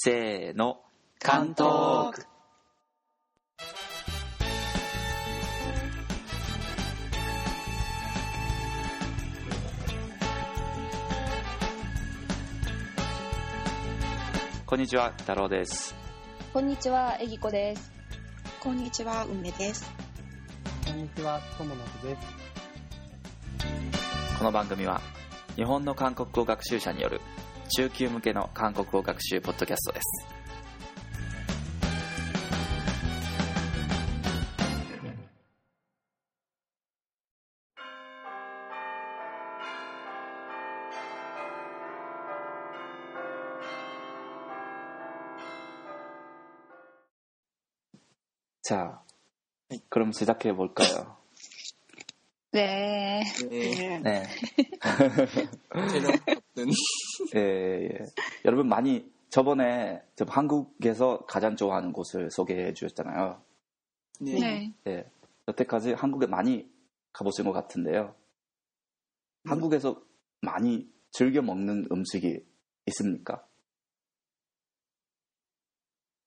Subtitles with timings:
[0.00, 0.78] せーの、
[1.18, 2.24] 関東区。
[14.66, 15.96] こんにちは、太郎です。
[16.52, 17.90] こんにちは、えぎこです。
[18.60, 19.90] こんにちは、梅です。
[20.86, 22.22] こんにちは、ともなくです。
[24.38, 25.00] この番組は、
[25.56, 27.20] 日本の韓国語学習者による
[27.69, 30.33] 中級向けの韓国語学習ポッドキャストです。
[48.65, 49.01] 자,
[49.89, 51.17] 그럼 시작해 볼까요?
[52.53, 53.23] 네.
[53.49, 53.99] 네.
[53.99, 54.27] 네.
[56.58, 56.68] 제가 봤던
[57.36, 58.06] 예, 예.
[58.44, 63.42] 여러분 많이 저번에 저 한국에서 가장 좋아하는 곳을 소개해 주셨잖아요.
[64.20, 64.38] 네.
[64.38, 64.74] 네.
[64.86, 65.10] 예.
[65.46, 66.70] 여태까지 한국에 많이
[67.12, 68.14] 가보신 것 같은데요.
[69.44, 70.02] 한국에서
[70.40, 72.44] 많이 즐겨 먹는 음식이
[72.86, 73.46] 있습니까?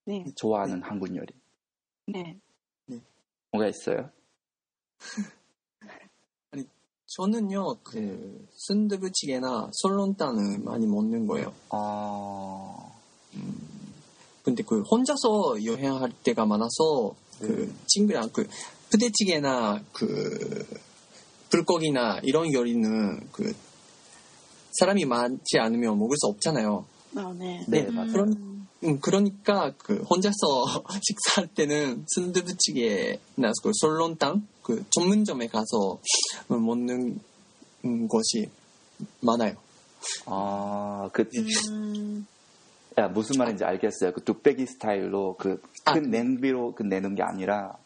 [0.06, 0.26] 네.
[0.36, 1.34] 좋아하는 한국 요리.
[2.08, 2.40] 네.
[3.52, 4.10] 뭐가 있어요?
[7.16, 11.52] 저는요, 그, 순두부찌개나 솔론탕을 많이 먹는 거예요.
[11.70, 12.90] 아,
[14.44, 18.48] 근데 그, 혼자서 여행할 때가 많아서, 그, 친구랑 그,
[18.90, 20.66] 부대찌개나 그,
[21.50, 23.54] 불고기나 이런 요리는 그,
[24.80, 26.86] 사람이 많지 않으면 먹을 수 없잖아요.
[27.18, 27.66] 아, 네.
[27.68, 28.12] 네, 네, 맞아요.
[28.12, 28.51] 그런-
[28.84, 30.36] 음, 그러니까 그 혼자서
[31.02, 36.00] 식사할 때는 순두부찌개나 그 솔론탕 그 전문점에 가서
[36.48, 37.20] 먹는
[37.86, 38.50] 음, 것이
[39.22, 39.56] 많아요.
[40.26, 41.30] 아, 그,
[41.70, 42.26] 음,
[42.98, 44.14] 야, 무슨 말인지 알겠어요.
[44.14, 47.78] 그 뚝배기 스타일로 그큰 아, 그- 냄비로 그 내는 게 아니라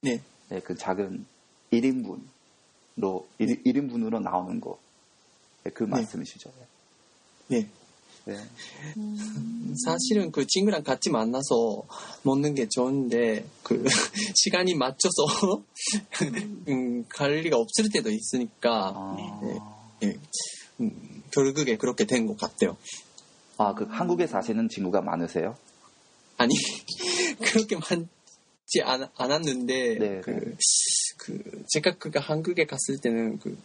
[0.00, 1.26] 네, 네, 그 작은
[1.72, 4.78] 1인분로 1, 인분으로 나오는 거.
[5.64, 6.50] 네, 그 말씀이시죠.
[7.48, 7.60] 네.
[7.60, 7.68] 네.
[9.84, 11.82] 사실은 그 친구랑 같이 만나서
[12.22, 13.84] 먹는 게 좋은데 그
[14.36, 15.62] 시간이 맞춰서
[16.68, 20.08] 음, 갈 리가 없을 때도 있으니까 아, 네.
[20.08, 20.18] 예,
[20.80, 22.76] 음, 결국에 그렇게 된 것 같아요.
[23.58, 25.56] 아, 그 한국에 사시는 친구가 많으세요?
[26.38, 26.54] 아니
[27.40, 28.08] 그렇게 많
[28.66, 30.56] 지 않, 않았는데 네, 그,
[31.18, 33.56] 그 제가 그 한국에 갔을 때는 그,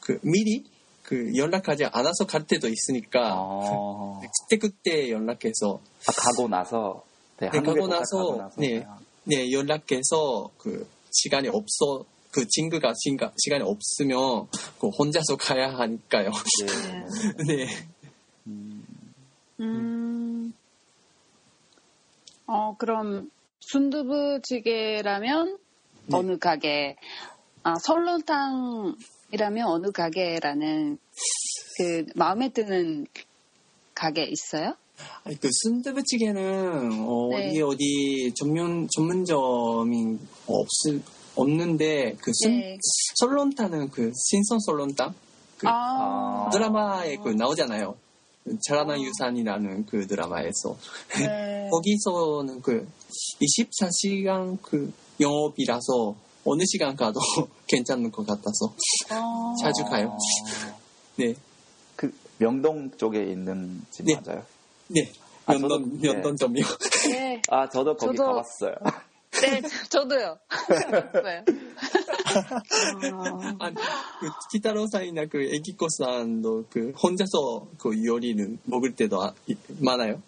[0.00, 0.64] 그 미리
[1.04, 5.78] 그 연락하지 않아서 갈 때도 있으니까 아, 그때 그때 연락해서
[6.08, 7.04] 아, 가고 나서
[7.38, 8.84] 네, 네, 가고 나서, 가고 나서 네.
[9.24, 14.48] 네 연락해서 그 시간이 없어 그 친구가 시간, 시간이 없으면
[14.80, 16.30] 그 혼자서 가야 하니까요.
[17.46, 17.46] 네.
[17.46, 17.66] 네.
[18.48, 18.84] 음,
[19.60, 20.52] 음.
[22.46, 25.58] 어, 그럼, 순두부찌개라면
[26.06, 26.16] 네.
[26.16, 26.96] 어느 가게,
[27.62, 28.96] 아, 설렁탕
[29.34, 30.96] 이라면 어느 가게라는
[31.76, 33.08] 그 마음에 드는
[33.92, 34.76] 가게 있어요?
[35.24, 37.50] 아니, 그 순두부찌개는 어, 네.
[37.50, 40.68] 디 어디 전문 전문점이 없
[41.34, 42.78] 없는데 그 순, 네.
[43.16, 45.12] 솔론탕은 그 신선 솔론탕
[45.58, 47.96] 그 아, 드라마에 그 나오잖아요.
[48.44, 50.76] 그 자라난 유산이라는 그 드라마에서
[51.18, 51.68] 네.
[51.72, 52.86] 거기서는 그
[53.40, 57.20] 24시간 그 영업이라서 어느 시간 가도
[57.68, 58.66] 괜찮은 것 같아서
[59.10, 60.10] 어, 자주 가요.
[60.12, 60.76] 아,
[61.16, 61.34] 네,
[61.96, 64.14] 그 명동 쪽에 있는 집 네.
[64.24, 64.44] 맞아요?
[64.88, 65.10] 네
[65.46, 66.08] 아, 저도- 네.
[66.08, 66.64] 연돈점이요.
[67.10, 67.42] 네.
[67.50, 68.74] 아, 저도 거기 저도- 가봤어요.
[69.42, 69.60] 네,
[69.90, 70.38] 저도요.
[71.24, 71.44] 네.
[73.12, 79.56] 어, 아니, 그 기타로 사이나 그 에기코산도 그 혼자서 그 요리는 먹을 때도 아- 이-
[79.80, 80.22] 많아요.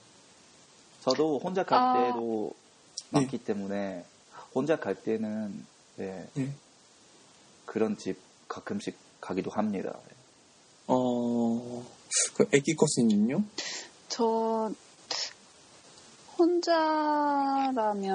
[1.03, 1.95] 저도 혼자 갈 아.
[2.09, 2.53] 때도
[3.11, 4.05] 많기 때문에
[4.55, 5.65] 혼자 갈 때는
[5.97, 6.53] 네, 네.
[7.65, 8.19] 그런 집
[8.49, 9.99] 가끔씩 가기도 합니다.
[10.87, 11.85] 어,
[12.35, 13.43] 그 에기코스는요?
[14.09, 14.71] 저
[16.39, 18.13] 혼자라면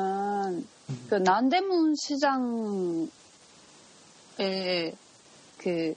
[1.10, 3.10] 그 남대문 시장에
[5.58, 5.96] 그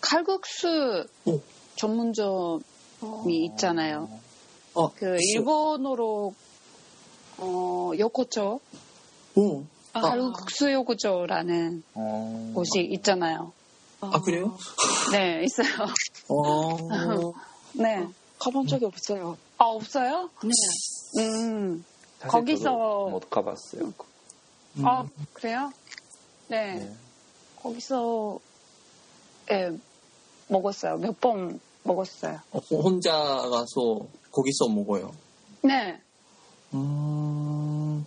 [0.00, 1.40] 칼국수 오.
[1.76, 2.62] 전문점이
[3.52, 4.08] 있잖아요.
[4.74, 6.34] 어, 그 일본어로
[7.38, 8.60] 어 요코초
[9.36, 10.00] 오, 아.
[10.00, 13.52] 칼국수 요코초라는 어, 곳이 있잖아요.
[14.00, 14.56] 아 그래요?
[15.12, 15.86] 네, 있어요.
[16.28, 17.32] 어,
[17.74, 18.06] 네.
[18.38, 19.36] 가본 적이 없어요.
[19.58, 20.30] 아, 없어요?
[20.42, 21.22] 네.
[21.22, 21.84] 음.
[22.20, 23.92] 거기서- 못 가봤어요.
[24.82, 25.72] 아, 그래요?
[26.48, 26.74] 네.
[26.74, 26.92] 네.
[27.62, 28.38] 거기서,
[29.50, 29.70] 예,
[30.48, 30.98] 먹었어요.
[30.98, 32.38] 몇 번 먹었어요.
[32.52, 35.10] 어, 혼자 가서 거기서 먹어요.
[35.62, 36.00] 네.
[36.74, 38.04] 음,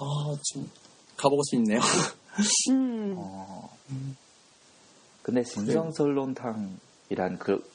[0.00, 0.68] 아, 좀,
[1.16, 1.78] 가보고 싶네요.
[2.70, 3.14] 음.
[3.18, 3.76] 어.
[5.22, 7.70] 근데 신정설론탕이란 그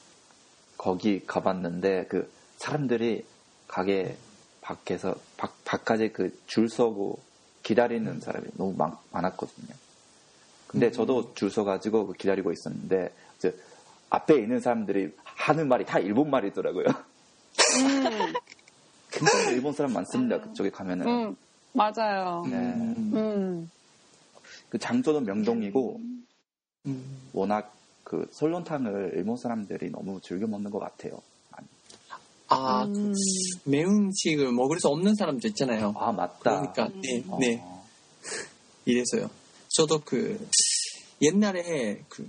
[0.76, 3.24] 거기 가봤는데 그 사람들이
[3.68, 4.16] 가게
[4.60, 7.20] 밖에서 밖 바깥에 그줄 서고
[7.62, 9.68] 기다리는 사람이 너무 많, 많았거든요.
[10.66, 13.56] 근데 저도 줄 서가지고 그 기다리고 있었는데 이제
[14.10, 16.86] 앞에 있는 사람들이 하는 말이 다 일본 말이더라고요.
[16.86, 18.32] 음.
[19.10, 20.40] 굉장히 일본 사람 많습니다.
[20.40, 21.36] 그쪽에 가면은.
[21.76, 21.92] 음.
[21.94, 22.44] 맞아요.
[22.48, 22.56] 네.
[22.56, 23.70] 음, 음.
[24.68, 26.00] 그 장소는 명동이고
[26.86, 31.20] 음, 워낙 그 설렁탕을 일본 사람들이 너무 즐겨 먹는 것 같아요.
[32.48, 32.92] 아, 음.
[32.92, 33.12] 그,
[33.68, 35.92] 매운 음식을 먹을 수 없는 사람도 있잖아요.
[35.96, 36.72] 아 맞다.
[36.72, 37.60] 그러니까, 네, 어, 네,
[38.86, 39.28] 이래서요.
[39.68, 40.48] 저도 그,
[41.20, 42.28] 옛날에 그,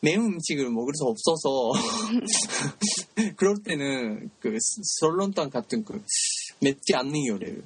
[0.00, 1.72] 매운 음식을 먹을 수 없어서,
[3.36, 4.56] 그럴 때는 그,
[4.98, 6.02] 설렁탕 같은 그,
[6.60, 7.62] 맵지 않는 요리를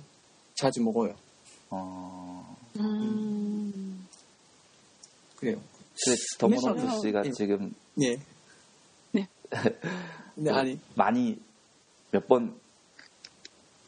[0.57, 1.15] 자주 먹어요.
[1.71, 4.07] 어, 음.
[5.37, 5.61] 그래요.
[6.03, 7.31] 그래서- 씨가 네.
[7.33, 8.17] 지금 네.
[9.13, 9.29] 네.
[10.37, 11.39] 네, 아니, 많이
[12.11, 12.59] 몇 번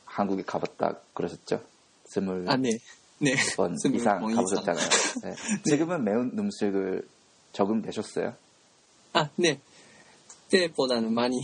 [0.05, 1.63] 한국에 가봤다 그러셨죠?
[2.07, 2.71] 스물 아, 네.
[3.19, 3.35] 네.
[3.57, 4.89] 번 스물 이상 번 가보셨잖아요.
[5.25, 5.35] 네.
[5.65, 7.07] 지금은 매운 음식을
[7.53, 8.35] 적응되셨어요?
[9.15, 9.61] 아, 네.
[10.51, 11.37] 그때보다는 많이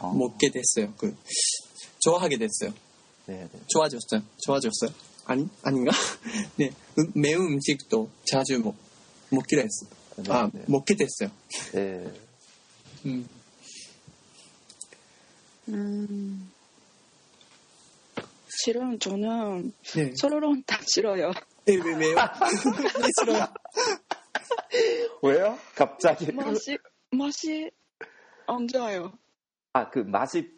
[0.00, 0.92] 어, 먹게 됐어요.
[0.96, 1.16] 그,
[2.00, 2.72] 좋아하게 됐어요.
[3.30, 3.60] 네, 네.
[3.68, 4.22] 좋아졌어요.
[4.42, 4.90] 좋아졌어요.
[5.26, 5.92] 아니, 아닌가?
[6.58, 6.72] 네.
[6.98, 8.74] 음, 매운 음식도 자주 먹,
[9.30, 9.90] 먹기로 했어요.
[10.16, 10.64] 네, 아, 네.
[10.66, 11.30] 먹게 됐어요.
[11.72, 12.12] 네.
[13.06, 13.28] 음.
[15.68, 16.50] 음.
[18.48, 20.12] 실은 저는 네.
[20.16, 21.30] 소로론탕 싫어요.
[21.66, 22.16] 네, 왜, 왜요?
[23.00, 23.46] 왜 싫어요?
[25.22, 25.58] 왜요?
[25.76, 26.32] 갑자기?
[26.32, 26.78] 맛이
[27.12, 27.70] 맛이
[28.48, 29.12] 안 좋아요.
[29.72, 30.50] 아, 그 맛이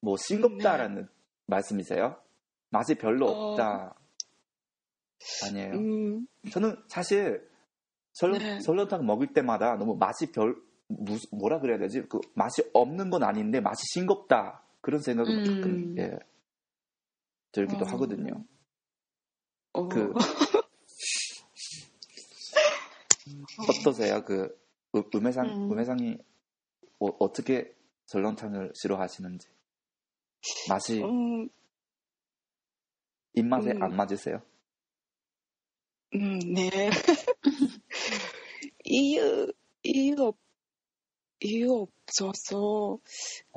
[0.00, 1.08] 뭐 싱겁다라는
[1.46, 2.16] 말씀이세요?
[2.70, 3.50] 맛이 별로 어.
[3.50, 3.94] 없다.
[5.46, 5.72] 아니에요.
[5.74, 7.48] 음, 저는 사실
[8.12, 8.60] 설렁, 네.
[8.60, 10.56] 설렁탕 먹을 때마다 너무 맛이 별
[10.88, 12.02] 무, 뭐라 그래야 되지?
[12.08, 15.44] 그 맛이 없는 건 아닌데 맛이 싱겁다 그런 생각을 음.
[15.44, 16.18] 가끔 예,
[17.52, 17.88] 들기도 어.
[17.88, 18.44] 하거든요.
[19.72, 20.12] 어, 그
[23.68, 24.24] 어떠세요?
[24.24, 24.58] 그
[24.94, 25.72] 음- 음해상 음.
[25.72, 26.18] 음해상이
[26.98, 27.74] 어, 떻게
[28.06, 29.48] 설렁탕을 싫어하시는지
[30.68, 31.48] 맛이 음,
[33.34, 33.82] 입맛에 음.
[33.82, 34.42] 안 맞으세요?
[36.14, 36.90] 음, 네.
[38.84, 39.52] 이유
[39.82, 40.36] 이유 없
[41.40, 42.98] 이유 없어서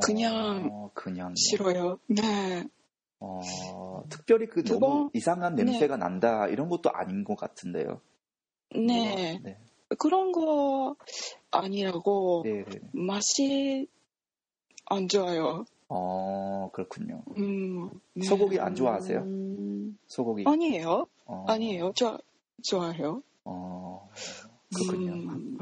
[0.03, 1.35] 그냥 어, 그냥 뭐.
[1.35, 1.99] 싫어요.
[2.07, 2.63] 네.
[3.19, 5.09] 어, 특별히 그두 너무 번?
[5.13, 5.63] 이상한 네.
[5.63, 8.01] 냄새가 난다 이런 것도 아닌 것 같은데요.
[8.75, 9.39] 네.
[9.43, 9.57] 네.
[9.99, 10.95] 그런 거
[11.51, 12.79] 아니라고 네, 네.
[12.91, 13.87] 맛이
[14.85, 15.65] 안 좋아요.
[15.87, 17.23] 어, 그렇군요.
[17.37, 18.25] 음, 네.
[18.25, 19.19] 소고기 안 좋아하세요?
[19.19, 19.97] 음.
[20.07, 20.43] 소고기?
[20.47, 21.07] 아니에요.
[21.25, 21.93] 어, 아니에요.
[21.95, 22.17] 저
[22.63, 23.21] 좋아해요.
[23.43, 24.09] 어,
[24.73, 25.13] 그렇군요.
[25.13, 25.57] 음,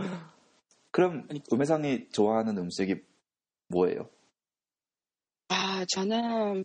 [0.91, 2.95] 그럼 음해상이 좋아하는 음식이
[3.67, 4.09] 뭐예요?
[5.49, 6.63] 아, 저는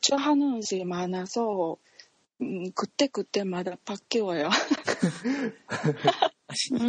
[0.00, 1.76] 좋아하는 음식이 많아서
[2.40, 4.48] 음, 그때 그때마다 바뀌어요.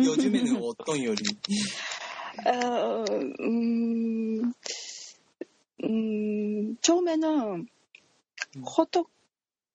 [0.06, 1.24] 요즘에는 어떤 요리?
[2.46, 3.06] 어,
[3.42, 4.54] 음,
[5.84, 7.68] 음, 처음에는
[8.78, 9.10] 호떡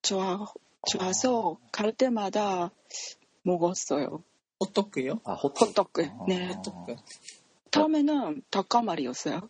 [0.03, 0.47] 좋아
[0.89, 2.71] 좋아서 갈 때마다
[3.43, 4.23] 먹었어요.
[4.59, 5.21] 어떻게요?
[5.25, 5.69] 아, 호떡.
[5.69, 6.11] 호떡을.
[6.19, 6.27] 어.
[6.29, 6.49] 네.
[6.51, 6.97] 어떻게?
[7.71, 9.49] 다음에는 닭가마리였어요.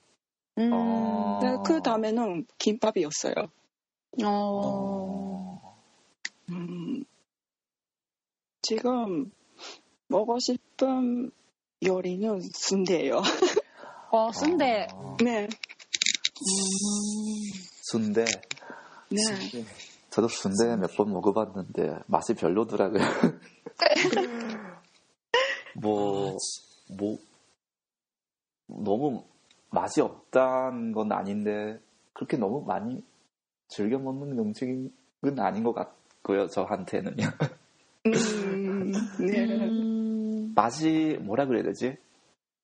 [0.59, 0.71] 음.
[0.73, 1.41] 어.
[1.43, 3.35] 네, 그 다음에는 김밥이었어요.
[4.23, 4.27] 어.
[4.27, 5.83] 어.
[6.51, 7.05] 음,
[8.63, 9.31] 지금
[10.09, 11.31] 먹고 싶은
[11.85, 13.23] 요리는 순대예요.
[14.11, 14.89] 어, 순대.
[14.93, 15.49] 어, 네,
[17.83, 18.25] 순대.
[18.25, 19.19] 네.
[19.53, 19.65] 네.
[20.11, 23.01] 저도 순대 몇 번 먹어봤는데 맛이 별로더라고요.
[25.75, 26.37] 뭐,
[26.99, 27.19] 뭐,
[28.67, 29.25] 너무
[29.71, 31.79] 맛이 없다는 건 아닌데
[32.13, 33.03] 그렇게 너무 많이
[33.69, 36.49] 즐겨 먹는 음식은 아닌 것 같고요.
[36.49, 37.25] 저한테는요.
[38.07, 39.45] 음, 네.
[39.69, 40.53] 음.
[40.57, 41.97] 맛이 뭐라 그래야 되지?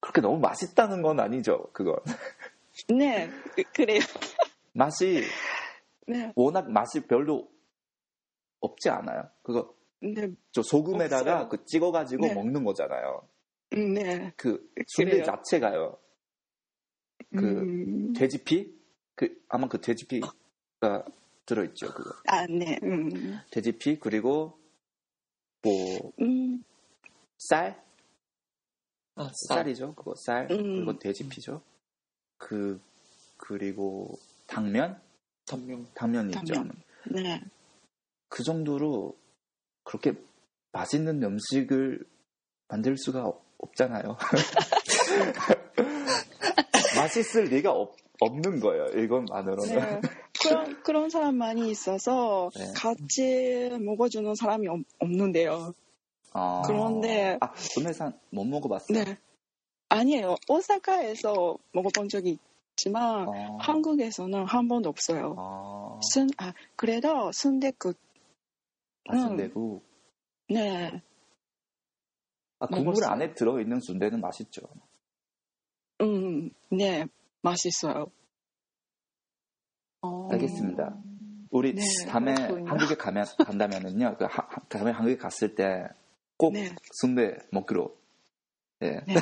[0.00, 1.68] 그렇게 너무 맛있다는 건 아니죠.
[1.73, 1.97] 그건
[2.88, 4.00] 네, 그- 그래요.
[4.73, 5.23] 맛이
[6.06, 7.50] 네, 워낙 맛이 별로
[8.61, 9.28] 없지 않아요.
[9.42, 11.49] 그거 네, 저 소금에다가 없어요.
[11.49, 12.35] 그 찍어가지고 네.
[12.35, 13.28] 먹는 거잖아요.
[13.75, 14.33] 음, 네.
[14.37, 15.25] 그 순대 그래요.
[15.25, 15.99] 자체가요.
[17.30, 18.75] 그 음, 돼지피?
[19.14, 21.04] 그 아마 그 돼지피가
[21.47, 21.92] 들어있죠.
[21.95, 22.78] 그거 아, 네.
[22.83, 24.59] 음, 돼지피 그리고
[25.62, 26.62] 뭐 음,
[27.38, 27.83] 쌀?
[29.16, 29.59] 아, 쌀.
[29.64, 29.95] 쌀이죠.
[29.95, 30.85] 그거 쌀 음.
[30.85, 31.62] 그리고 돼지피죠.
[32.38, 32.81] 그
[33.37, 35.00] 그리고 당면.
[35.95, 36.55] 당면 있죠.
[36.55, 36.73] 당면.
[37.11, 37.40] 네.
[38.28, 39.16] 그 정도로
[39.85, 40.14] 그렇게
[40.73, 42.05] 맛있는 음식을
[42.69, 44.16] 만들 수가 없- 없잖아요.
[46.97, 48.87] 맛있을 리가 없, 없는 거예요.
[48.87, 49.75] 이것만으로는.
[49.75, 50.00] 네.
[50.43, 52.73] 그런, 그런 사람 많이 있어서 네.
[52.75, 55.75] 같이 먹어주는 사람이 없, 없는데요.
[56.33, 59.05] 아, 그런데- 아, 오늘산 못 먹어봤어요.
[59.05, 59.19] 네.
[59.88, 60.35] 아니에요.
[60.49, 62.38] 오사카에서 먹어본 적이
[62.73, 65.35] 있지만 아, 한국에서는 한 번도 없어요.
[65.38, 67.97] 아, 순, 아, 그래도 순대국,
[69.09, 69.85] 아, 순대국.
[70.49, 71.02] 네.
[72.59, 73.11] 아, 국물 먹었어요.
[73.11, 74.62] 안에 들어있는 순대는 맛있죠.
[76.00, 77.07] 음, 네.
[77.43, 78.07] 맛있어요.
[80.02, 80.28] 어.
[80.33, 80.97] 알겠습니다.
[81.50, 82.69] 우리 네, 다음에 그렇군요.
[82.71, 84.16] 한국에 가면 간다면은요.
[84.19, 86.75] 그 하- 다음에 한국에 갔을 때꼭 네.
[87.00, 87.97] 순대 먹기로.
[88.83, 89.00] 예.
[89.06, 89.14] 네.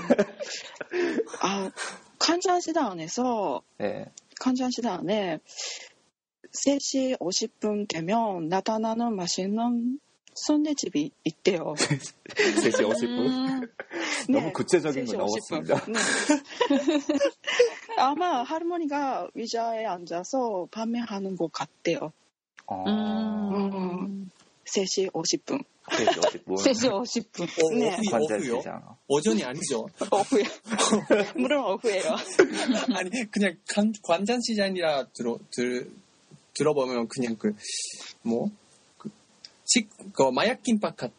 [1.42, 1.70] 아,
[2.18, 4.06] 칸잔시장 안에서, 예.
[4.40, 5.38] 칸잔시장 안에
[6.52, 9.98] 3시 50분 되면 나타나는 맛있는
[10.34, 11.74] 순대집이 있대요.
[12.28, 13.06] 3시 50분.
[13.06, 13.60] 음,
[14.28, 15.18] 너무 네, 구체적인 거 3시 50분.
[15.18, 15.84] 넣었습니다.
[15.86, 15.92] 네.
[17.96, 22.12] 아마 할머니가 의자에 앉아서 판매하는 것 같대요.
[22.66, 24.23] 어, 음.
[24.64, 25.64] 3시 50분.
[25.88, 26.56] 3시 50분.
[26.56, 27.42] 3시 50분.
[27.42, 27.96] 어, 네.
[28.12, 28.96] 오후, 오후요?
[29.08, 29.86] 오전이 아니죠.
[30.10, 30.44] 오후에.
[31.36, 32.16] 물론 오후에요.
[32.96, 35.90] 아니 그냥 관, 관장시장이라 들어 들
[36.54, 37.54] 들어보면 그냥 그
[38.24, 38.50] 뭐
[38.98, 39.10] 그,
[39.64, 41.12] 식, 그 마약김밥 같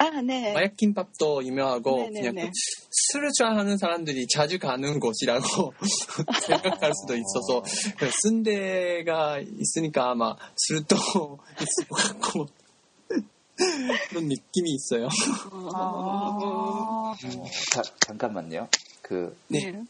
[0.00, 0.52] 아, 네.
[0.52, 2.30] 마약김밥도 유명하고 네네네.
[2.30, 2.52] 그냥 그
[2.90, 5.72] 술을 좋아하는 사람들이 자주 가는 곳이라고
[6.46, 7.62] 생각할 수도 있어서
[7.98, 10.96] 그 순대가 있으니까 아마 술도
[11.60, 12.46] 있을 것 같고
[14.10, 15.08] 그런 느낌이 있어요.
[15.74, 17.14] 아.
[17.72, 18.68] 자, 잠깐만요.
[19.02, 19.70] 그, 네.
[19.70, 19.82] 네.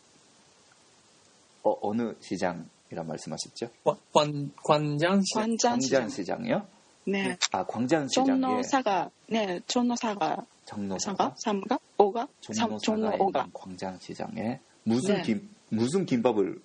[1.62, 3.68] 어, 어느 시장이라 말씀하셨죠?
[3.84, 6.00] 관, 관, 관장 시장 관장시장.
[6.02, 6.66] 광장시장이요?
[7.04, 7.36] 네.
[7.52, 11.16] 아, 광장 시장에 종로사가, 네, 종로사가, 정로사가?
[11.16, 11.34] 사가?
[11.42, 11.78] 삼가?
[11.96, 12.28] 오가?
[12.54, 13.40] 삼, 종로 오가.
[13.40, 15.22] 있는 광장 시장에 무슨 네.
[15.22, 16.60] 김, 무슨 김밥을,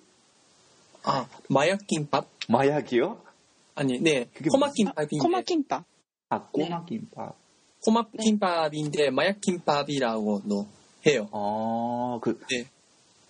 [1.02, 3.20] 아 마약 김밥 마약이요?
[3.74, 5.84] 아니 네 그게 코막김밥인데 코마김밥.
[6.28, 7.36] 아, 꼬마김밥.
[7.84, 10.66] 코막김밥인데 마약김밥이라고도
[11.06, 11.28] 해요.
[11.32, 12.66] 어, 그, 네.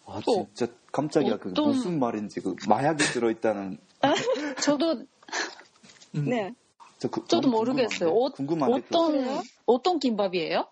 [0.07, 1.39] 아, 또 진짜 깜짝이야.
[1.39, 3.79] 그 어떤- 무슨 말인지, 그, 마약이 들어있다는.
[4.65, 5.05] 저도
[6.15, 6.25] 음.
[6.29, 6.53] 네.
[6.99, 8.11] 저 그, 저도 너무 모르겠어요.
[8.11, 8.15] 궁금한데?
[8.15, 8.81] 어, 궁금한데.
[8.89, 10.67] 그- 어떤 어떤 김밥이에요?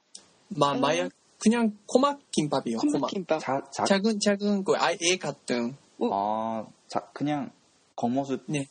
[0.48, 2.78] 마, 마약 그냥 코막 김밥이요.
[2.78, 2.92] 코막.
[2.92, 3.40] 코마김밥.
[3.40, 5.74] 자, 자, 작은 작은 그 아예 같은
[6.12, 7.50] 아, 자, 그냥
[7.96, 8.66] 겉모습 네.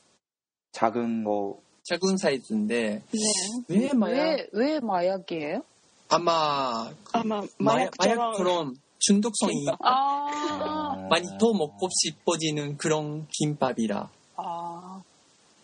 [0.72, 1.60] 작은 거
[1.92, 3.20] 작은 사이즈인데 네.
[3.68, 5.62] 왜 마약 왜 왜 마약이에요?
[6.10, 9.66] 아마 그 아마 마약 마약처럼 마약처럼 중독성이.
[9.84, 10.96] 아.
[10.96, 15.02] 어, 많이 더 먹고 싶어지는 그런 김밥이라 아.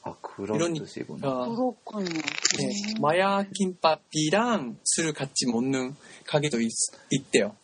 [0.03, 1.27] 아 그런 이러니- 뜻이구나.
[1.29, 1.50] 어,
[1.84, 2.10] 그렇군요.
[2.10, 6.69] 네, 마약 김밥이랑 술을 같이 먹는 가게도 있,
[7.12, 7.55] 있대요.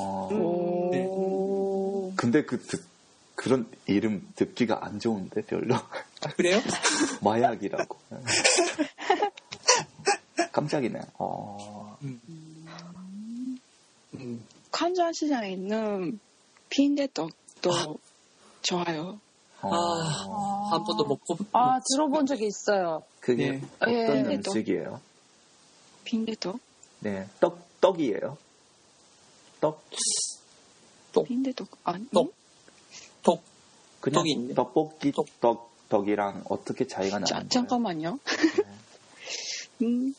[0.00, 0.94] 어, 음.
[1.06, 2.12] 오.
[2.16, 2.84] 근데 그 듣-
[3.40, 6.60] 그런 이름 듣기가 안 좋은데 별로 아, 그래요?
[7.24, 7.96] 마약이라고.
[10.52, 11.00] 깜짝이네.
[11.14, 12.20] 어, 음.
[14.12, 14.44] 음.
[14.70, 16.20] 칸잔시장에 있는
[16.68, 17.98] 빈대떡도
[18.60, 19.18] 좋아요.
[19.62, 23.02] 어, 아, 한 번도 먹고 아 들어본 적이 있어요.
[23.20, 23.62] 그게 네.
[23.78, 24.36] 어떤 예.
[24.36, 25.00] 음식이에요?
[26.04, 26.60] 빈대떡?
[27.00, 28.36] 네, 떡 떡이에요.
[29.62, 29.82] 떡
[31.24, 32.06] 빈대떡 아니?
[32.10, 32.38] 떡.
[33.22, 33.42] 톡
[34.00, 34.54] 그냥 떡인데.
[34.54, 35.26] 떡볶이 떡.
[35.40, 37.48] 떡 떡이랑 어떻게 차이가 자, 나는 거예요?
[37.48, 38.18] 잠깐만요.
[39.82, 40.14] 음,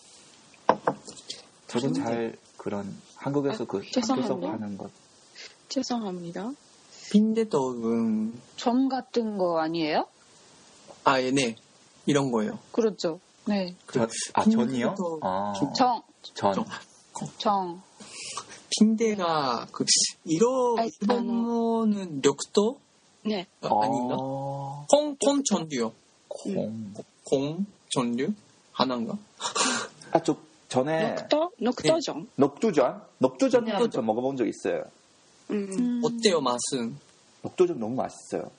[1.68, 4.34] 저도 잘 그런 한국에서 아, 그 죄송합니다.
[4.36, 4.92] 학교에서 파는 것
[5.70, 6.52] 죄송합니다.
[7.12, 10.08] 빈대떡은 전 같은 거 아니에요?
[11.04, 11.56] 아, 예, 네.
[12.06, 12.60] 이런 거예요.
[12.72, 13.20] 그렇죠.
[13.46, 13.76] 네.
[13.92, 14.96] 전, 아 전이요?
[15.22, 16.02] 아, 정,
[16.34, 16.54] 전.
[16.54, 16.66] 정.
[17.38, 17.82] 정.
[18.80, 19.86] 빈대가 그
[20.78, 22.80] 아, 일본어는 력도
[23.24, 23.46] 네.
[23.62, 24.16] 어, 아닌가?
[24.20, 25.94] 어, 콩, 콩 전류요.
[26.28, 26.94] 콩.
[27.24, 28.34] 콩 전류
[28.72, 29.18] 하나인가?
[30.12, 30.36] 아, 저
[30.68, 31.52] 전에 녹도?
[31.60, 32.28] 녹도정.
[32.36, 33.02] 녹두전?
[33.20, 33.90] 녹두전 네.
[33.92, 34.84] 저 먹어본 적 있어요.
[35.50, 36.02] 음, 음.
[36.04, 36.98] 어때요 맛은?
[37.42, 38.50] 녹두전 너무 맛있어요.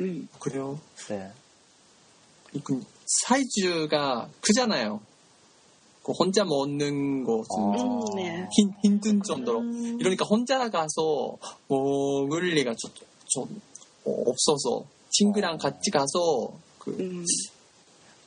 [0.00, 0.28] 음.
[0.38, 0.78] 그래요.
[1.08, 1.30] 네.
[2.62, 2.82] 그
[3.26, 5.00] 사이즈가 크잖아요.
[6.02, 7.82] 그 혼자 먹는 거좀 아.
[7.82, 8.48] 음, 네.
[8.52, 9.60] 힘, 힘든 정도로.
[9.60, 9.98] 음.
[10.00, 11.36] 이러니까 혼자 가서
[11.68, 12.90] 먹을 리가 좀,
[13.24, 13.75] 좀 어,
[14.06, 17.24] 없어서 친구랑 같이 가서 그 음.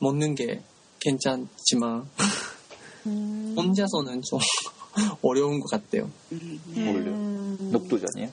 [0.00, 0.62] 먹는 게
[1.00, 2.08] 괜찮지만
[3.06, 3.54] 음.
[3.56, 4.38] 혼자서는 좀
[5.22, 6.10] 어려운 것 같아요.
[6.32, 6.60] 음.
[6.74, 7.10] 뭘요?
[7.12, 7.70] 음.
[7.72, 8.32] 녹두전이요?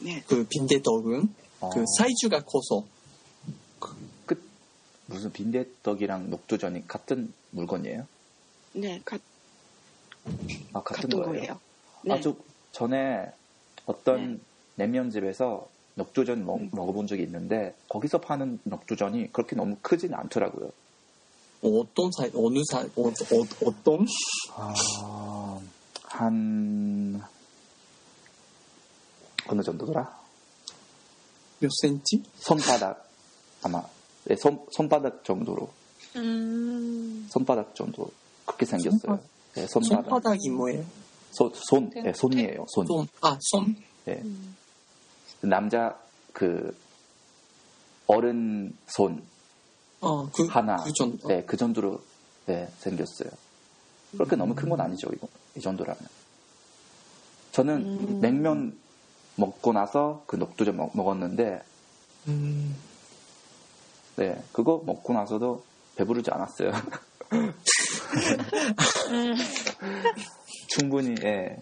[0.00, 0.22] 네.
[0.26, 1.70] 그 빈대떡은 어.
[1.70, 2.84] 그 사이즈가 커서
[4.26, 4.40] 그
[5.06, 8.06] 무슨 빈대떡이랑 녹두전이 같은 물건이에요?
[8.74, 9.18] 네, 가,
[10.72, 11.32] 아 같은, 같은 거예요.
[11.32, 11.60] 거예요.
[12.04, 12.14] 네.
[12.14, 12.36] 아주
[12.72, 13.32] 전에
[13.86, 14.40] 어떤
[14.76, 20.70] 냉면집에서 녹두전 먹, 먹어본 적이 있는데 거기서 파는 녹두전이 그렇게 너무 크진 않더라고요.
[21.62, 24.06] 어떤 사이, 어느 사이, 어, 어, 어떤?
[24.54, 25.60] 아,
[26.04, 27.22] 한
[29.46, 30.20] 어느 정도더라?
[31.58, 32.22] 몇 센치?
[32.36, 33.10] 손바닥
[33.62, 33.82] 아마
[34.24, 35.68] 네, 손 손바닥 정도로
[36.16, 37.26] 음.
[37.30, 38.10] 손바닥 정도
[38.46, 39.20] 그렇게 생겼어요.
[39.54, 40.04] 네, 손바닥.
[40.04, 40.84] 손바닥 이 뭐예요?
[41.32, 42.64] 손, 손, 네, 손이에요.
[42.68, 42.86] 손.
[42.86, 43.76] 손, 아, 손?
[44.04, 44.20] 네.
[44.22, 44.28] 그
[45.40, 45.98] 남자
[46.32, 46.76] 그
[48.06, 49.22] 어른 손
[50.00, 52.00] 어, 그, 하나, 그 전, 어, 네, 그 정도로
[52.46, 53.30] 네, 생겼어요.
[54.12, 56.02] 그렇게 너무 큰 건 아니죠, 이거 이 정도라면.
[57.52, 58.20] 저는 음.
[58.20, 58.78] 냉면
[59.36, 61.62] 먹고 나서 그 녹두전 먹, 먹었는데,
[62.28, 62.74] 음,
[64.16, 65.62] 네, 그거 먹고 나서도
[65.96, 66.72] 배부르지 않았어요.
[67.32, 67.54] 음.
[70.68, 71.56] 충분히, 예.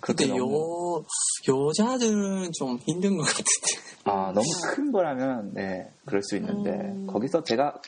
[0.00, 1.04] 근데 너무,
[1.48, 3.94] 여, 여자들은 좀 힘든 것 같은데.
[4.04, 7.06] 아, 너무 큰 거라면, 네, 그럴 수 있는데, 음.
[7.06, 7.80] 거기서 제가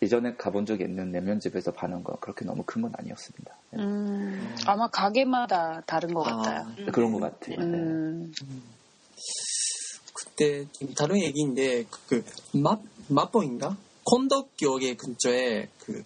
[0.00, 3.52] 이전에 가본 적이 있는 냉면집에서 파는 거 그렇게 너무 큰 건 아니었습니다.
[3.70, 3.82] 네.
[3.82, 4.54] 음.
[4.66, 6.66] 아마 가게마다 다른 것 아, 같아요.
[6.78, 6.86] 음.
[6.92, 7.56] 그런 것 같아요.
[7.58, 7.64] 네.
[7.64, 8.32] 음.
[10.14, 12.24] 그때 좀 다른 얘기인데 그, 그
[12.58, 12.76] 마,
[13.08, 13.76] 마포인가?
[14.04, 16.02] 콘덕역의 근처에 그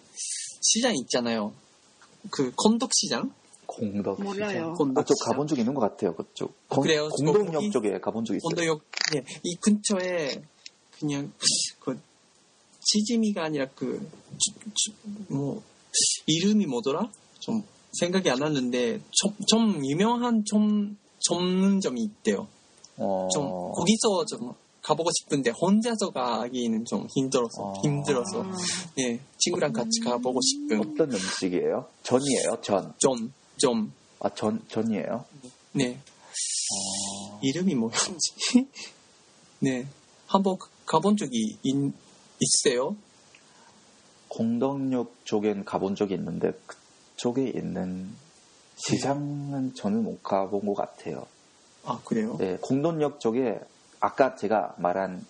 [0.61, 1.53] 시장 있잖아요.
[2.31, 3.31] 그 콘덕 시장?
[3.75, 4.75] 공덕 몰라요.
[4.95, 5.31] 아, 저 시장.
[5.31, 6.15] 가본 적 있는 것 같아요.
[6.15, 6.53] 그쪽.
[6.67, 7.09] 공, 그래요?
[7.09, 7.71] 거기?
[7.71, 8.49] 쪽에 가본 적 있어요.
[8.49, 8.81] 콘덕역
[9.15, 10.41] 예, 이 근처에
[10.99, 11.31] 그냥
[11.79, 11.99] 그
[12.81, 15.61] 치즈미가 아니라 그뭐
[16.27, 17.09] 이름이 뭐더라?
[17.39, 17.63] 좀
[17.99, 22.47] 생각이 안 나는데 좀, 좀 유명한 좀 전문점이 있대요.
[22.97, 27.73] 어, 좀 거기서 좀 가보고 싶은데 혼자서 가기는 좀 힘들어서 어.
[27.83, 28.53] 힘들어서 아,
[28.99, 31.87] 예 친구랑 같이 가보고 싶은 어떤 음식이에요?
[32.03, 32.57] 전이에요?
[32.61, 32.93] 전.
[32.97, 35.23] 좀 좀, 아, 전, 전이에요?
[35.71, 38.67] 네, 어, 이름이 뭐였지?
[39.59, 39.87] 네,
[40.27, 41.93] 한번 가본 적이 있,
[42.41, 42.97] 있어요?
[44.27, 46.51] 공덕역 쪽엔 가본 적이 있는데
[47.15, 48.13] 그쪽에 있는
[48.75, 51.25] 시장은 저는 못 가본 것 같아요.
[51.85, 52.35] 아, 그래요?
[52.37, 53.61] 네, 공덕역 쪽에
[54.01, 55.25] 아까 제가 말한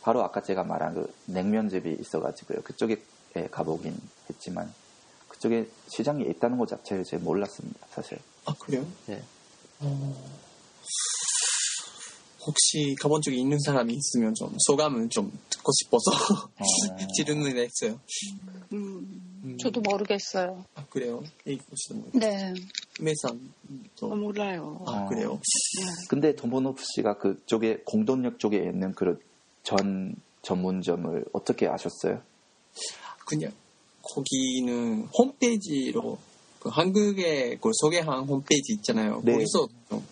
[0.00, 2.62] 바로 아까 제가 말한 그 냉면집이 있어가지고요.
[2.62, 3.02] 그쪽에
[3.36, 4.72] 예, 가보긴 했지만
[5.36, 7.86] 그쪽에 시장이 있다는 것 자체를 제가 몰랐습니다.
[7.90, 8.18] 사실.
[8.44, 8.86] 아, 그래요?
[9.06, 9.22] 네.
[9.80, 10.30] 어,
[12.46, 17.98] 혹시 가본 적이 있는 사람이 있으면 좀 소감을 좀 듣고 싶어서 어, 질문을 했어요.
[18.72, 20.64] 음, 음, 저도 모르겠어요.
[20.74, 21.22] 아, 그래요?
[22.12, 22.54] 네.
[23.00, 23.52] 메산,
[23.96, 24.82] 또, 어, 몰라요.
[24.86, 25.08] 아, 어.
[25.08, 25.32] 그래요?
[25.32, 25.84] 네.
[26.08, 29.18] 근데 돈보노프 씨가 그쪽에 공덕역 쪽에 있는 그런
[29.62, 32.22] 전 전문점을 어떻게 아셨어요?
[33.26, 33.52] 그냥
[34.14, 36.18] 거기는 홈페이지로
[36.60, 39.20] 그 한국에 그 소개한 홈페이지 있잖아요.
[39.24, 39.32] 네.
[39.32, 40.06] 거기서 좀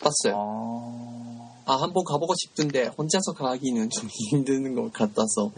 [0.00, 0.34] 봤어요.
[0.36, 5.52] 아, 아, 한번 가보고 싶은데 혼자서 가기는 좀 힘든 것 같아서.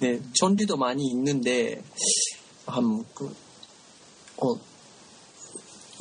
[0.00, 1.82] 네, 전리도 많이 있는데
[2.66, 3.34] 한 그,
[4.36, 4.54] 어,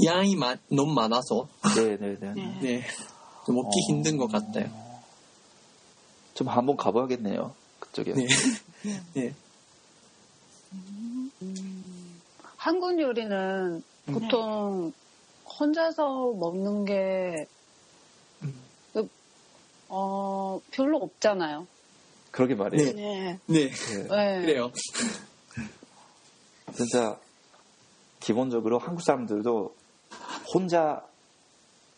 [0.05, 2.33] 양이 마, 너무 많아서 네네네.
[2.35, 2.59] 네.
[2.61, 2.83] 네,
[3.45, 3.81] 좀 먹기 어.
[3.89, 4.69] 힘든 것 같아요.
[6.33, 7.53] 좀 한번 가봐야겠네요.
[7.79, 8.13] 그쪽에.
[8.13, 8.27] 네,
[9.13, 9.33] 네,
[12.57, 14.13] 한국 요리는 음.
[14.13, 14.93] 보통
[15.59, 17.47] 혼자서 먹는 게,
[18.43, 19.09] 음.
[19.87, 21.67] 어, 별로 없잖아요.
[22.31, 22.93] 그러게 말이에요.
[22.93, 23.39] 네.
[23.47, 24.07] 네, 네.
[24.07, 24.41] 네.
[24.41, 24.71] 그래요.
[26.75, 27.19] 진짜
[28.19, 29.75] 기본적으로 한국 사람들도
[30.53, 31.05] 혼자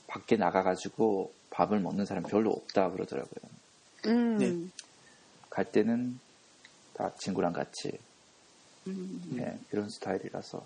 [0.07, 3.51] 밖에 나가가지고 밥을 먹는 사람 별로 없다 그러더라고요.
[4.07, 4.38] 음.
[4.38, 4.55] 네.
[5.49, 6.19] 갈 때는
[6.93, 7.91] 다 친구랑 같이
[8.88, 10.65] 음, 네, 이런 스타일이라서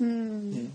[0.00, 0.50] 음.
[0.54, 0.70] 네.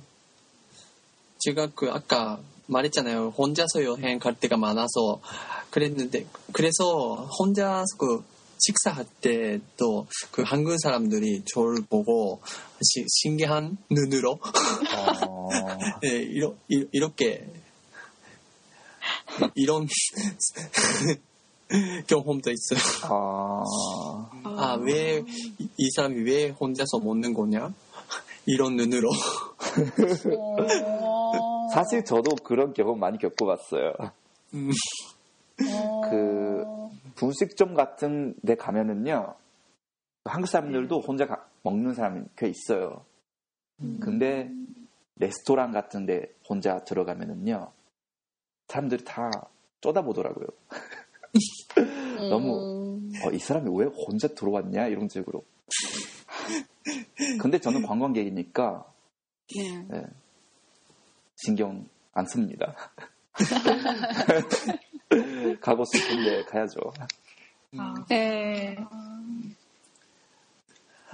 [1.40, 3.30] 제가 그 아까 말했잖아요.
[3.38, 5.22] 혼자서 여행 갈 때가 많아서
[5.70, 8.24] 그랬는데 그래서 혼자서 그
[8.58, 12.42] 식사할 때도 그 한국 사람들이 저를 보고
[12.82, 14.40] 시- 신기한 눈으로
[14.96, 15.50] 어,
[16.02, 17.48] 네, 이러, 이- 이렇게
[19.56, 19.88] 이런
[22.08, 22.80] 경험도 있어요.
[23.04, 23.64] 아,
[24.44, 25.24] 아, 왜,
[25.58, 27.74] 이, 이 사람이 왜 혼자서 먹는 거냐?
[28.46, 29.10] 이런 눈으로.
[30.38, 31.68] 어.
[31.74, 33.94] 사실 저도 그런 경험 많이 겪어봤어요.
[34.54, 34.72] 음,
[35.72, 36.02] 어.
[36.10, 36.64] 그
[37.16, 39.34] 분식점 같은 데 가면은요
[40.26, 43.04] 한국 사람들도 혼자 가- 먹는 사람이 꽤 있어요.
[44.00, 44.50] 근데
[45.18, 47.72] 레스토랑 같은 데 혼자 들어가면은요
[48.68, 49.30] 사람들이 다
[49.82, 50.48] 쳐다보더라고요.
[52.30, 55.44] 너무 어, 이 사람이 왜 혼자 들어왔냐 이런 식으로.
[57.40, 58.86] 근데 저는 관광객이니까
[59.56, 59.88] 네.
[59.94, 60.04] 예,
[61.36, 62.76] 신경 안 씁니다.
[65.62, 66.80] 가고 싶은데 가야죠.
[67.78, 68.76] 아, 네.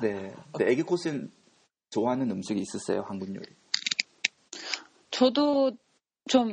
[0.02, 0.34] 네.
[0.58, 1.32] 네 애기 꽃은
[1.90, 3.04] 좋아하는 음식이 있으세요?
[3.08, 3.46] 한국 요리?
[5.12, 5.72] 저도
[6.28, 6.52] 좀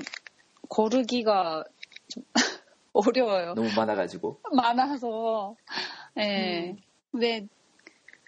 [0.69, 1.65] 고르기가
[2.09, 2.23] 좀
[2.93, 3.55] 어려워요.
[3.55, 4.41] 너무 많아가지고.
[4.53, 5.57] 많아서.
[6.19, 6.77] 예.
[7.13, 7.47] 왜,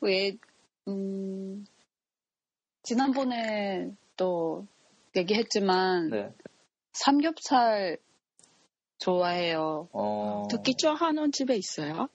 [0.03, 0.37] 왜,
[0.88, 1.64] 음,
[2.83, 4.66] 지난번에 또
[5.16, 6.35] 얘기했지만, 네.
[6.92, 7.99] 삼겹살
[8.99, 9.88] 좋아해요.
[9.92, 12.09] 어, 특히 좋아하는 집에 있어요?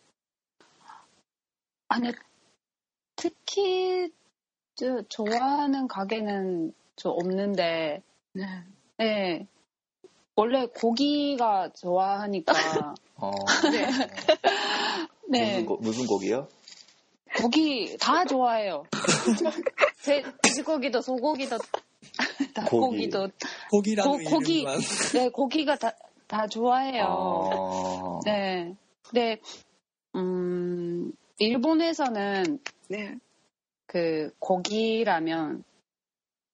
[1.87, 2.11] 아니,
[3.15, 4.11] 특히,
[4.75, 8.01] 저, 좋아하는 가게는 저 없는데,
[8.33, 8.63] 네.
[8.97, 9.47] 네.
[10.35, 12.53] 원래 고기가 좋아하니까,
[13.15, 13.31] 어,
[13.71, 13.87] 네.
[15.29, 15.51] 네.
[15.53, 16.47] 무슨, 고, 무슨 고기요?
[17.37, 18.83] 고기 다 좋아해요.
[20.05, 21.57] 돼, 돼지고기도 소고기도
[22.53, 23.09] 다 고기.
[23.69, 24.59] 고기라는 고- 고기.
[24.61, 24.79] 이름만.
[25.13, 25.91] 네 고기가 다,
[26.27, 27.03] 다 좋아해요.
[27.07, 28.75] 어, 네.
[29.13, 29.39] 네.
[30.15, 33.15] 음 일본에서는 네.
[33.87, 35.63] 그 고기라면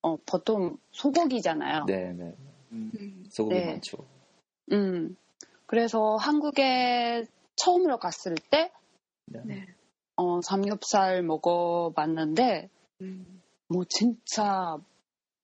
[0.02, 1.86] 어 보통 소고기잖아요.
[1.86, 2.34] 네, 네.
[2.72, 3.21] 음.
[3.32, 3.34] 음.
[3.34, 3.66] 소고기 네.
[3.66, 3.98] 많죠.
[4.72, 5.16] 음
[5.66, 8.72] 그래서 한국에 처음으로 갔을 때
[9.26, 9.66] 네.
[10.18, 12.70] 어, 삼겹살 먹어봤는데
[13.02, 13.42] 음.
[13.68, 14.78] 뭐 진짜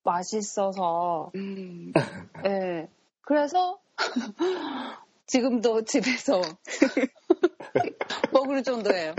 [0.04, 1.94] 맛있어서 음.
[2.46, 2.90] 예.
[3.22, 3.80] 그래서
[5.26, 6.42] 지금도 집에서
[8.32, 9.16] 먹을 정도예요.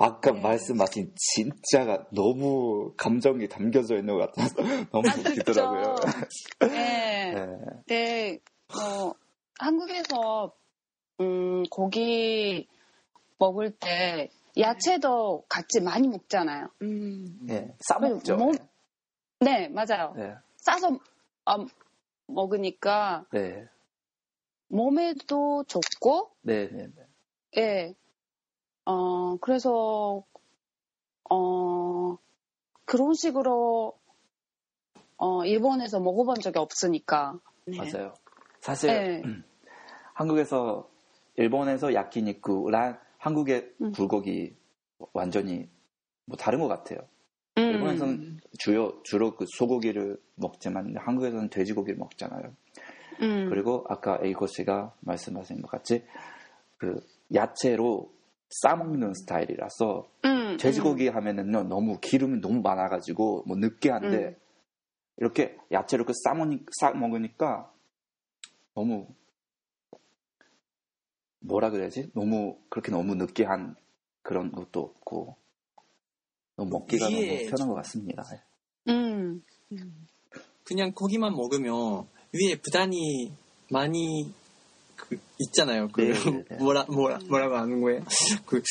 [0.00, 0.40] 아까 네.
[0.40, 4.54] 말씀하신 진짜가 너무 감정이 담겨져 있는 것 같아서
[4.92, 5.94] 너무 웃기더라고요.
[6.60, 7.34] 네.
[7.34, 7.46] 네.
[7.86, 8.38] 네.
[8.72, 9.14] 뭐
[9.58, 10.54] 한국에서
[11.20, 12.68] 음, 고기
[13.38, 16.68] 먹을 때 야채도 같이 많이 먹잖아요.
[16.82, 17.38] 음.
[17.42, 17.74] 네.
[17.80, 18.36] 싸 먹죠.
[18.36, 18.54] 몸-
[19.40, 20.14] 네, 맞아요.
[20.16, 20.34] 네.
[20.56, 20.98] 싸서
[21.44, 21.56] 아,
[22.28, 23.64] 먹으니까 네.
[24.68, 27.02] 몸에도 좋고 네, 네, 네.
[27.56, 27.94] 예.
[28.90, 30.24] 어, 그래서,
[31.28, 32.16] 어,
[32.86, 33.92] 그런 식으로,
[35.18, 37.38] 어, 일본에서 먹어본 적이 없으니까.
[37.66, 37.76] 네.
[37.76, 38.14] 맞아요.
[38.62, 39.22] 사실 네.
[39.26, 39.44] 음,
[40.14, 40.88] 한국에서
[41.36, 43.92] 일본에서 야키니쿠랑 한국의 음.
[43.92, 44.56] 불고기
[45.12, 45.68] 완전히
[46.24, 47.00] 뭐 다른 것 같아요.
[47.58, 52.54] 음, 일본에서는 주요 주로 그 소고기를 먹지만 한국에서는 돼지고기를 먹잖아요.
[53.20, 56.04] 음, 그리고 아까 에이코 씨가 말씀하신 것 같이
[56.78, 58.17] 그 야채로
[58.50, 64.36] 싸먹는 스타일이라서 음, 돼지고기 하면은요 너무 기름이 너무 많아가지고 뭐 느끼한데 음.
[65.18, 67.72] 이렇게 야채로 그 싸먹니 싸 먹으니까
[68.74, 69.08] 너무
[71.40, 73.76] 뭐라 그래야지 너무 그렇게 너무 느끼한
[74.22, 75.36] 그런 것도 없고
[76.56, 78.24] 너무 먹기가 위에 너무 편한 것 같습니다.
[78.88, 80.06] 음, 음.
[80.64, 83.32] 그냥 고기만 먹으면 위에 부단히
[83.70, 84.32] 많이
[84.98, 85.88] 그 있잖아요.
[85.92, 86.56] 그 네, 네, 네.
[86.60, 88.02] 뭐라 뭐라 뭐라고 하는 거예요?
[88.46, 88.62] 그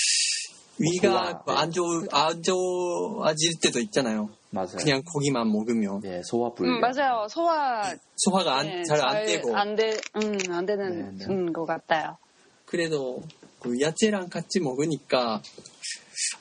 [0.80, 1.54] 위가 소화, 네.
[1.54, 4.30] 안 좋, 안 좋아질 때도 있잖아요.
[4.52, 4.78] 맞아요.
[4.78, 6.76] 그냥 고기만 먹으면 네, 소화 불량.
[6.76, 7.28] 음, 맞아요.
[7.30, 11.34] 소화 소화가 네, 잘안 되고 안 돼, 음, 안 되는 네, 네.
[11.34, 12.18] 음, 것 같아요.
[12.66, 13.24] 그래도
[13.60, 15.42] 그 야채랑 같이 먹으니까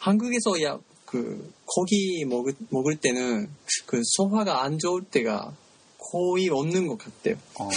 [0.01, 3.49] 한국에서 야 그 고기 먹을 먹을 때는
[3.87, 5.55] 그 소화가 안 좋을 때가
[5.99, 7.37] 거의 없는 것 같아요.
[7.59, 7.71] 어,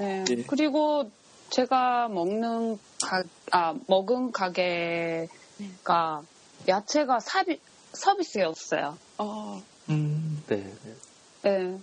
[0.00, 0.24] 네.
[0.30, 0.42] 예.
[0.46, 1.10] 그리고
[1.50, 5.28] 제가 먹는 가, 아, 먹은 가게가
[6.68, 7.60] 야채가 사비,
[7.92, 8.98] 서비스였어요.
[9.18, 10.42] 어, 음.
[10.46, 10.94] 네, 네.
[11.42, 11.78] 네.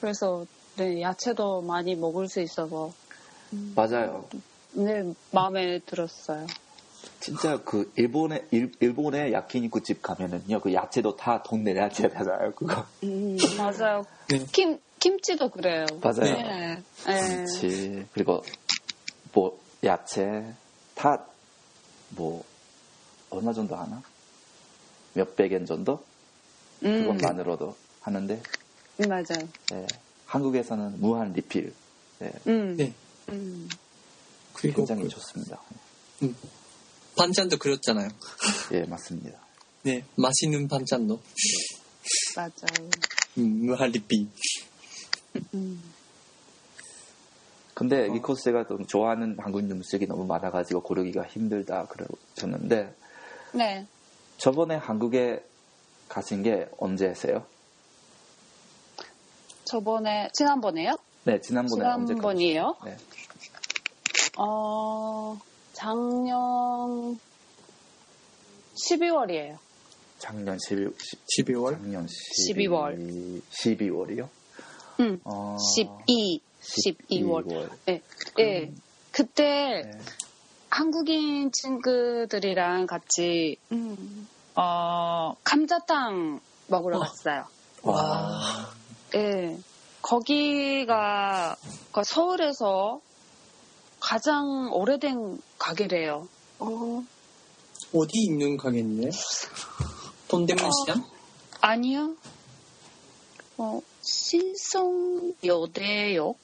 [0.00, 0.46] 그래서
[0.76, 2.92] 네, 야채도 많이 먹을 수 있어서
[3.52, 3.72] 음.
[3.76, 4.28] 맞아요.
[4.72, 6.46] 네, 마음에 들었어요.
[7.20, 12.84] 진짜 그 일본의 일, 일본의 야키니쿠 집 가면은요 그 야채도 다 돈 내야 되잖아요 그거
[13.04, 13.36] 음.
[13.56, 14.04] 맞아요.
[14.28, 14.44] 네.
[14.52, 14.78] 김
[15.10, 15.86] 김치도 그래요.
[16.02, 16.32] 맞아요.
[16.36, 16.82] 네.
[17.06, 17.36] 네.
[17.46, 18.42] 김치 그리고
[19.32, 20.52] 뭐 야채
[20.94, 21.26] 다
[22.10, 22.44] 뭐
[23.30, 24.02] 얼마 정도 하나
[25.14, 26.02] 몇백 엔 정도
[26.84, 28.40] 음, 그것만으로도 하는데
[29.08, 29.48] 맞아요.
[29.72, 29.86] 예,
[30.26, 31.74] 한국에서는 무한 리필
[32.22, 32.76] 예, 음.
[32.76, 32.92] 네.
[33.30, 33.68] 음.
[34.54, 35.60] 그리고 굉장히 그 좋습니다.
[37.18, 38.08] 반찬도 그렇잖아요.
[38.72, 39.38] 예 맞습니다.
[39.82, 41.20] 네, 맛있는 반찬도
[42.36, 42.90] 맞아요.
[43.38, 44.28] 음, 무한 리필.
[45.54, 45.82] 음.
[47.74, 52.94] 근데 리코스가 좀 좋아하는 한국 음식이 너무 많아가지고 고르기가 힘들다 그러셨는데
[53.52, 53.86] 네.
[54.38, 55.44] 저번에 한국에
[56.08, 57.44] 가신 게 언제세요?
[59.64, 60.96] 저번에 지난번에요?
[61.24, 62.76] 네 지난번에 언제 지난번이에요?
[62.84, 62.96] 네.
[64.38, 65.38] 어,
[65.72, 67.18] 작년
[68.88, 69.58] 12월이에요.
[70.18, 70.90] 작년 12,
[71.38, 71.72] 12월?
[71.72, 72.06] 작년
[72.46, 72.96] 12 월.
[73.50, 74.28] 12월이요?
[75.00, 75.20] 응.
[75.24, 77.70] 어, 12, 12월.
[77.84, 78.02] 네.
[78.36, 78.72] 네.
[79.10, 79.98] 그때 네.
[80.70, 84.28] 한국인 친구들이랑 같이 음.
[84.54, 87.00] 어, 감자탕 먹으러 어.
[87.00, 87.46] 갔어요.
[87.82, 88.72] 와.
[89.14, 89.58] 예.
[90.02, 91.56] 거기가
[91.92, 93.00] 그 서울에서
[94.00, 96.28] 가장 오래된 가게래요.
[96.58, 97.04] 어,
[97.94, 99.10] 어디 있는 가게인데?
[100.28, 101.04] 돈데문시장?
[101.60, 102.14] 아니요.
[103.58, 106.38] 어, 신성여대역?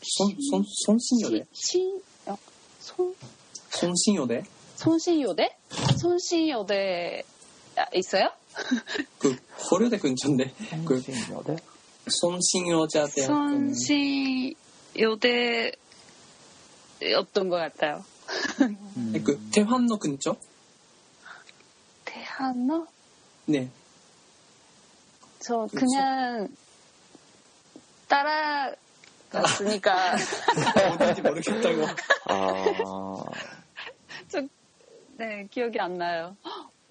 [0.00, 1.44] 손, 손, 손신여대?
[1.52, 2.36] 신, 어,
[2.80, 3.14] 손,
[3.70, 4.42] 손신여대?
[4.76, 5.56] 손신여대?
[6.00, 7.22] 손신여대
[7.76, 8.30] 아, 있어 요?
[9.18, 9.36] 그,
[9.68, 10.54] 고려대 근처인데.
[10.86, 11.56] 그, 성신여대?
[12.08, 13.74] 손신여자 대학교는.
[13.74, 15.74] 손신여대였던
[17.50, 18.02] 것 같아요.
[18.96, 19.22] 음.
[19.24, 20.36] 그, 대환로 근처?
[22.06, 22.86] 대한어?
[23.44, 23.68] 네.
[25.40, 26.48] 저 그냥
[28.08, 28.72] 따라
[29.30, 30.14] 갔으니까.
[30.92, 31.86] 어딘지 모르겠다고.
[32.24, 33.22] 아,
[35.18, 36.36] 네 기억이 안 나요.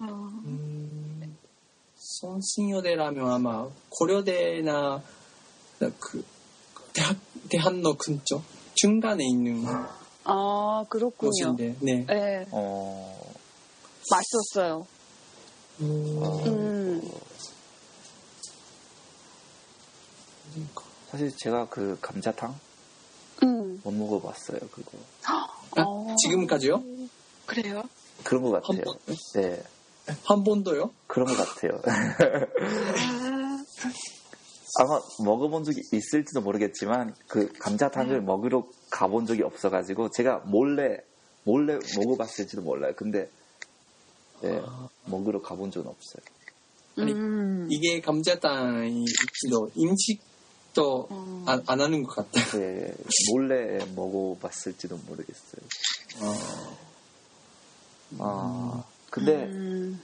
[0.00, 0.04] 어,
[0.44, 1.36] 음,
[1.96, 5.02] 손신여대라면 아마 고려대나
[5.98, 6.24] 그
[6.92, 7.16] 대학
[7.50, 8.42] 대한로 근처?
[8.74, 9.64] 중간에 있는
[10.24, 11.30] 아 그렇군요.
[11.30, 12.04] 곳인데, 네.
[12.06, 12.46] 네.
[12.52, 13.32] 어,
[14.10, 14.86] 맛있었어요.
[15.80, 17.02] 음, 음,
[21.10, 22.54] 사실 제가 그 감자탕
[23.42, 23.80] 음.
[23.84, 24.90] 못 먹어봤어요, 그거.
[25.26, 25.46] 아,
[25.80, 26.14] 어.
[26.22, 26.82] 지금까지요?
[27.46, 27.82] 그래요?
[28.24, 28.82] 그런 것 같아요.
[28.82, 28.96] 번?
[29.34, 29.62] 네,
[30.24, 30.90] 한 번도요?
[31.06, 31.80] 그런 것 같아요.
[31.84, 33.64] 아,
[34.80, 40.98] 아마 먹어본 적이 있을지도 모르겠지만 그 감자탕을 먹으러 가본 적이 없어가지고 제가 몰래
[41.44, 42.92] 몰래 먹어봤을지도 몰라요.
[42.96, 43.30] 근데
[44.42, 44.60] 네,
[45.06, 46.22] 먹으러 가본 적은 없어요.
[46.96, 47.68] 아니, 음.
[47.70, 50.20] 이게 감자탕이 있지도 인식
[50.74, 51.44] 도 음.
[51.46, 52.58] 안, 안 하는 것 같다.
[52.58, 52.94] 네,
[53.30, 55.62] 몰래 먹어봤을지도 모르겠어요.
[58.18, 60.02] 아, 근데 음.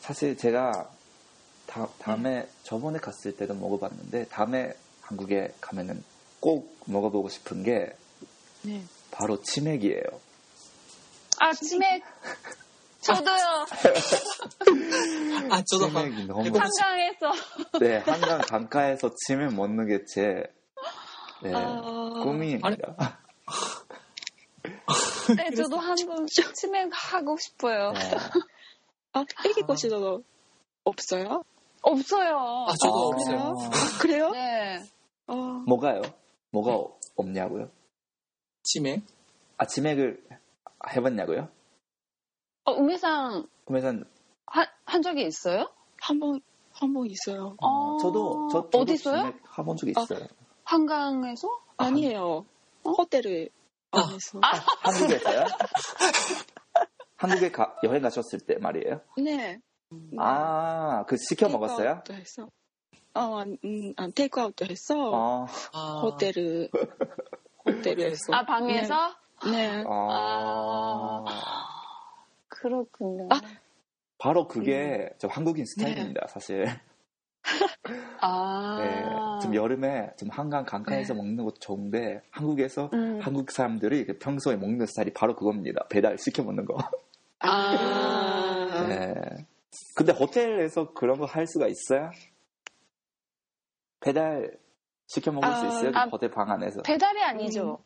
[0.00, 0.90] 사실 제가
[1.66, 4.72] 다, 다음에 저번에 갔을 때도 먹어봤는데 다음에
[5.02, 6.02] 한국에 가면은
[6.40, 7.94] 꼭 먹어보고 싶은 게
[8.62, 8.82] 네.
[9.10, 10.02] 바로 치맥이에요.
[11.40, 12.02] 아 치맥
[13.14, 13.66] 저도요
[15.50, 17.32] 아, 저도 한, 너무 한강에서
[17.80, 20.42] 네 한강 강가에서 치맥 먹는 게 제
[21.42, 21.80] 네, 아,
[22.22, 23.18] 꿈입니다.
[25.36, 27.92] 네 저도 한번 치맥 하고 싶어요.
[27.92, 28.00] 네.
[29.12, 30.22] 아, 애기 곳이도
[30.84, 31.44] 없어요?
[31.82, 32.66] 없어요.
[32.68, 33.38] 아, 저도 아, 없어요.
[33.38, 33.70] 아,
[34.02, 34.30] 그래요?
[34.30, 34.80] 네.
[35.26, 35.34] 어,
[35.66, 36.02] 뭐가요?
[36.50, 37.70] 뭐가 없냐고요?
[38.64, 39.02] 치맥?
[39.58, 40.22] 아 치맥을
[40.90, 41.48] 해봤냐고요?
[42.68, 44.04] 어, 우미상 그러면
[44.46, 45.70] 한, 한 적이 있어요?
[46.02, 46.40] 한 번,
[46.72, 47.56] 한 번 있어요.
[47.62, 49.32] 어, 저도 저 저도 어디서요?
[49.58, 50.02] 해본 적이 아.
[50.02, 50.26] 있어요.
[50.64, 51.48] 한강에서?
[51.78, 52.44] 아니에요.
[52.84, 53.48] 호텔을
[53.92, 54.00] 아.
[54.00, 54.40] 안에서.
[54.82, 55.44] 한국에서요?
[57.16, 59.00] 한국에 가- 여행 가셨을 때 말이에요?
[59.16, 59.58] 네.
[60.18, 62.02] 아, 그 시켜 먹었어요?
[62.04, 62.48] 테이크아웃도 했어.
[63.14, 65.10] 어, 음, 아, 테이크아웃도 했어.
[65.10, 66.68] 어, 아, 호텔을,
[67.64, 68.34] 호텔에서.
[68.34, 69.14] 아, 방에서?
[69.50, 69.84] 네.
[69.88, 71.24] 아,
[72.60, 73.28] 그렇군요.
[73.30, 73.40] 아.
[74.18, 76.66] 바로 그게 저 한국인 스타일입니다, 사실.
[78.20, 78.76] 아.
[78.80, 79.04] 네,
[79.42, 81.18] 좀 여름에 좀 한강 강가에서 네.
[81.18, 83.20] 먹는 것도 좋은데 한국에서 음.
[83.22, 85.86] 한국 사람들이 그 평소에 먹는 스타일이 바로 그겁니다.
[85.88, 86.76] 배달 시켜 먹는 거.
[87.40, 88.86] 아.
[88.88, 89.14] 네.
[89.94, 92.10] 근데 호텔에서 그런 거 할 수가 있어요?
[94.00, 94.58] 배달
[95.06, 95.90] 시켜 먹을 수 아, 있어요?
[95.94, 96.82] 아, 호텔 방 안에서?
[96.82, 97.78] 배달이 아니죠.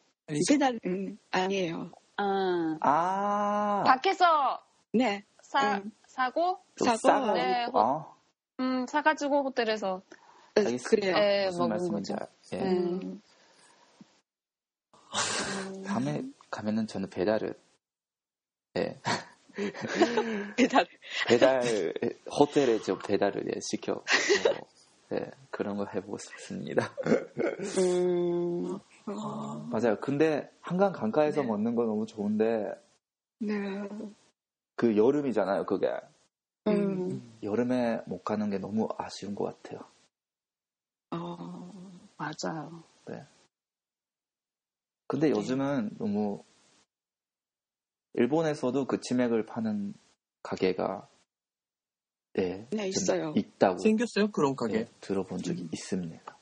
[0.49, 1.91] 배달, 음, 아니에요.
[2.23, 2.79] 아.
[2.81, 5.25] 아, 밖에서 네.
[5.43, 5.91] 사, 음.
[6.07, 7.33] 사고, 좀 사고, 싸고.
[7.35, 8.17] 네, 호- 어,
[8.61, 10.03] 음, 사가지고 호텔에서
[10.55, 10.89] 네, 알겠습니다.
[10.91, 11.15] 그래요.
[11.17, 12.25] 네, 무슨 말씀인지 거죠.
[12.53, 12.63] 알- 예.
[15.83, 15.85] 음.
[15.85, 17.55] 다음에 가면은 저는 배달을
[18.77, 19.01] 예.
[20.57, 20.87] 배달.
[21.27, 21.93] 배달
[22.31, 24.69] 호텔에 저 배달을 예, 시켜 뭐,
[25.13, 26.91] 예, 그런 거 해보고 싶습니다.
[27.79, 28.79] 음.
[29.07, 29.99] 어, 맞아요.
[30.01, 31.49] 근데 한강 강가에서 네.
[31.49, 32.73] 먹는 거 너무 좋은데
[33.38, 33.88] 네.
[34.77, 35.67] 그 여름이잖아요.
[35.67, 35.93] 그게
[36.69, 37.38] 음.
[37.43, 39.81] 여름에 못 가는 게 너무 아쉬운 것 같아요.
[41.11, 42.83] 어, 맞아요.
[45.12, 45.31] 근데 네.
[45.31, 46.43] 요즘은 너무
[48.15, 49.93] 일본에서도 그 치맥을 파는
[50.43, 51.07] 가게가
[52.33, 53.35] 네, 네, 좀 있어요.
[53.37, 54.31] 있다고 생겼어요?
[54.31, 54.79] 그런 가게?
[54.79, 55.69] 예, 들어본 적이 음.
[55.71, 56.38] 있습니다.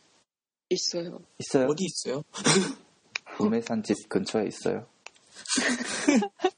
[0.70, 1.20] 있어요.
[1.38, 1.66] 있어요?
[1.66, 2.22] 어디 있어요?
[3.40, 4.86] 우메산 집 근처에 있어요.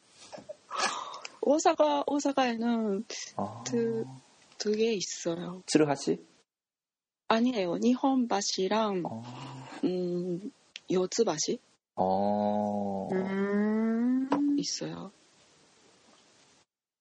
[1.41, 3.05] 오사카 오사카에는
[3.37, 5.63] 아, 두두개 있어요.
[5.67, 6.25] 츠루하시?
[7.29, 7.79] 아니에요.
[7.79, 9.23] 니혼바시랑 어,
[9.85, 10.53] 음
[10.91, 11.59] 요츠바시
[11.97, 14.57] 어, 음.
[14.59, 15.11] 있어요.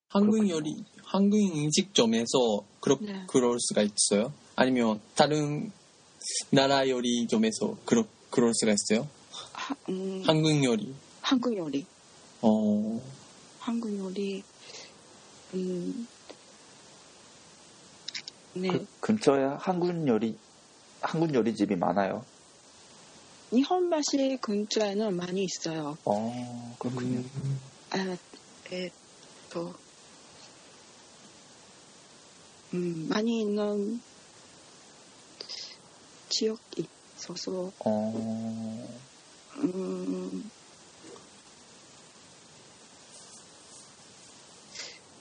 [0.10, 3.24] 한국 요리, 한국 음식점에서 그러, 네.
[3.28, 4.34] 그럴 수가 있어요?
[4.58, 5.72] 아니면 다른
[6.52, 9.08] 나라 요리 점에서 그러, 그럴 수가 있어요?
[9.54, 10.94] 하, 음, 한국 요리.
[11.22, 11.86] 한국 요리.
[12.42, 13.02] 어,
[13.60, 14.44] 한국 요리.
[15.54, 16.08] 음.
[18.54, 18.70] 네.
[18.72, 20.38] 그 근처에 한국 요리
[21.02, 22.26] 한국 요리 집이 많아요.
[23.54, 25.98] 니혼바시 근처에는 많이 있어요.
[26.06, 27.20] 어, 그렇군요.
[27.20, 28.18] 음, 아,
[28.72, 28.90] 에,
[29.50, 29.74] 또,
[32.74, 34.02] 음, 많이 있는
[36.32, 38.88] 지역이 있어서, 어,
[39.58, 40.50] 음,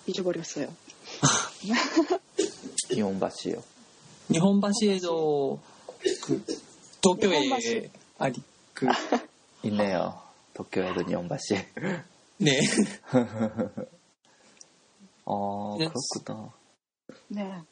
[0.07, 0.73] 잊어버렸어요.
[2.92, 3.62] 이온바시요.
[4.31, 5.61] 일본바시에도
[6.23, 6.44] 그
[7.01, 7.90] 도쿄에 일본바시.
[8.18, 8.37] 아니
[8.75, 8.87] 그
[9.64, 10.20] 있네요.
[10.55, 11.55] 도쿄에도 이온바시.
[12.38, 12.59] 네.
[15.25, 15.88] 어, 네.
[15.88, 16.53] 그렇구나.
[17.29, 17.62] 네.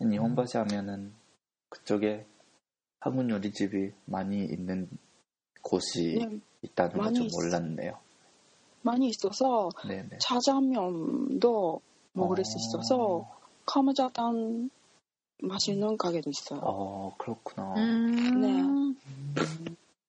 [0.00, 1.14] 일본바시 하면은
[1.82, 2.26] 그쪽에
[3.00, 4.88] 한국 요리집이 많이 있는
[5.62, 7.98] 곳이 네, 있다는 걸좀 있- 몰랐네요.
[8.82, 10.18] 많이 있어서, 네네.
[10.18, 11.80] 짜장면도
[12.12, 12.44] 먹을 어.
[12.44, 13.26] 수 있어서,
[13.64, 14.70] 카무자단
[15.40, 16.60] 맛있는 가게도 있어요.
[16.62, 17.74] 어, 그렇구나.
[17.76, 18.96] 음.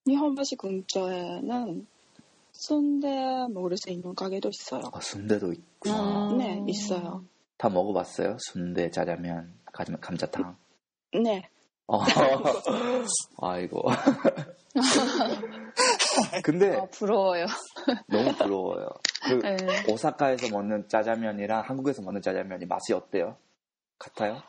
[0.06, 1.88] 니혼바시 근처에는
[2.52, 4.82] 순대 먹을 수 있는 가게도 있어요.
[4.92, 6.32] 어, 순대도 있구나.
[6.32, 6.38] 음.
[6.40, 7.24] 네, 있어요.
[7.58, 8.38] 다 먹어봤어요?
[8.40, 8.92] 순대,
[9.72, 10.58] 감- 감자탕.
[11.24, 11.48] 네.
[11.88, 12.00] 어.
[13.42, 13.84] 아이고.
[16.44, 17.46] 근데 아, 부러워요.
[18.08, 18.90] 너무 부러워요.
[19.28, 19.58] 그 네.
[19.92, 23.38] 오사카에서 먹는 짜장면이랑 한국에서 먹는 짜장면이 맛이 어때요?
[24.00, 24.42] 같아요?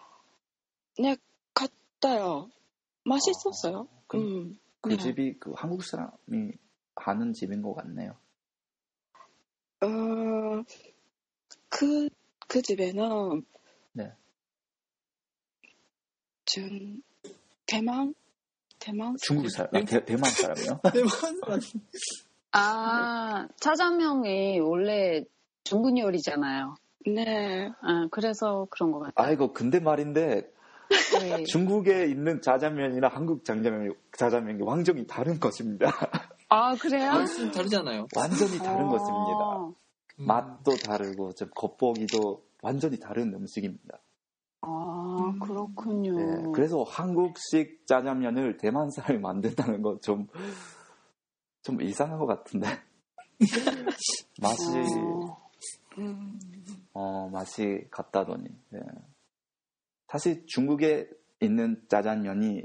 [0.99, 1.17] 네,
[1.53, 2.51] 같아요.
[3.05, 3.89] 맛있었어요.
[4.07, 4.59] 그, 음.
[4.81, 4.97] 그 네.
[4.97, 6.53] 집이 그 한국 사람이
[6.97, 8.17] 하는 집인 것 같네요.
[9.81, 9.87] 어,
[11.69, 12.09] 그,
[12.49, 13.45] 그 집에는,
[13.93, 14.13] 네.
[16.47, 17.03] 전,
[17.67, 18.15] 대만?
[18.79, 19.17] 대만?
[19.21, 20.81] 중국 사람, 아, 대, 대만 사람이요?
[22.53, 25.25] 아, 짜장면이 원래
[25.65, 26.77] 중국 요리잖아요.
[27.07, 27.71] 네.
[27.81, 29.27] 아, 그래서 그런 것 같아요.
[29.27, 30.51] 아이고 근데 말인데
[31.21, 31.43] 네.
[31.45, 35.87] 중국에 있는 짜장면이랑 한국 짜장면이 짜장면이 완전히 다른 것입니다.
[36.49, 37.13] 아, 그래요?
[37.13, 38.07] 맛은 다르잖아요.
[38.15, 38.91] 완전히 다른 어.
[38.91, 39.75] 것입니다.
[40.21, 40.27] 음.
[40.27, 43.99] 맛도 다르고 좀 겉보기도 완전히 다른 음식입니다.
[44.67, 46.17] 아, 그렇군요.
[46.17, 50.27] 네, 그래서 한국식 짜장면을 대만 사람이 만든다는 건 좀
[51.65, 52.67] 좀 이상한 것 같은데
[54.41, 55.51] 맛이 어,
[55.99, 56.39] 음,
[56.93, 58.81] 어, 맛이 같다더니 네.
[60.09, 61.09] 사실 중국에
[61.41, 62.63] 있는 짜장면이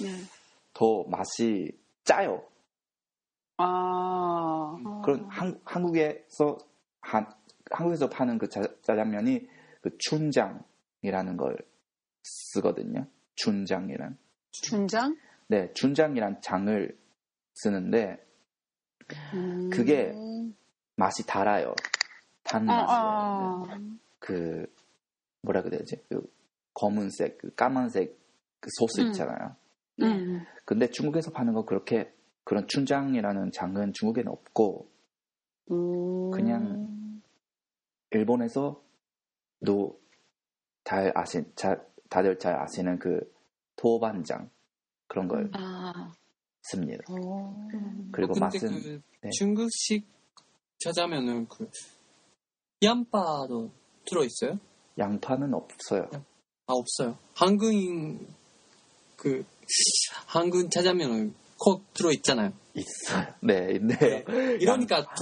[0.00, 0.08] 네.
[0.72, 1.70] 더 맛이
[2.02, 2.42] 짜요.
[3.58, 6.58] 아, 그런 한, 한국에서
[7.00, 7.30] 한,
[7.70, 9.46] 한국에서 파는 그 짜, 짜장면이
[9.82, 10.64] 그 춘장
[11.04, 11.56] 이라는 걸
[12.22, 13.06] 쓰거든요.
[13.36, 14.16] 춘장이란.
[14.50, 15.16] 춘장?
[15.48, 16.98] 네, 춘장이란 장을
[17.54, 18.24] 쓰는데
[19.34, 19.68] 음.
[19.70, 20.14] 그게
[20.96, 21.74] 맛이 달아요.
[22.42, 22.90] 단 아, 맛이.
[22.90, 23.78] 아.
[24.18, 24.66] 그
[25.42, 26.02] 뭐라 그래야 되지?
[26.08, 26.26] 그
[26.72, 28.18] 검은색, 그 까만색
[28.60, 29.08] 그 소스 음.
[29.08, 29.56] 있잖아요.
[30.00, 30.44] 음.
[30.64, 32.12] 근데 중국에서 파는 거 그렇게
[32.44, 34.88] 그런 춘장이라는 장은 중국에는 없고
[35.70, 36.30] 음.
[36.30, 37.20] 그냥
[38.10, 38.80] 일본에서도
[40.84, 43.20] 잘 아신, 잘, 다들 잘 아시는 그
[43.76, 44.50] 토반장
[45.08, 46.12] 그런 걸 아,
[46.62, 47.04] 씁니다.
[47.10, 47.54] 오.
[48.12, 49.30] 그리고 근데 맛은 그 네.
[49.30, 50.06] 중국식
[50.78, 51.68] 짜장면은 그
[52.82, 53.70] 양파도
[54.06, 54.58] 들어 있어요?
[54.98, 56.08] 양파는 없어요.
[56.66, 57.18] 아 없어요.
[57.34, 58.26] 한국인
[59.16, 59.44] 그
[60.26, 62.52] 한국 짜장면은 꼭 들어 있잖아요.
[62.74, 63.34] 있어요.
[63.40, 64.22] 네, 있네요.
[64.60, 65.14] 이러니까 양파.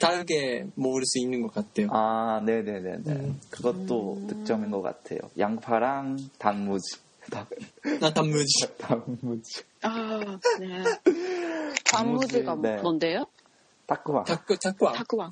[0.00, 1.88] 다르게 먹을 수 있는 것 같아요.
[1.90, 3.02] 아, 네네네네.
[3.12, 3.40] 음.
[3.50, 4.26] 그것도 음.
[4.26, 5.18] 득점인 것 같아요.
[5.38, 6.98] 양파랑 단무지.
[7.30, 7.46] 단-
[8.00, 8.66] 나 단무지.
[8.78, 9.62] 단무지.
[9.82, 10.20] 아,
[10.58, 10.84] 네.
[11.84, 12.76] 단무지가 네.
[12.82, 13.26] 뭔데요?
[14.26, 15.30] 자꾸 자꾸 안- 타쿠왕.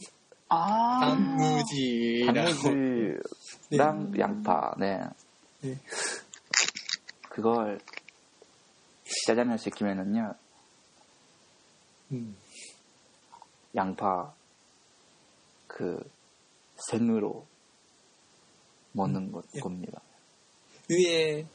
[0.51, 0.99] 아.
[1.01, 2.34] 단무지랑
[3.70, 5.01] 단무지랑 양파, 네.
[5.61, 5.78] 네.
[7.28, 7.80] 그걸
[9.26, 10.34] 짜장면 시키면은요,
[12.12, 12.36] 음.
[13.79, 14.35] 양파
[15.68, 15.99] 그
[16.91, 17.47] 생으로
[18.93, 19.61] 먹는 것 예.
[19.61, 20.01] 겁니다.
[20.91, 21.47] 위에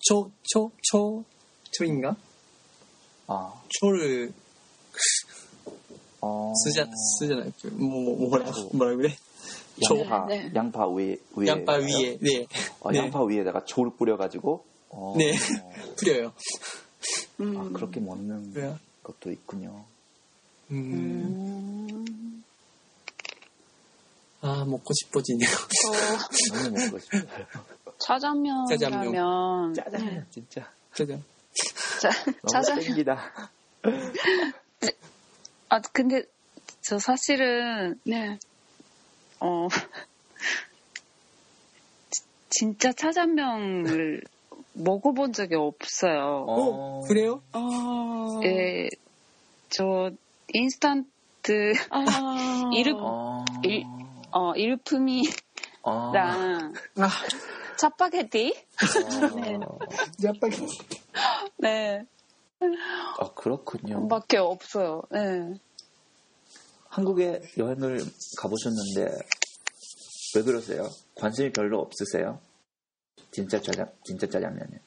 [0.00, 1.22] 초 초 초
[1.72, 2.16] 초인가?
[3.26, 4.32] 아, 초를
[6.22, 6.52] 어.
[6.64, 6.86] 쓰자
[7.18, 7.52] 쓰잖아요.
[7.60, 9.14] 그, 뭐, 뭐 뭐라 뭐라 그래?
[9.86, 9.98] 초.
[9.98, 10.50] 양파, 네.
[10.54, 11.46] 양파 위에, 위에.
[11.48, 12.46] 양파 위에 네
[12.80, 12.98] 어, 네.
[12.98, 14.64] 양파 위에다가 초를 뿌려가지고.
[14.88, 15.32] 어, 네.
[16.00, 16.32] 뿌려요.
[17.40, 17.56] 음.
[17.58, 18.78] 아, 그렇게 먹는 그래요?
[19.02, 19.84] 것도 있군요.
[20.70, 20.76] 음.
[21.90, 22.44] 음.
[24.40, 25.48] 아 먹고 싶어지네요.
[25.48, 27.22] 저 너무 먹고 싶어요.
[27.98, 30.70] 짜장면이라면 짜장면, 진짜.
[30.94, 31.22] 짜장.
[32.00, 33.50] 짜, 너무 짜장 땡기다.
[35.68, 36.22] 아 근데
[36.82, 38.38] 저 사실은 네.
[39.40, 39.68] 어
[42.10, 44.22] 지- 진짜 짜장면을
[44.74, 46.44] 먹어본 적이 없어요.
[46.48, 47.42] 어, 그래요?
[47.52, 48.40] 아.
[48.44, 48.88] 예,
[49.70, 50.10] 저
[50.52, 52.04] 인스턴트 아.
[52.74, 53.44] 이름- 어.
[53.62, 53.84] 일-
[54.32, 55.32] 어 일품이랑
[55.82, 56.12] 어.
[56.16, 56.72] 아,
[57.78, 58.54] 짜파게티
[59.64, 59.78] 어.
[61.58, 62.02] 네
[63.18, 64.08] 아, 그렇군요.
[64.08, 65.02] 밖에 없어요.
[65.10, 65.54] 네.
[66.88, 68.00] 한국에 여행을
[68.38, 69.18] 가보셨는데
[70.36, 70.88] 왜 그러세요?
[71.16, 72.40] 관심이 별로 없으세요?
[73.30, 74.80] 진짜 짜장 진짜 짜장면에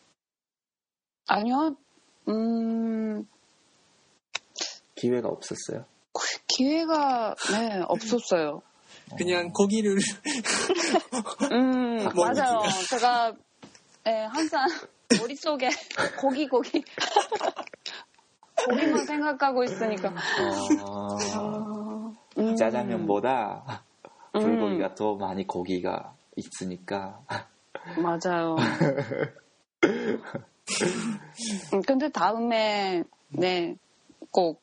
[1.28, 1.76] 아니요,
[2.28, 3.24] 음
[5.00, 5.86] 기회가 없었어요.
[6.48, 8.62] 기회가 네 없었어요.
[9.18, 9.96] 그냥 고기를
[11.54, 12.60] 음 뭐, 맞아요.
[12.90, 13.34] 제가
[14.04, 14.68] 네, 항상
[15.18, 15.70] 머릿속에
[16.20, 16.84] 고기 고기
[18.66, 20.14] 고기만 생각하고 있으니까
[20.84, 23.86] 어, 음, 짜장면보다
[24.36, 24.42] 음.
[24.42, 27.22] 불고기가 더 많이 고기가 있으니까
[27.96, 28.58] 맞아요.
[31.74, 33.78] 음, 근데 다음에 네
[34.32, 34.62] 꼭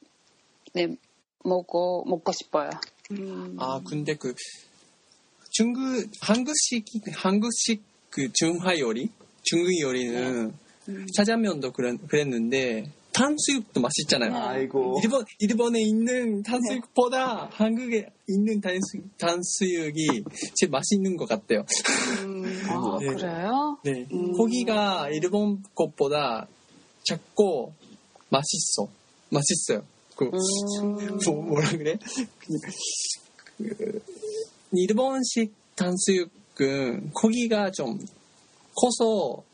[0.76, 0.94] 네,
[1.42, 2.68] 먹고 먹고 싶어요.
[3.12, 3.56] 음.
[3.58, 4.34] 아 근데 그
[5.50, 9.08] 중국 한국식 한국식 그 중화 요리
[9.42, 10.52] 중국 요리는
[10.88, 11.06] 음.
[11.14, 14.34] 짜장면도 그랬, 그랬는데 탕수육도 맛있잖아요.
[14.36, 20.24] 아이고 일본 일본에 있는 탕수육보다 한국에 있는 탕수육, 탕수육이
[20.56, 21.64] 제일 맛있는 것 같아요.
[22.24, 22.44] 음.
[22.68, 23.06] 아 네.
[23.06, 23.78] 그래요?
[23.82, 24.32] 네, 음.
[24.32, 26.46] 고기가 일본 것보다
[27.06, 27.72] 작고
[28.28, 28.88] 맛있어,
[29.30, 29.95] 맛있어요.
[30.16, 31.18] 그 음.
[31.24, 31.98] 뭐, 뭐라 그래?
[33.58, 34.02] 그,
[34.72, 37.98] 일본식 탕수육은 고기가 좀
[38.74, 39.44] 커서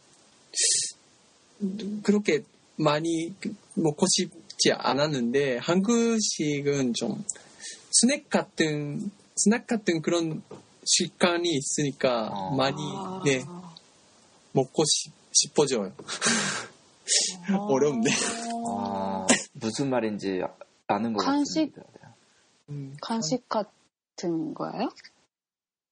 [2.03, 2.43] 그렇게
[2.77, 3.33] 많이
[3.75, 7.25] 먹고 싶지 않았는데 한국식은 좀
[7.91, 10.43] 스낵 같은 스낵 같은 그런
[10.85, 12.55] 식감이 있으니까 어.
[12.57, 13.23] 많이 아.
[13.25, 13.45] 네
[14.53, 15.93] 먹고 싶, 싶어져요.
[17.69, 18.11] 어려운데.
[18.67, 19.01] 아,
[19.63, 20.43] 무슨 말인지
[20.89, 21.73] 아는 것 간식?
[21.75, 22.15] 같습니다.
[22.69, 24.89] 음, 간식 같은 거예요?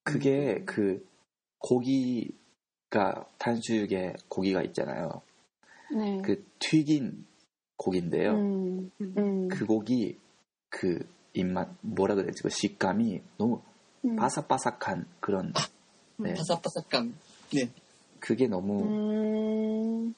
[0.02, 1.06] 그게 그
[1.58, 5.22] 고기가 탄수육에 고기가 있잖아요.
[5.96, 6.20] 네.
[6.22, 7.24] 그 튀긴
[7.76, 8.32] 고기인데요.
[8.32, 10.18] 음, 음, 그 고기
[10.68, 13.60] 그 입맛 뭐라 그래야지 그 식감이 너무
[14.04, 14.16] 음.
[14.16, 15.52] 바삭바삭한 그런
[16.16, 16.34] 네.
[16.34, 17.14] 바삭바삭감.
[17.54, 17.70] 네.
[18.18, 20.14] 그게 너무 음,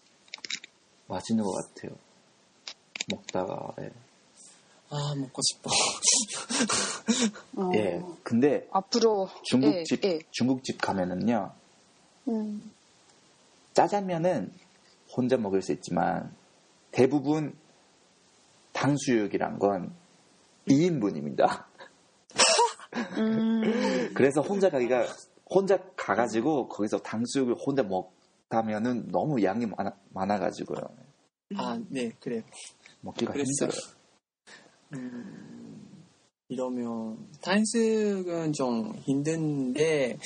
[1.07, 1.97] 맛있는 것 같아요.
[3.11, 3.91] 먹다가 예.
[4.91, 5.71] 아 먹고 싶어.
[7.57, 8.01] 어, 예.
[8.23, 10.21] 근데 앞으로 중국집 예, 예.
[10.31, 11.53] 중국집 가면은요
[12.29, 12.71] 음,
[13.73, 14.53] 짜장면은
[15.17, 16.35] 혼자 먹을 수 있지만
[16.91, 17.57] 대부분
[18.73, 19.95] 탕수육이란 건
[20.69, 21.65] 2인분입니다.
[23.19, 23.63] 음,
[24.15, 25.07] 그래서 혼자 가기가
[25.51, 30.81] 혼자 가가지고 거기서 탕수육을 혼자 먹다면은 너무 양이 많아, 많아가지고요
[31.57, 32.43] 아 네 그래.
[33.03, 33.69] 먹기가 그랬어요.
[33.71, 33.93] 힘들어요.
[34.95, 36.05] 음,
[36.49, 40.19] 이러면 탕수육은 좀 힘든데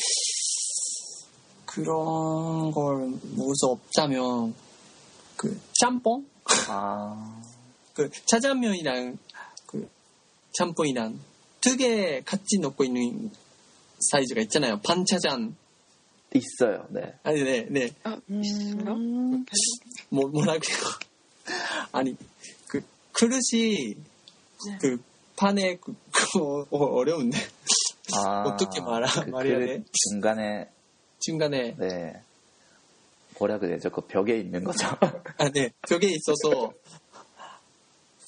[1.64, 4.54] 그런 걸 무서 없다면
[5.36, 6.26] 그 짬뽕
[6.68, 7.42] 아,
[7.94, 9.18] 그 짜장면이랑
[9.66, 9.88] 그
[10.52, 11.18] 짬뽕이랑
[11.60, 13.30] 두 개 같이 넣고 있는
[14.10, 14.80] 사이즈가 있잖아요.
[14.82, 15.54] 반짜장
[16.34, 16.86] 있어요.
[16.90, 17.14] 네.
[17.22, 18.92] 아니 네 네 아, 있어요?
[18.94, 19.44] 음,
[20.10, 20.76] 뭐 뭐라고요?
[21.92, 22.16] 아니
[23.18, 23.94] 그 그릇이
[24.66, 24.78] 네.
[24.80, 25.02] 그
[25.36, 27.38] 판에 그, 그 어, 어려운데
[28.14, 29.84] 아, 어떻게 말하- 그 말해야 돼?
[30.10, 30.68] 중간에
[31.20, 32.22] 중간에 네
[33.38, 33.90] 뭐라 그래야죠?
[33.90, 34.86] 그 벽에 있는 거죠.
[35.38, 35.70] 아, 네.
[35.86, 36.72] 벽에 있어서,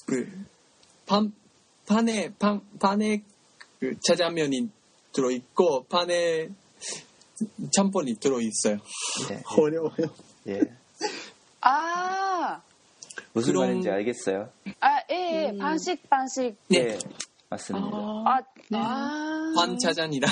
[0.05, 0.31] 그,
[1.07, 1.33] 판,
[1.87, 3.23] 판에, 판, 판에
[3.81, 4.69] 그 짜장면이
[5.13, 6.51] 들어 있고, 판에
[7.73, 8.79] 짬뽕이 들어 있어요.
[9.31, 10.15] 예, 어려워요.
[10.49, 10.61] 예.
[11.63, 12.28] 아,
[13.39, 14.53] 무슨 그런- 말인지 알겠어요?
[14.81, 15.51] 아, 예, 예.
[15.51, 15.59] 음.
[15.59, 16.57] 반씩 반씩.
[16.69, 16.79] 네.
[16.79, 16.99] 예,
[17.51, 17.87] 맞습니다.
[17.97, 18.79] 아, 네.
[18.79, 20.31] 아, 판 짜장이랑,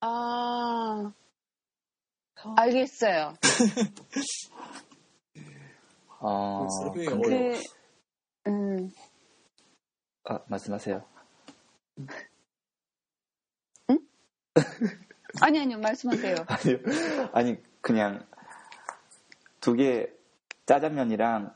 [0.00, 1.12] 아,
[2.56, 3.34] 알겠어요.
[6.20, 7.60] 아, 근데,
[8.46, 8.90] 음,
[10.24, 11.04] 아, 말씀하세요.
[15.40, 16.36] 아니, 아니요, 말씀하세요.
[16.46, 16.76] 아니,
[17.32, 18.24] 아니, 그냥
[19.64, 20.06] 두 개
[20.66, 21.54] 짜장면이랑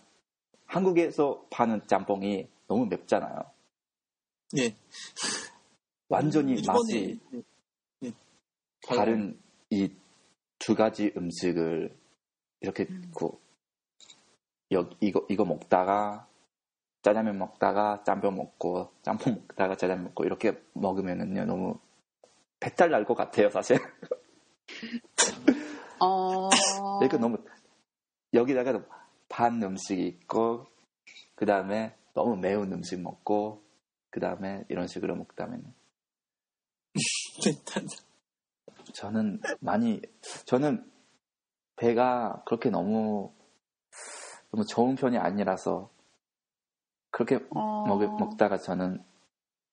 [0.66, 3.38] 한국에서 파는 짬뽕이 너무 맵잖아요.
[4.52, 4.76] 네.
[6.08, 7.42] 완전히 일본에 맛이 네.
[8.00, 8.12] 네.
[8.88, 9.38] 다른
[9.70, 9.90] 이
[10.58, 11.96] 두 가지 음식을
[12.60, 13.12] 이렇게 음.
[13.16, 13.28] 그
[14.72, 16.26] 여, 이거 이거 먹다가
[17.02, 21.78] 짜장면 먹다가 짬뽕 먹고 짬뽕 먹다가 짜장면 먹고 이렇게 먹으면은요 너무
[22.60, 23.78] 배탈 날 것 같아요 사실.
[26.00, 26.48] 어,
[27.00, 27.38] 이렇게 너무
[28.34, 28.82] 여기다가
[29.28, 30.66] 반 음식이 있고
[31.34, 33.62] 그 다음에 너무 매운 음식 먹고
[34.10, 35.74] 그 다음에 이런 식으로 먹다면
[38.94, 40.00] 저는 많이
[40.46, 40.90] 저는
[41.76, 43.32] 배가 그렇게 너무
[44.50, 45.90] 너무 좋은 편이 아니라서
[47.10, 49.02] 그렇게 어, 먹, 먹다가 저는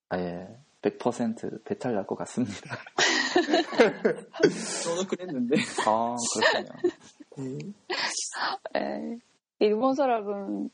[0.10, 0.47] 아예
[0.82, 2.53] 100% 배탈 날 것 같습니다.
[4.83, 5.55] 저도 그랬는데.
[5.86, 6.69] 아 그렇군요.
[7.38, 8.79] 네.
[8.79, 9.17] 에,
[9.59, 10.69] 일본 사람은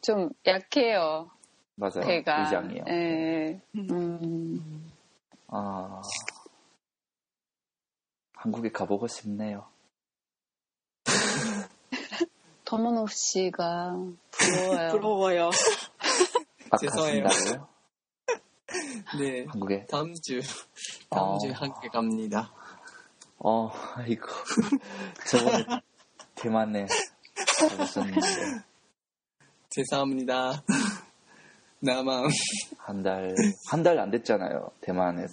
[0.00, 1.30] 좀 약해요.
[1.76, 2.00] 맞아요.
[2.00, 2.44] 배가.
[2.44, 2.84] 위장이요.
[2.88, 3.60] 예.
[3.74, 4.90] 음,
[5.48, 6.00] 아
[8.34, 9.66] 한국에 가보고 싶네요.
[12.64, 13.96] 더머노 씨가
[14.30, 14.90] 부러워요.
[14.92, 15.50] 부러워요.
[16.70, 17.26] 아 죄송해요.
[19.18, 19.44] 네.
[19.48, 19.86] 한국에?
[19.86, 20.40] 다음 주,
[21.10, 21.38] 다음 어.
[21.38, 22.52] 주에 함께 갑니다.
[23.38, 24.26] 어, 아이고.
[25.28, 25.64] 저번에
[26.34, 26.86] 대만에
[27.76, 28.20] 가셨는데
[29.70, 30.62] 죄송합니다.
[31.80, 32.24] 나만,
[32.78, 33.34] 한 달,
[33.70, 34.70] 한 달 안 됐잖아요.
[34.80, 35.26] 대만에,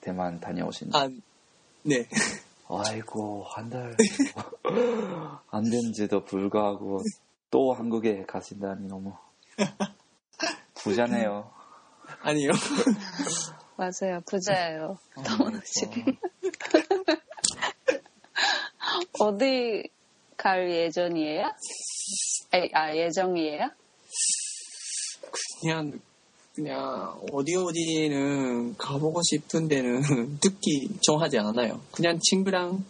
[0.00, 0.90] 대만 다녀오신.
[0.94, 1.08] 아,
[1.82, 2.08] 네.
[2.68, 3.94] 아이고, 한 달.
[5.50, 7.02] 안 된지도 불구하고
[7.50, 9.12] 또 한국에 가신다니 너무
[10.74, 11.50] 부자네요.
[12.22, 12.50] 아니요.
[13.76, 14.20] 맞아요.
[14.26, 14.98] 부자예요.
[15.16, 15.86] 어, 더머노 씨.
[19.20, 19.88] 어디
[20.36, 21.50] 갈 예정이에요?
[22.54, 23.70] 에, 아, 예정이에요?
[25.60, 25.98] 그냥,
[26.54, 30.02] 그냥, 어디 어디는 가보고 싶은 데는
[30.40, 31.80] 특히 정하지 않아요.
[31.92, 32.84] 그냥 친구랑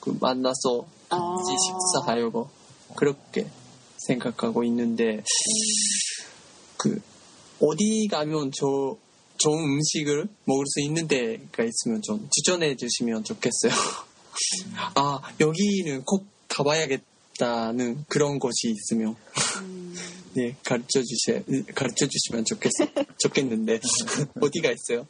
[0.00, 1.16] 그 만나서 아.
[1.16, 2.50] 같이 식사하려고
[2.96, 3.46] 그렇게
[3.96, 5.22] 생각하고 있는데,
[6.76, 7.00] 그,
[7.60, 8.96] 어디 가면 저,
[9.38, 13.72] 좋은 음식을 먹을 수 있는 데가 있으면 좀 추천해 주시면 좋겠어요.
[14.94, 19.16] 아, 여기는 꼭 가봐야겠다는 그런 곳이 있으면,
[20.34, 21.42] 네, 가르쳐 주시,
[21.74, 22.86] 가르쳐 주시면 좋겠어,
[23.18, 23.80] 좋겠는데,
[24.40, 25.06] 어디가 있어요?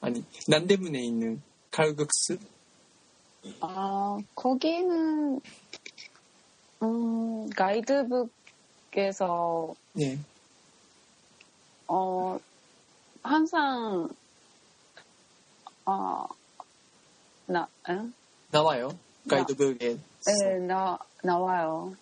[0.00, 2.38] 아니, 난대문에 있는 칼국수?
[3.60, 5.40] 아, 거기는,
[6.82, 8.34] 음, 가이드북에서,
[9.94, 10.18] 네,
[11.86, 12.38] 어,
[13.22, 14.08] 항상,
[15.84, 16.26] 어,
[17.46, 18.12] 나, 응?
[18.50, 18.96] 나와요.
[19.28, 19.98] 가이드북에.
[19.98, 21.94] 네, 나, 나와요.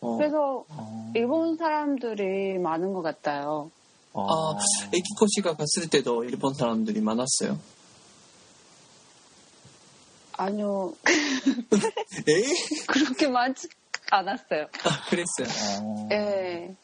[0.00, 3.70] 어, 그래서 어, 일본 사람들이 많은 것 같아요.
[4.12, 4.58] 어, 아,
[4.92, 7.58] 에키코 씨가 갔을 때도 일본 사람들이 많았어요.
[10.32, 10.94] 아니요?
[12.88, 13.68] 그렇게 많지
[14.10, 14.66] 않았어요.
[14.84, 15.82] 아, 그랬어요.
[15.82, 16.74] 어, 예.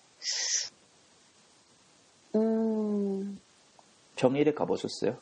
[2.36, 3.40] 음,
[4.16, 5.16] 평일에 가보셨어요?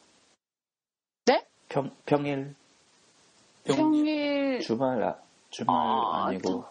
[1.27, 1.47] 네?
[1.69, 2.55] 평, 평일,
[3.65, 5.17] 병, 평일, 주말, 아,
[5.51, 6.65] 주말 아, 아, 니고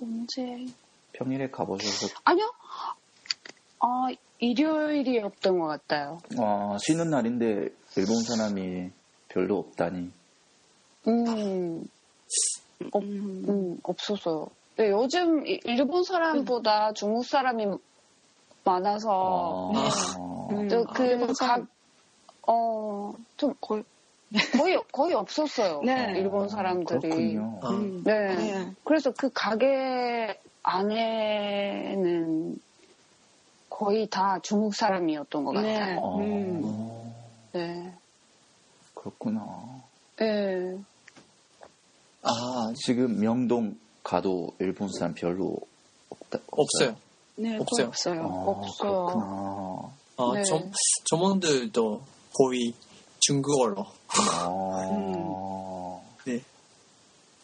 [0.00, 0.66] 언제?
[1.12, 2.52] 평일에 가보셔서 아니요.
[3.80, 4.08] 아,
[4.40, 6.20] 일요일이었던 것 같아요.
[6.38, 8.90] 어, 쉬는 날인데 일본 사람이
[9.28, 10.10] 별로 없다니.
[11.08, 11.84] 음,
[12.92, 13.44] 어, 음.
[13.48, 14.48] 음, 없었어요.
[14.76, 17.66] 네, 요즘 이- 일본 사람보다 중국 사람이
[18.64, 19.80] 많아서, 어, 네.
[20.18, 20.68] 어, 음.
[20.68, 21.32] 또 아, 그.
[21.38, 21.66] 각,
[22.46, 23.82] 어, 좀 거의,
[24.56, 25.82] 거의, 거의 없었어요.
[25.84, 26.14] 네.
[26.16, 27.00] 일본 사람들이.
[27.00, 27.60] 그렇군요.
[27.62, 28.02] 아, 음.
[28.04, 28.34] 네.
[28.34, 28.72] 네.
[28.84, 32.58] 그래서 그 가게 안에는
[33.70, 35.74] 거의 다 중국 사람이었던 것 네.
[35.74, 35.98] 같아요.
[36.00, 37.14] 어, 음.
[37.52, 37.94] 네.
[38.94, 39.82] 그렇구나.
[40.16, 40.76] 네.
[42.22, 45.56] 아, 지금 명동 가도 일본 사람 별로
[46.10, 46.96] 없다, 없어요.
[47.38, 47.86] 네, 없어요.
[47.86, 48.22] 없어요.
[48.22, 49.06] 어, 없어요.
[49.06, 49.92] 그렇구나.
[50.16, 50.42] 아, 네.
[50.42, 50.72] 점,
[51.04, 52.02] 점원들도
[52.34, 52.74] 거의
[53.20, 53.86] 중국어로
[54.44, 56.42] 어, 네,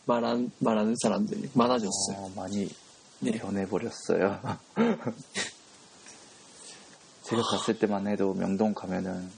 [0.07, 2.17] 말한, 말하는 사람들이 많아졌어요.
[2.19, 2.69] 어, 많이
[3.21, 3.31] 네.
[3.33, 4.41] 변해버렸어요.
[7.23, 9.31] 제가 갔을 때만 해도 명동 가면은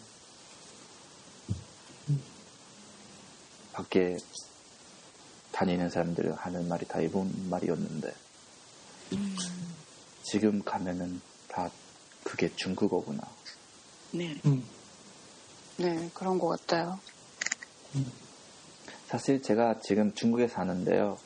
[3.72, 4.16] 밖에
[5.52, 8.14] 다니는 사람들 하는 말이 다 일본 말이었는데
[10.30, 11.70] 지금 가면은 다
[12.24, 13.22] 그게 중국어구나.
[14.12, 14.34] 네.
[14.46, 14.64] 음.
[15.76, 16.98] 네, 그런 것 같아요.
[19.08, 21.18] 사실 제가 지금 중국에 사는데요.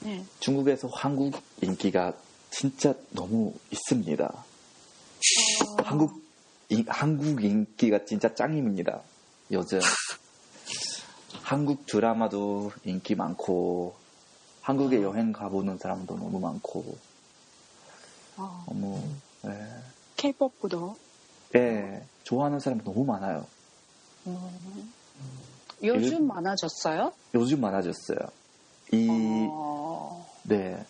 [0.00, 0.24] 네.
[0.40, 2.12] 중국에서 한국 인기가
[2.50, 4.44] 진짜 너무 있습니다.
[5.84, 6.22] 한국
[6.68, 9.00] 이- 한국 인기가 진짜 짱입니다.
[9.50, 9.80] 요즘
[11.42, 13.96] 한국 드라마도 인기 많고
[14.60, 16.98] 한국에 여행 가보는 사람도 너무 많고
[18.38, 19.02] 어, 너무
[19.46, 19.50] 예,
[20.16, 20.96] K-POP도
[21.56, 23.46] 예, 좋아하는 사람 너무 많아요.
[25.82, 27.12] 요즘 많아졌어요?
[27.34, 28.18] 요즘 많아졌어요.
[28.92, 29.08] 이
[29.50, 30.84] 어, 네.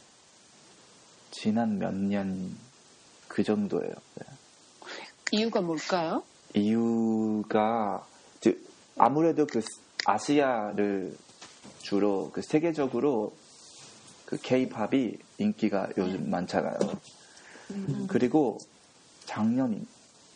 [1.30, 2.56] 지난 몇 년
[3.28, 3.92] 그 정도예요.
[4.16, 4.24] 네.
[5.32, 6.22] 이유가 뭘까요?
[6.54, 8.04] 이유가
[8.40, 9.60] 즉, 아무래도 그
[10.06, 11.16] 아시아를
[11.82, 13.32] 주로 그 세계적으로
[14.24, 16.78] 그 K-팝이 인기가 요즘 많잖아요.
[18.08, 18.58] 그리고
[19.24, 19.86] 작년인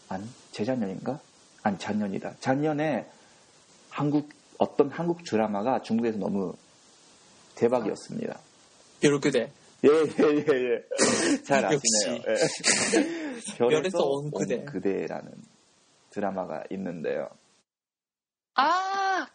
[0.08, 1.20] 아니 재작년인가?
[1.62, 2.34] 아니 작년이다.
[2.40, 3.08] 작년에
[3.90, 4.28] 한국
[4.58, 6.54] 어떤 한국 드라마가 중국에서 너무
[7.54, 8.38] 대박이었습니다.
[9.00, 9.50] 벼르그대.
[9.84, 10.84] 예, 예, 예, 예.
[11.44, 11.64] 잘.
[11.64, 12.22] 아시네요.
[12.28, 13.58] 예.
[13.58, 14.56] 별에서 온 그대.
[14.56, 15.32] 온 그대라는
[16.10, 17.28] 드라마가 있는데요.
[18.54, 19.26] 아,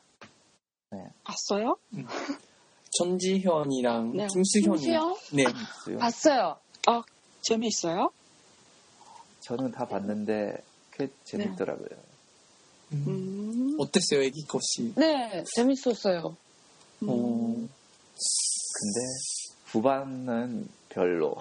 [1.24, 1.78] 봤어요?
[2.98, 4.28] 전지현이랑 네.
[4.28, 4.78] 김수현이.
[4.78, 5.16] 김수현?
[5.34, 5.44] 네.
[5.44, 5.98] 있어요.
[5.98, 6.60] 봤어요.
[7.48, 8.12] 재미있어요?
[9.40, 11.90] 저는 다 봤는데 꽤 재밌더라고요.
[12.92, 13.04] 음.
[13.08, 13.78] 음.
[13.80, 14.94] 어땠어요, 애기 것이?
[14.98, 16.36] 네, 재밌었어요.
[17.02, 17.68] 어,
[18.74, 19.00] 근데
[19.66, 21.38] 후반은 별로.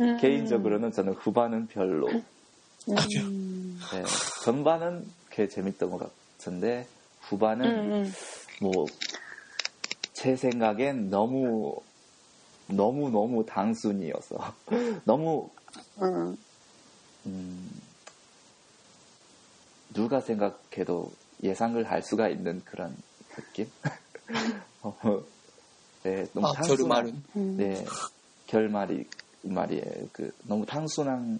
[0.00, 0.16] 음.
[0.20, 2.08] 개인적으로는 저는 후반은 별로.
[2.08, 2.24] 음.
[3.92, 4.02] 네,
[4.44, 6.86] 전반은 꽤 재밌던 것 같은데
[7.20, 8.12] 후반은 음, 음.
[10.14, 11.82] 뭐제 생각엔 너무
[12.74, 14.36] 너무 너무 단순이어서
[15.04, 15.50] 너무
[16.00, 16.36] 음.
[17.26, 17.70] 음,
[19.92, 22.96] 누가 생각해도 예상을 할 수가 있는 그런
[23.34, 23.66] 느낌.
[24.82, 24.96] 어,
[26.02, 27.22] 네, 너무 아, 단순한.
[27.36, 27.56] 음.
[27.56, 27.84] 네
[28.46, 29.06] 결말이
[29.42, 30.08] 말이에요.
[30.12, 31.38] 그 너무 단순한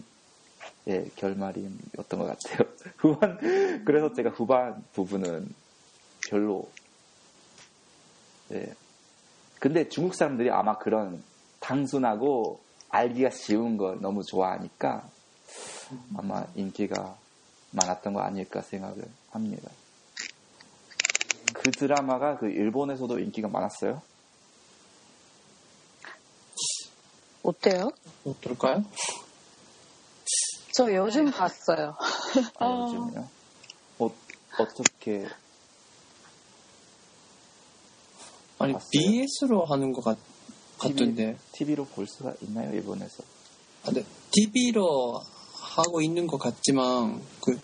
[0.88, 2.68] 예, 결말이었던 것 같아요.
[2.98, 5.48] 후반 그래서 제가 후반 부분은
[6.28, 6.68] 별로
[8.52, 8.72] 예.
[9.62, 11.22] 근데 중국 사람들이 아마 그런
[11.60, 12.58] 단순하고
[12.88, 15.08] 알기가 쉬운 걸 너무 좋아하니까
[16.16, 17.16] 아마 인기가
[17.70, 19.70] 많았던 거 아닐까 생각을 합니다.
[21.54, 24.02] 그 드라마가 그 일본에서도 인기가 많았어요?
[27.44, 27.92] 어때요?
[28.24, 28.84] 어떨까요?
[30.74, 31.94] 저 요즘 봤어요.
[32.58, 32.80] 아, 어.
[32.80, 33.28] 요즘요?
[34.00, 34.10] 어,
[34.58, 35.28] 어떻게
[38.64, 38.88] 아니, 봤어요?
[38.90, 40.18] BS로 하는 것 같,
[40.78, 41.36] 같던데.
[41.52, 43.22] TV로 볼 수가 있나요, 일본에서?
[43.84, 44.04] 아, 네.
[44.32, 45.20] TV로
[45.54, 47.58] 하고 있는 것 같지만, 그,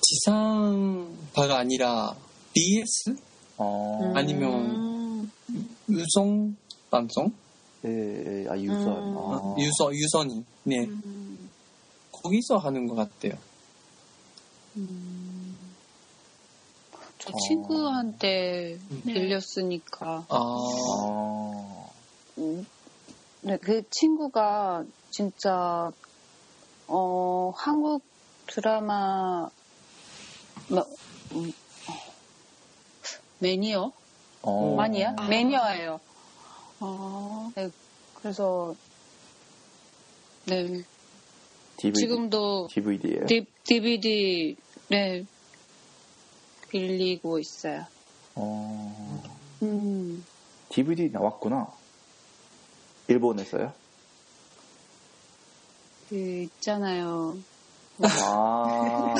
[0.00, 2.14] 지상파가 아니라,
[2.52, 3.16] BS?
[3.58, 4.16] 어, 음.
[4.16, 5.30] 아니면-
[5.88, 6.56] 유성
[6.90, 7.32] 방송?
[7.84, 7.88] 예,
[8.44, 8.86] 예, 아, 유선.
[8.88, 9.16] 음.
[9.18, 10.44] 아, 유선, 유선이.
[10.64, 10.84] 네.
[10.86, 11.48] 음.
[12.12, 13.34] 거기서 하는 것 같아요.
[17.26, 17.36] 저 어.
[17.38, 19.12] 친구한테 네.
[19.12, 20.26] 들렸으니까.
[20.28, 21.92] 아, 어,
[22.38, 22.64] 음,
[23.40, 25.90] 네, 그 친구가 진짜
[26.86, 28.04] 어 한국
[28.46, 29.48] 드라마
[30.68, 30.86] 뭐,
[31.32, 31.52] 음,
[33.40, 33.92] 매니어?
[34.42, 35.26] 어, 마니아 아.
[35.26, 35.98] 매니아예요.
[36.78, 37.50] 어,
[38.20, 38.76] 그래서
[40.44, 40.84] 네.
[41.78, 43.26] DVD, 지금도 DVD예요?
[43.26, 44.56] 디, DVD
[44.88, 45.26] 네
[46.68, 47.84] 빌리고 있어요.
[48.34, 49.22] 어,
[49.62, 50.24] 음.
[50.68, 51.68] DVD 나왔구나.
[53.08, 53.72] 일본에서요?
[56.08, 57.36] 그 있잖아요.
[58.02, 59.14] 아,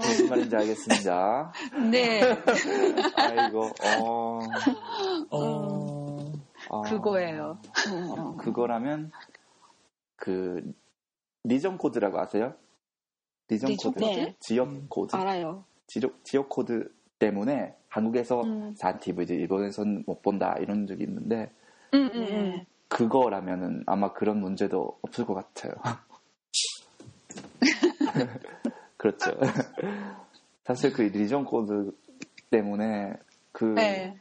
[0.00, 1.52] 무슨 말인지 알겠습니다.
[1.90, 2.22] 네,
[3.16, 4.40] 아이고, 어,
[5.30, 6.32] 어,
[6.70, 7.58] 아, 그거예요.
[8.16, 8.36] 어.
[8.38, 9.12] 그거라면
[10.16, 10.72] 그
[11.44, 12.54] region code라고 아세요?
[13.48, 14.34] region region code, code?
[14.40, 15.64] 지역 코드, 알아요.
[15.88, 18.74] 지역, 코드 때문에 한국에서 음.
[18.76, 21.50] 산 DVD 일본에서는 못 본다 이런 적이 있는데
[21.94, 22.56] 음, 음, 네.
[22.56, 22.64] 음.
[22.88, 25.72] 그거라면은 아마 그런 문제도 없을 것 같아요.
[28.96, 29.32] 그렇죠.
[30.64, 31.92] 사실 그 region code
[32.50, 33.14] 때문에
[33.52, 34.20] 그 네.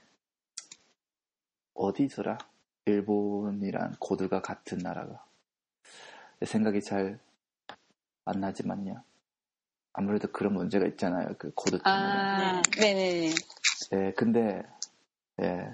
[1.74, 2.38] 어디더라?
[2.86, 5.24] 일본이랑 코드가 같은 나라가
[6.40, 7.20] 내 생각이 잘
[8.28, 9.02] 안 나지만요.
[9.98, 11.30] 아무래도 그런 문제가 있잖아요.
[11.40, 11.84] 그 코드 때문에.
[11.84, 12.94] 아, 네.
[12.94, 13.34] 네네네.
[13.94, 14.62] 예, 근데,
[15.42, 15.72] 예.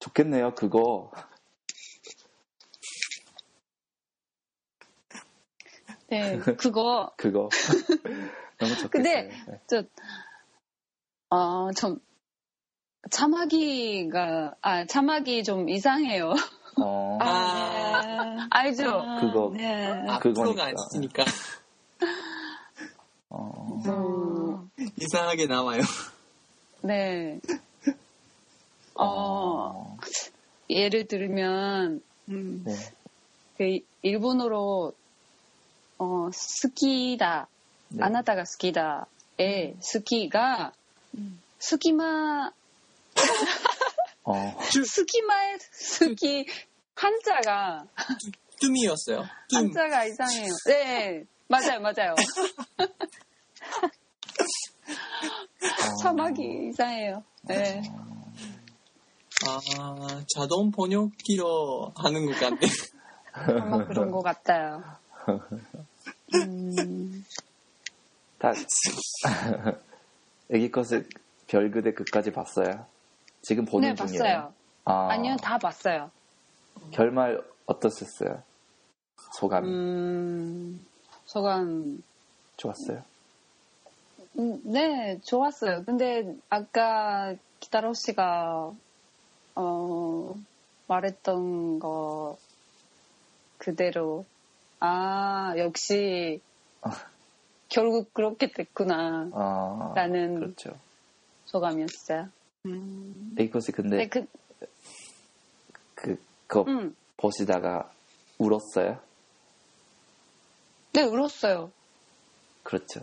[0.00, 1.12] 좋겠네요, 그거.
[6.08, 7.12] 네, 그거.
[7.18, 7.50] 그거.
[8.58, 8.88] 너무 좋겠어요.
[8.90, 9.60] 근데, 네.
[9.66, 9.84] 저,
[11.28, 12.00] 어, 좀,
[13.10, 16.32] 차마기가, 아, 차마기 좀 이상해요.
[16.80, 17.18] 어.
[17.20, 18.48] 아, 아.
[18.50, 19.04] 알죠?
[19.20, 19.52] 그거.
[19.54, 20.06] 네.
[20.22, 20.64] 그거니까.
[20.68, 21.24] 아, 그거니까.
[25.02, 25.82] 이상하게 나와요.
[26.82, 27.40] 네.
[28.94, 29.96] 어, 어,
[30.68, 32.74] 예를 들면, 음, 네.
[33.56, 34.92] 그 일본어로,
[35.98, 37.48] 어, 스키다,
[37.88, 38.02] 네.
[38.04, 40.72] 아나타가 스키다의 스키가,
[41.16, 41.40] 음.
[41.58, 42.50] 스키마,
[44.24, 46.46] 어, 스키마의 스키,
[46.94, 47.86] 한자가,
[48.60, 49.24] 뜸이었어요.
[49.48, 49.58] 뜸.
[49.58, 50.52] 한자가 이상해요.
[50.66, 52.14] 네, 맞아요, 맞아요.
[56.02, 57.22] 자막이 이상해요.
[57.42, 57.82] 네.
[59.46, 62.60] 아, 자동 번역기로 하는 것 같네.
[63.32, 64.82] 아마 그런 것 같아요.
[66.34, 67.24] 음,
[68.38, 68.52] 다
[70.50, 71.08] 애기 컷을
[71.46, 72.86] 별 그대 끝까지 봤어요.
[73.42, 74.22] 지금 보는 네, 중이에요.
[74.22, 74.52] 봤어요.
[74.84, 76.10] 아, 아니요, 다 봤어요.
[76.92, 78.42] 결말 어떠셨어요?
[79.38, 80.86] 소감이 음,
[81.24, 82.02] 소감,
[82.56, 83.02] 좋았어요?
[84.38, 85.84] 음, 네, 좋았어요.
[85.84, 88.72] 근데 아까 기타로 씨가,
[89.54, 90.34] 어,
[90.88, 92.38] 말했던 거
[93.58, 94.24] 그대로,
[94.80, 96.40] 아, 역시,
[97.68, 99.30] 결국 그렇게 됐구나.
[99.32, 100.78] 아, 라는 그렇죠.
[101.46, 102.28] 소감이었어요.
[102.66, 104.26] 음, 애기 컷이 근데 네, 그,
[105.94, 106.16] 그
[106.46, 107.90] 그거 음, 보시다가
[108.38, 108.98] 울었어요?
[110.92, 111.72] 네, 울었어요.
[112.62, 113.00] 그렇죠.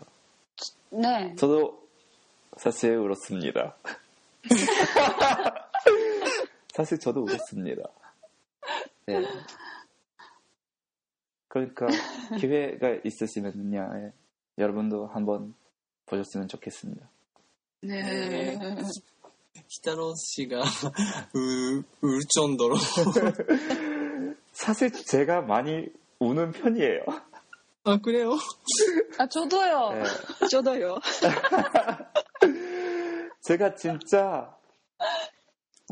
[0.91, 1.35] 네.
[1.35, 1.87] 저도
[2.57, 3.77] 사실 울었습니다.
[6.73, 7.83] 사실 저도 울었습니다.
[9.05, 9.21] 네.
[11.47, 11.87] 그러니까
[12.39, 14.13] 기회가 있으시면요, 예.
[14.57, 15.55] 여러분도 한번
[16.05, 17.09] 보셨으면 좋겠습니다.
[17.81, 18.57] 네.
[19.67, 20.61] 히타로 씨가
[21.33, 22.75] 울, 울 정도로.
[24.51, 25.87] 사실 제가 많이
[26.19, 27.01] 우는 편이에요.
[27.89, 28.37] 아, 그래요?
[29.17, 29.89] 아, 저도요.
[29.93, 30.03] 네.
[30.49, 30.97] 저도요.
[33.41, 34.55] 제가 진짜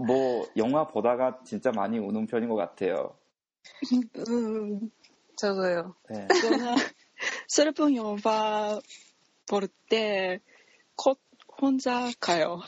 [0.06, 3.16] 뭐 영화 보다가 진짜 많이 우는 편인 것 같아요.
[4.30, 4.92] 음,
[5.38, 5.96] 저도요.
[6.10, 6.28] 네.
[6.42, 6.76] 저는
[7.48, 8.80] 슬픈 영화
[9.48, 10.40] 볼 때
[10.98, 11.18] 곧
[11.62, 12.60] 혼자 가요.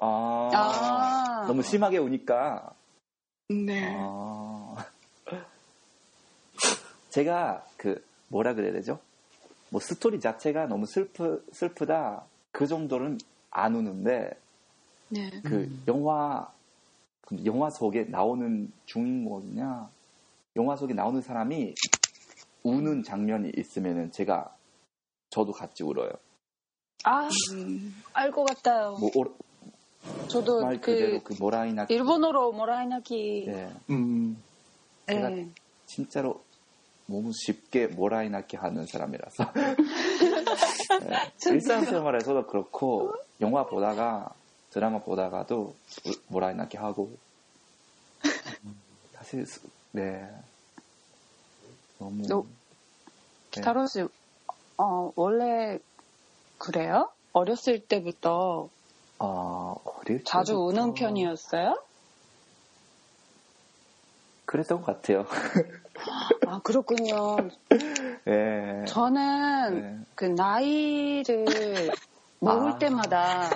[0.00, 1.44] 아, 아.
[1.46, 2.74] 너무 심하게 우니까.
[3.48, 3.94] 네.
[3.98, 4.74] 아.
[7.10, 8.02] 제가 그
[8.32, 8.98] 뭐라 그래야 되죠?
[9.70, 13.18] 뭐 스토리 자체가 너무 슬프 슬프다 그 정도는
[13.50, 14.30] 안 우는데
[15.10, 15.30] 네.
[15.42, 16.50] 그 영화
[17.20, 19.90] 그 영화 속에 나오는 주인공이냐
[20.56, 21.74] 영화 속에 나오는 사람이
[22.62, 24.56] 우는 장면이 있으면은 제가
[25.30, 26.10] 저도 같이 울어요.
[27.04, 28.96] 아, 음, 알것 같아요.
[29.00, 29.36] 뭐 오-
[30.28, 33.44] 저도 말 그, 그대로 그 모라이나 일본어로 모라이나키.
[33.46, 34.40] 네, 음,
[35.06, 35.48] 제가 네.
[35.86, 36.44] 진짜로
[37.12, 39.44] 너무 쉽게 모라이나게 하는 사람이라서.
[41.02, 44.32] 네, 일상생활에서도 그렇고 영화 보다가
[44.70, 45.76] 드라마 보다가도
[46.28, 47.10] 모라이나게 하고.
[49.12, 49.60] 사실 수-
[49.92, 50.26] 네.
[51.98, 52.46] 너무 너-
[53.50, 54.02] 기타로 씨,
[54.78, 55.78] 어, 원래
[56.56, 57.10] 그래요?
[57.34, 58.68] 어렸을 때부터
[59.18, 60.64] 아 어릴 자주 때부터?
[60.66, 61.76] 우는 편이었어요?
[64.52, 65.24] 그랬던 것 같아요.
[66.46, 67.48] 아, 그렇군요.
[68.26, 68.84] 네.
[68.86, 69.98] 저는 네.
[70.14, 71.90] 그 나이를
[72.38, 72.78] 먹을 아.
[72.78, 73.48] 때마다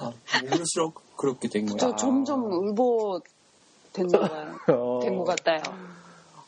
[0.00, 1.76] 아, 모를수록 그렇게 된 거야.
[1.78, 3.20] 저 점점 울보
[3.92, 4.58] 된 거예요.
[4.66, 5.62] 어, 된것 같아요.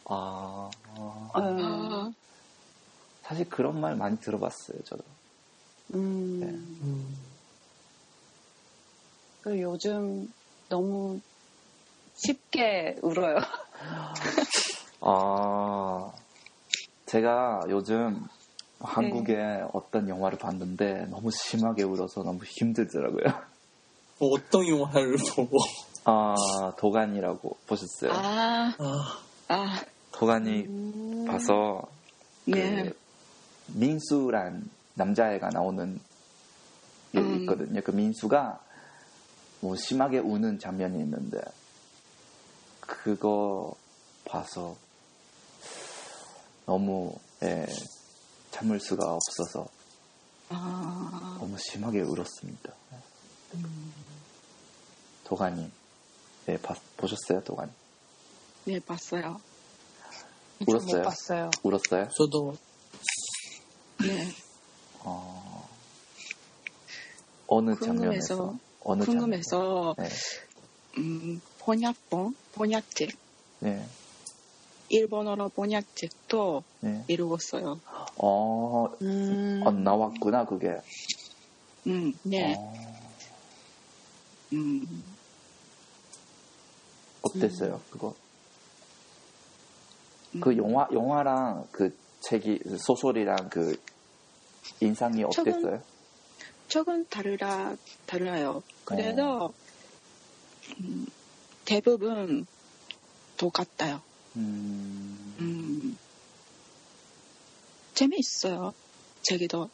[0.07, 2.11] 아, 아, 음, 아,
[3.23, 5.05] 사실 그런 말 많이 들어봤어요, 저도.
[5.95, 6.47] 음, 네.
[6.49, 7.17] 음,
[9.47, 10.27] 요즘
[10.69, 11.21] 너무
[12.15, 13.39] 쉽게 울어요.
[15.01, 16.13] 아,
[17.07, 18.25] 제가 요즘
[18.81, 23.25] 한국의 어떤 영화를 봤는데 너무 심하게 울어서 너무 힘들더라고요.
[24.19, 25.59] 뭐 어떤 영화를 보고.
[26.05, 26.35] 아,
[26.79, 28.13] 도간이라고 보셨어요?
[28.13, 31.25] 아, 아, 아, 도간이 음.
[31.27, 31.83] 봐서
[32.45, 32.85] 네.
[32.85, 32.97] 그
[33.69, 35.99] 민수란 남자애가 나오는
[37.13, 37.41] 게 음.
[37.41, 37.81] 있거든요.
[37.83, 38.61] 그 민수가
[39.61, 41.41] 뭐 심하게 우는 장면이 있는데
[42.87, 43.75] 그거
[44.25, 44.77] 봐서
[46.67, 47.67] 너무 예,
[48.51, 49.67] 참을 수가 없어서
[50.49, 52.73] 아, 너무 심하게 울었습니다.
[55.25, 55.71] 도가니
[56.47, 57.73] 네, 봐- 보셨어요, 도가니?
[58.67, 59.41] 네, 봤어요.
[60.61, 61.03] 못 울었어요?
[61.03, 61.51] 봤어요.
[61.63, 62.09] 울었어요?
[62.17, 62.57] 저도
[64.01, 64.35] 네.
[65.01, 65.69] 어,
[67.47, 68.37] 어느 장면에서?
[68.37, 70.13] 궁금해서 어느 궁금해서 장면?
[70.99, 73.11] 음, 번역본 번역책
[73.61, 73.85] 네.
[74.91, 77.05] 일본어로 번역책도 네.
[77.09, 77.81] 읽었어요.
[78.17, 79.63] 어, 음.
[79.65, 80.79] 어, 나왔구나, 그게.
[81.87, 82.55] 음, 네.
[82.57, 83.11] 어,
[84.53, 85.05] 음,
[87.23, 88.15] 어땠어요, 그거?
[90.35, 90.41] 음.
[90.41, 93.81] 그 영화, 영화랑 그 책이, 소설이랑 그
[94.81, 95.83] 인상이 어땠어요?
[96.69, 98.63] 조금 다르라 달라요.
[98.85, 99.53] 그래서
[100.81, 101.07] 음,
[101.65, 102.47] 대부분
[103.37, 104.01] 똑같아요.
[104.37, 105.99] 음, 음,
[107.95, 108.75] 재미있어요.
[109.23, 109.71] 제기도.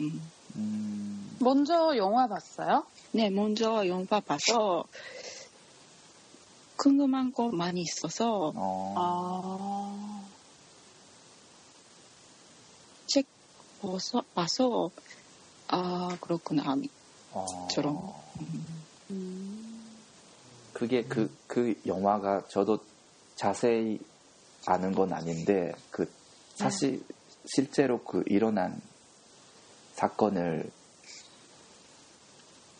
[0.00, 0.22] 음.
[0.56, 2.84] 음, 먼저 영화 봤어요?
[3.12, 4.84] 네, 먼저 영화 봐서
[6.76, 10.24] 궁금한 거 많이 있어서 어, 아.
[13.06, 13.26] 책
[13.80, 14.90] 봐서, 봐서
[15.68, 16.76] 아 그렇구나.
[17.32, 17.96] 어, 저런.
[19.10, 19.61] 음.
[20.82, 22.80] 그게 그, 그 영화가 저도
[23.36, 24.00] 자세히
[24.66, 26.10] 아는 건 아닌데, 그,
[26.56, 27.00] 사실,
[27.46, 28.80] 실제로 그 일어난
[29.94, 30.68] 사건을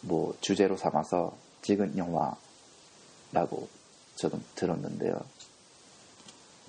[0.01, 3.69] 뭐 주제로 삼아서 찍은 영화라고
[4.17, 5.21] 저도 들었는데요.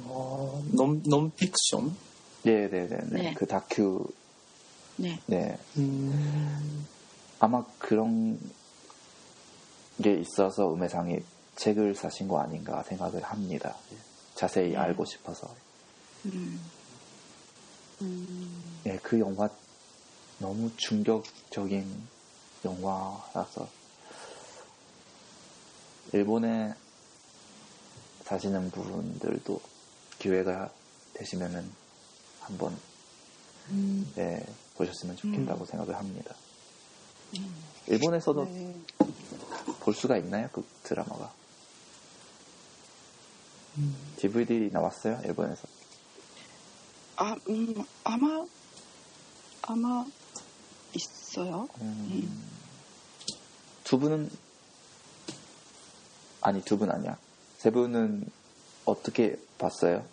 [0.04, 1.98] 어, 논, 논픽션?
[2.44, 2.98] 네네네.
[3.10, 3.34] 네.
[3.34, 4.06] 그 다큐,
[4.98, 5.58] 네, 네.
[5.78, 6.86] 음,
[7.40, 8.63] 아마 그런 게
[10.22, 11.20] 있어서 음해상이
[11.56, 13.76] 책을 사신 거 아닌가 생각을 합니다.
[14.36, 14.78] 자세히 네.
[14.78, 15.54] 알고 싶어서.
[16.26, 16.60] 음,
[18.02, 18.82] 음.
[18.84, 19.50] 네, 그 영화
[20.40, 22.08] 너무 충격적인
[22.66, 23.68] 영화라서
[26.14, 26.74] 일본에
[28.24, 29.62] 사시는 분들도
[30.20, 30.70] 기회가
[31.14, 31.70] 되시면은
[32.42, 32.78] 한번
[33.70, 35.66] 음, 네, 보셨으면 좋겠다고 음.
[35.66, 36.36] 생각을 합니다.
[37.38, 37.56] 음.
[37.88, 38.76] 일본에서도 네.
[39.84, 40.50] 볼 수가 있나요?
[40.54, 41.30] 그 드라마가
[43.78, 43.96] 음.
[44.18, 45.20] DVD 나왔어요?
[45.26, 45.68] 일본에서?
[47.18, 47.76] 아, 음,
[48.06, 48.46] 아마
[49.62, 50.06] 아마
[50.96, 51.68] 있어요.
[51.82, 52.44] 음,
[53.84, 54.30] 두 분은
[56.42, 57.18] 아니 두 분 아니야.
[57.58, 58.30] 세 분은
[58.86, 60.06] 어떻게 봤어요?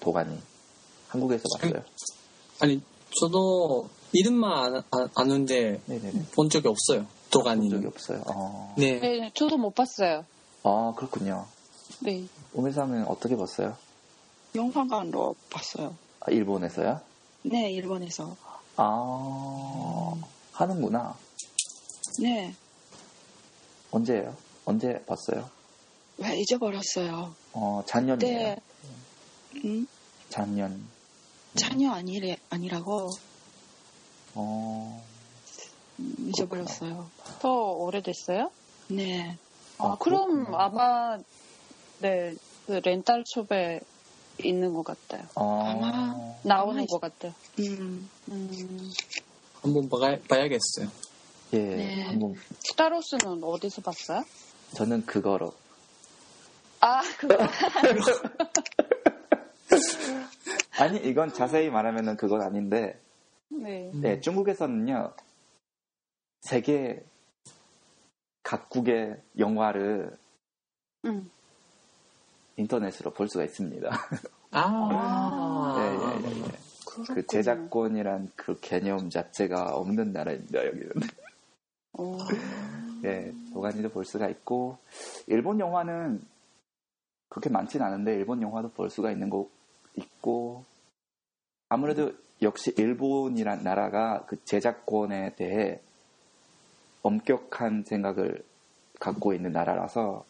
[0.00, 0.40] 도가니
[1.08, 1.84] 한국에서 봤어요?
[2.60, 2.80] 아니,
[3.20, 6.26] 저도 이름만 아, 아, 아는데 네네네.
[6.32, 7.06] 본 적이 없어요.
[7.32, 7.70] 본 도가니.
[7.70, 8.22] 적이 없어요.
[8.26, 8.74] 어.
[8.76, 9.00] 네.
[9.00, 10.24] 네, 저도 못 봤어요.
[10.62, 11.46] 아 그렇군요.
[12.00, 12.26] 네.
[12.54, 13.76] 오메상은 어떻게 봤어요?
[14.54, 15.96] 영화관으로 봤어요.
[16.20, 17.00] 아, 일본에서요?
[17.44, 18.36] 네, 일본에서.
[18.76, 20.14] 아
[20.52, 21.16] 하는구나.
[22.20, 22.54] 네,
[23.90, 24.36] 언제예요?
[24.64, 25.48] 언제 봤어요?
[26.18, 27.34] 왜 잊어버렸어요.
[27.54, 28.38] 어 작년이에요.
[28.38, 28.56] 네,
[29.64, 29.86] 음,
[30.28, 30.86] 작년.
[31.56, 33.10] 자녀 아니래 아니라고
[34.34, 35.02] 어.
[36.02, 37.08] 음, 잊어버렸어요.
[37.40, 38.50] 더 오래됐어요?
[38.88, 39.36] 네,
[39.78, 40.64] 아, 아, 그럼 그렇구나.
[40.64, 41.18] 아마
[42.00, 42.34] 네,
[42.66, 43.80] 그 렌탈숍에
[44.42, 45.26] 있는 것 같아요.
[45.36, 45.64] 아.
[45.70, 47.32] 아마 나오는 아마 것 같아요.
[47.60, 48.90] 음, 음,
[49.62, 50.88] 한번 봐야, 봐야겠어요.
[51.54, 52.02] 예, 네.
[52.04, 54.24] 한번 스타로스는 어디서 봤어요?
[54.74, 55.52] 저는 그거로
[56.80, 57.36] 아, 그거.
[60.78, 62.98] 아니 이건 자세히 말하면은 그건 아닌데
[63.48, 63.90] 네.
[63.94, 65.12] 네, 중국에서는요
[66.42, 67.02] 세계
[68.42, 70.16] 각국의 영화를
[71.04, 71.30] 음.
[72.56, 73.88] 인터넷으로 볼 수가 있습니다.
[74.50, 75.74] 아.
[75.78, 76.42] 예, 예, 예, 예.
[76.84, 77.14] 그렇구나.
[77.14, 80.90] 그 제작권이란 그 개념 자체가 없는 나라입니다 여기는.
[81.94, 82.18] 오.
[83.04, 84.78] 예, 도가니도 볼 수가 있고
[85.28, 86.24] 일본 영화는
[87.28, 89.48] 그렇게 많진 않은데 일본 영화도 볼 수가 있는 거
[89.94, 90.64] 있고
[91.68, 92.12] 아무래도
[92.42, 95.80] 역시 일본이란 나라가 그 제작권에 대해
[97.02, 98.44] 엄격한 생각을
[99.00, 100.24] 갖고 있는 나라라서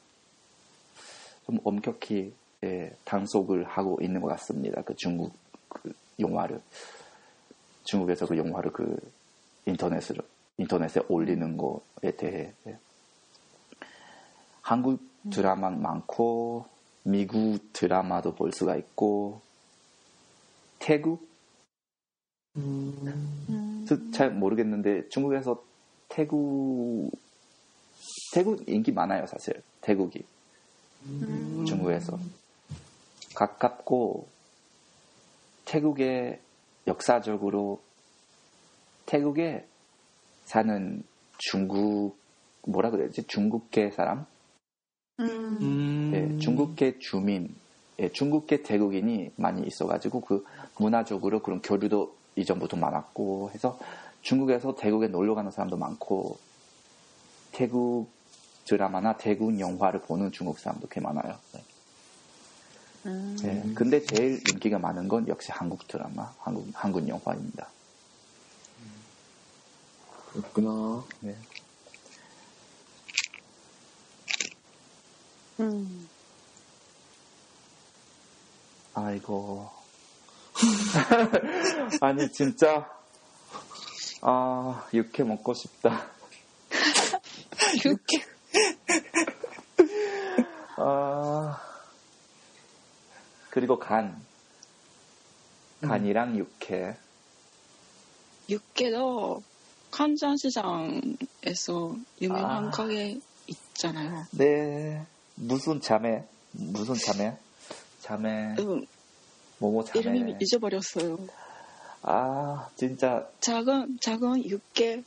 [1.46, 4.82] 좀 엄격히 예, 단속을 하고 있는 것 같습니다.
[4.82, 5.32] 그 중국
[5.68, 6.60] 그 영화를
[7.84, 8.96] 중국에서 그 영화를 그
[9.66, 10.22] 인터넷으로
[10.58, 12.78] 인터넷에 올리는 거에 대해 예.
[14.60, 15.00] 한국
[15.30, 16.66] 드라마 많고
[17.04, 19.40] 미국 드라마도 볼 수가 있고
[20.78, 21.28] 태국
[22.56, 25.62] 음, 잘 모르겠는데 중국에서
[26.12, 27.10] 태국
[28.34, 30.22] 태국 인기 많아요 사실 태국이
[31.06, 31.64] 음.
[31.66, 32.18] 중국에서
[33.34, 34.28] 가깝고
[35.64, 36.38] 태국에
[36.86, 37.80] 역사적으로
[39.06, 39.66] 태국에
[40.44, 41.02] 사는
[41.38, 42.18] 중국
[42.66, 44.26] 뭐라 그래야지 중국계 사람
[45.20, 45.26] 음.
[45.62, 46.12] 음.
[46.14, 47.48] 예, 중국계 주민에
[48.00, 50.44] 예, 중국계 태국인이 많이 있어가지고 그
[50.78, 53.78] 문화적으로 그런 교류도 이전부터 많았고 해서
[54.22, 56.38] 중국에서 태국에 놀러 가는 사람도 많고
[57.50, 58.10] 태국
[58.64, 61.38] 드라마나 태국 영화를 보는 중국 사람도 꽤 많아요.
[61.52, 61.64] 네.
[63.06, 63.36] 음.
[63.42, 67.68] 네, 근데 제일 인기가 많은 건 역시 한국 드라마, 한국 한국 영화입니다.
[70.32, 71.04] 그렇구나.
[71.20, 71.36] 네.
[75.60, 76.08] 음.
[78.94, 79.68] 아이고.
[82.00, 83.01] 아니 진짜
[84.22, 86.06] 아 육회 먹고 싶다.
[87.84, 88.22] 육개.
[90.76, 91.60] 아
[93.50, 94.24] 그리고 간
[95.80, 96.96] 간이랑 육회.
[98.48, 99.42] 육개도
[99.90, 101.02] 간장시장에서
[102.20, 102.70] 유명한 아.
[102.70, 104.24] 가게 있잖아요.
[104.32, 105.04] 네
[105.34, 107.36] 무슨 자매 무슨 자매
[108.00, 108.86] 자매 음,
[109.58, 110.00] 뭐뭐 자매.
[110.00, 111.18] 이름이 잊어버렸어요.
[112.02, 115.02] 아 진짜 작은 작은 육개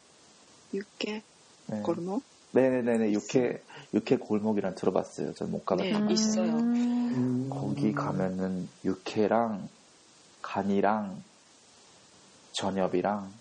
[0.74, 1.22] 육개
[1.68, 1.82] 네.
[1.82, 3.62] 골목 네네네네 육회
[3.94, 5.34] 육회 골목이란 들어봤어요.
[5.34, 6.00] 전 못 가봤어요.
[6.00, 6.58] 네, 있어요.
[6.58, 7.50] 음.
[7.50, 9.68] 거기 가면은 육회랑
[10.42, 11.22] 간이랑
[12.54, 13.34] 전엽이랑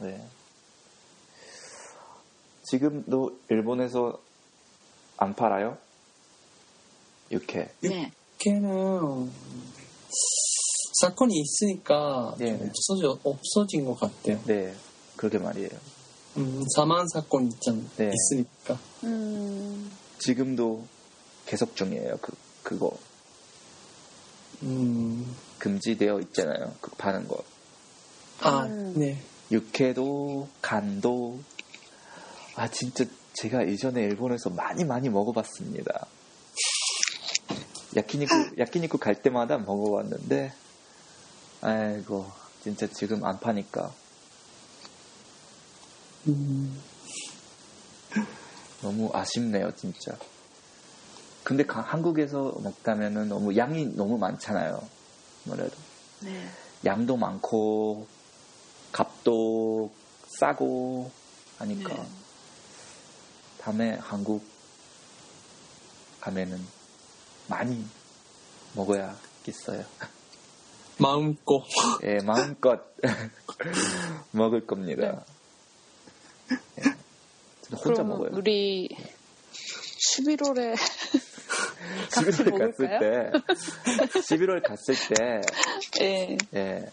[0.00, 0.26] 네.
[2.64, 4.20] 지금도 일본에서
[5.16, 5.78] 안 팔아요?
[7.30, 7.72] 육회.
[7.80, 8.12] 네.
[8.38, 9.30] 걔는
[11.00, 12.56] 사건이 있으니까 네.
[12.56, 14.40] 좀 없어져 없어진 것 같아요.
[14.44, 14.74] 네,
[15.16, 15.70] 그러게 말이에요.
[16.36, 18.12] 음, 사망 사건 있잖아 네.
[18.12, 18.78] 있으니까.
[19.04, 19.90] 음.
[20.18, 20.86] 지금도
[21.46, 22.18] 계속 중이에요.
[22.20, 22.32] 그
[22.62, 22.96] 그거
[24.62, 26.74] 음, 금지되어 있잖아요.
[26.80, 27.42] 그 파는 거.
[28.40, 28.94] 아, 음.
[28.96, 29.20] 네.
[29.50, 31.38] 육회도 간도
[32.56, 36.06] 아 진짜 제가 예전에 일본에서 많이 많이 먹어봤습니다.
[37.96, 40.52] 야키니쿠 야키니쿠 갈 때마다 먹어봤는데
[41.64, 42.30] 아이고
[42.62, 43.90] 진짜 지금 안 파니까
[46.28, 46.82] 음,
[48.82, 50.16] 너무 아쉽네요 진짜.
[51.42, 54.78] 근데 가- 한국에서 먹다면은 너무 양이 너무 많잖아요.
[55.46, 55.76] 아무래도
[56.20, 56.48] 네.
[56.84, 58.06] 양도 많고
[58.92, 59.90] 값도
[60.38, 61.10] 싸고
[61.58, 62.08] 하니까 네.
[63.58, 64.46] 다음에 한국
[66.20, 66.66] 가면은
[67.48, 67.86] 많이
[68.74, 69.84] 먹어야겠어요.
[70.98, 71.62] 마음껏.
[72.04, 72.80] 예, 마음껏
[74.32, 75.24] 먹을 겁니다.
[76.78, 76.82] 예.
[77.62, 78.30] 저는 혼자 그럼 먹어요.
[78.34, 78.88] 우리
[80.16, 80.76] 11월에
[82.12, 83.32] 같이 11월 먹을까요?
[83.46, 85.40] 갔을 때, 11월 갔을 때,
[86.00, 86.36] 예.
[86.54, 86.84] 예,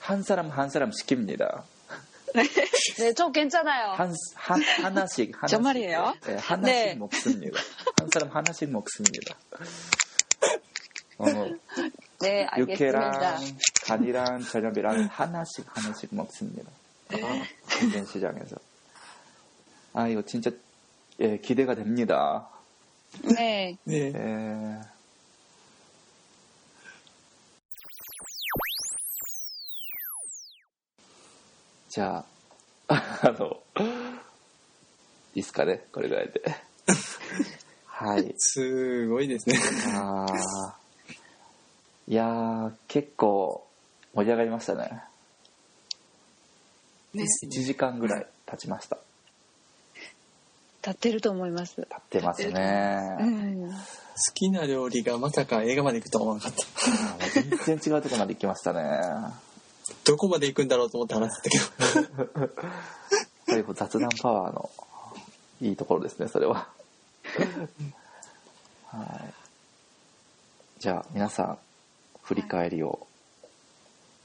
[0.00, 1.62] 한 사람 한 사람 시킵니다.
[2.98, 3.92] 네, 저 괜찮아요.
[3.92, 5.48] 한, 한 하나씩, 하나씩.
[5.48, 6.14] 정말이에요?
[6.28, 6.94] 예, 하나씩 네.
[6.94, 7.58] 먹습니다.
[7.98, 9.36] 한 사람 하나씩 먹습니다.
[11.18, 11.26] 어,
[12.21, 13.61] 네, 육회랑 알겠습니다.
[13.85, 16.69] 간이랑 저녁이랑 하나씩 하나씩 먹습니다.
[17.81, 18.55] 인천 시장에서.
[19.93, 20.51] 아 이거 진짜
[21.19, 22.49] 예, 기대가 됩니다.
[23.35, 23.77] 네.
[23.85, 24.13] 네.
[24.15, 24.81] 예.
[31.91, 32.25] じゃあ、
[32.87, 33.61] あの、
[35.35, 36.41] いいっすかねこれぐらいで。
[37.85, 38.33] はい。
[38.37, 39.59] すごいですね。
[39.97, 40.81] あー
[42.08, 43.66] いやー、結構
[44.14, 45.02] 盛り上がりましたね。
[47.14, 48.98] ね1時間ぐらい経ちました。
[50.82, 51.74] 立ってると思います。
[51.74, 53.16] 経ってますね。
[53.20, 53.70] うん。
[53.70, 53.76] 好
[54.34, 56.62] きな料理がまさか映画まで行くとは思わなかった。
[56.62, 58.80] あーもう全然違うところまで行きましたね。
[60.04, 62.40] どこまで行くんだろうと思って話してたけど。
[62.40, 64.70] やっぱり雑談パワーの
[65.60, 66.68] いいところですね、それは。
[68.86, 69.34] はい。
[70.78, 71.58] じゃあ、皆さん、
[72.26, 73.06] 振り返りを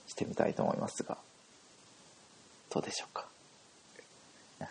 [0.08, 1.18] してみたいと思いますが、
[2.70, 3.28] どうでしょうか？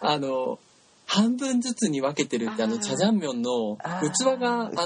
[0.00, 0.58] あの、
[1.06, 4.76] 半分ずつに分けてるって、あの、チャジャンミョンの器が、あ器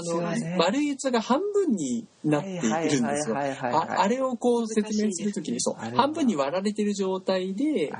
[0.40, 3.36] ねの、丸い器が半分になっているんですよ。
[3.36, 7.92] ああれをこう説明するときに、そう、半分に割られてる状態で。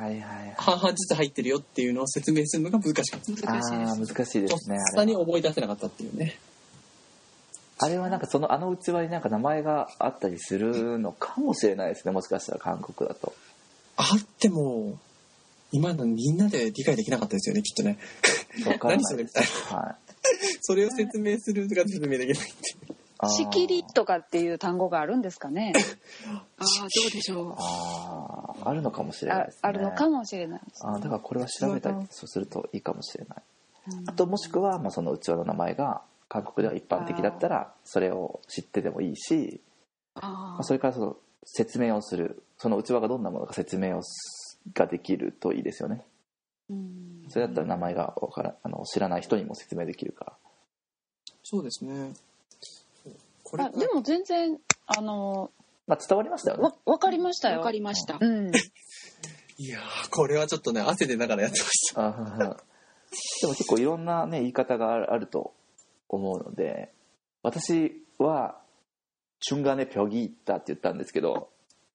[0.57, 3.32] 半々ずつ入ってるよっていうのを説明するのが難しかった。
[3.32, 4.14] 難しいです。
[4.14, 4.76] 難しいですね。
[4.76, 6.38] あさに思い出せなかったっていうね。
[7.78, 13.32] あれはなんかそのあの器になんか名前があったりするのかもしれないですね、もしかしたら韓国だと。
[13.96, 14.06] あっ
[14.38, 14.98] ても、
[15.72, 17.98] 今のみんなで理解できなかったですよね、きっとね。
[18.82, 19.74] 何それないです。
[19.74, 19.96] はい。
[20.60, 22.94] それを説明するのが説明できないって
[23.28, 25.72] 仕切りとかっていう単語があるんですかね
[26.58, 27.54] ああ、どうでしょう。
[27.58, 29.60] あーあるのかもしれないあですね。
[29.62, 30.86] あるのかもしれないです。
[30.86, 33.38] あーだからこれは調べたりそうするといいかもしれない。
[33.38, 33.44] うん
[34.08, 36.00] あともしくはもうその器の名前が
[36.35, 39.61] 韓国では一般的だったらそれを知っててもいいし
[40.16, 46.05] まああ、それからその説明をするその器がどんなものか説明をすができるといいですよね
[46.70, 50.32] うんそれだったら名前がわからあの知らない人にも説明できるから
[51.45, 52.14] そうですね。
[53.43, 55.51] これあでも全然、あの、
[55.87, 57.59] まあ伝わりましたよねわ、わかりましたよ。
[57.59, 58.16] わかりました。
[58.18, 58.51] うん。
[59.59, 62.01] いやー、これはちょっとね、汗出ながらやってました。
[62.01, 62.57] あはは
[63.43, 65.53] でも結構いろんなね言い方があるあると
[66.09, 66.92] 思うので
[67.42, 68.61] 私は
[69.40, 71.48] 「チュンガネピョギーた」って言ったんですけど、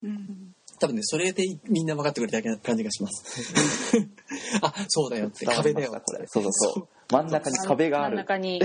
[0.03, 3.97] うん多分ね、それでみんな分かってくれた感じがします。
[4.63, 6.25] あ、そうだよって、壁だよこれ。
[6.27, 6.87] そうそうそう。
[7.11, 8.15] 真ん中に壁がある。
[8.15, 8.61] 真ん中に。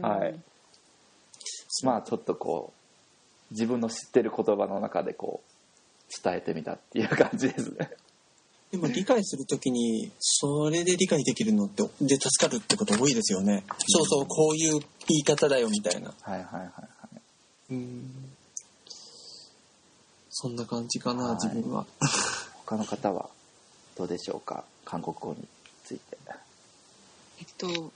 [0.00, 0.40] はい。
[1.82, 2.72] まあ、ちょっとこ
[3.50, 7.90] う、自分の知ってる言葉の中でこう、伝えてみたっていう感じですね。
[8.74, 13.62] でも理解するときに、それで理解できるのって、で助かるってこと多いですよね。
[13.86, 16.12] そうそう、こういう言い方だよみたいな。
[16.22, 17.20] はいはいはいはい
[17.70, 18.34] うん。
[20.30, 21.86] そんな感じかな、はい自分は。
[22.66, 23.30] 他の方は
[23.96, 24.64] どうでしょうか？
[24.84, 25.46] 韓国語に
[25.84, 26.18] ついて
[27.38, 27.92] えっと、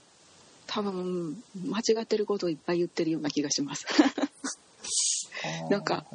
[0.67, 3.85] 多分、間違ってることをいっぱい言ってるような気がします。
[5.69, 6.05] なんか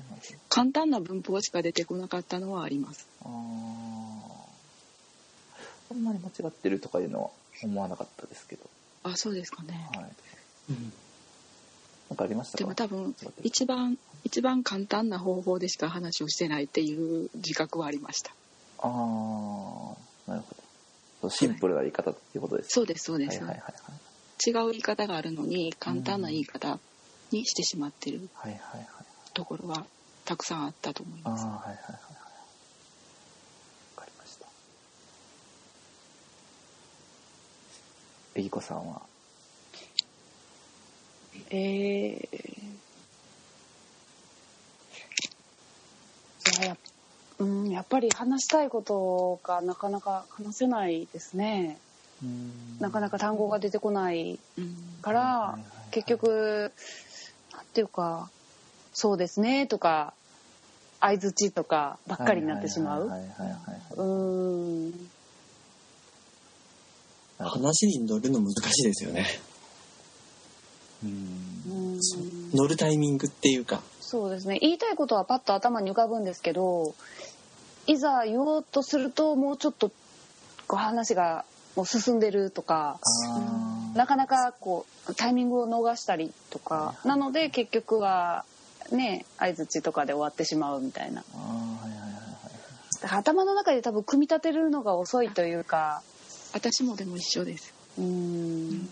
[0.48, 3.06] 簡単な文法しか出てこなかったのはあります。
[3.22, 4.43] あー
[5.94, 7.30] そんなに間違ってるとかいうのは
[7.62, 8.68] 思わなかったですけど、
[9.04, 9.88] あ、そうですかね。
[9.94, 10.10] はい、
[10.70, 10.92] うん。
[12.10, 12.58] なんかありましたか？
[12.58, 13.14] でも多分
[13.44, 18.32] 一番一番簡単な方法でしか話をしてないっていう自覚はありました。
[18.80, 18.88] ああ
[20.30, 20.56] なるほ
[21.22, 21.30] ど。
[21.30, 24.50] シンプルな言い方っていうことですそうですそうです、はいはいはいはい。
[24.50, 26.78] 違う言い方があるのに簡単な言い方
[27.30, 28.86] にしてしまってるはいはいはい
[29.32, 29.86] ところは
[30.26, 31.44] たくさんあったと思いああます。
[31.46, 31.92] はいはいはいはい
[33.96, 34.46] わかりました
[38.34, 39.00] えぎこさんは？
[41.50, 41.56] えー、
[46.62, 46.76] いやや,、
[47.38, 51.78] うん、やっぱり話したいことがなかなか話せないですね。
[52.80, 54.74] なかなか単語が出てこないうん。
[55.02, 55.90] から、はいはいはい。
[55.92, 56.72] 結局
[57.52, 58.30] なんていうか
[58.92, 60.12] そうですねとか
[61.00, 63.08] 相づちとかばっかりになってしまう。
[63.08, 64.08] はいはいはいはいはいはい。
[64.08, 64.92] うん
[67.38, 69.26] 話に乗るの難しいですよね。
[71.02, 71.10] うん。
[71.10, 72.00] うん
[72.54, 73.82] 乗るタイミングっていうか。
[74.00, 74.58] そうですね。
[74.60, 76.94] 言いたいことはパッと頭に浮かぶんですけど
[77.86, 79.90] いざ言おうとするともうちょっと
[80.68, 81.44] こう話が
[81.76, 83.00] もう進んでるとか
[83.94, 88.44] なかなかこうタイミングを逃したりとかなので結局は
[88.92, 91.24] ね相づちとかで終わってしまうみたいな。
[93.10, 96.02] 頭の中で多分組み立てるのが遅いというか
[96.54, 97.74] 私もでも一緒です。
[97.98, 98.88] うん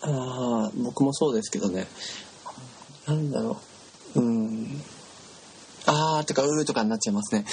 [0.00, 1.86] ああ、僕もそうですけどね。
[3.06, 3.60] なんだろ
[4.14, 4.20] う。
[4.20, 4.80] うん。
[5.86, 7.44] あーとかうーとかになっちゃいますね。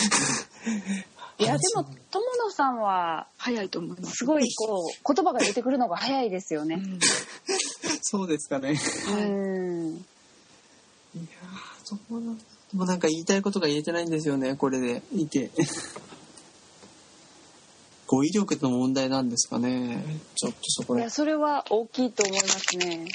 [1.40, 4.18] いやでも友野さんは早いと思います。
[4.18, 6.76] すごいこう言葉が出てくるのが早いですよね。
[6.76, 7.00] うん
[8.02, 8.80] そうですかね。
[9.10, 15.50] うんいやーそうなんでもなんか言いたいことが言えてないんですよね、これでいて。
[18.10, 20.04] 語彙力の問題なんですかね。
[20.36, 21.02] ちょっとそこら。
[21.02, 23.08] いやそれは大きいと思いますね。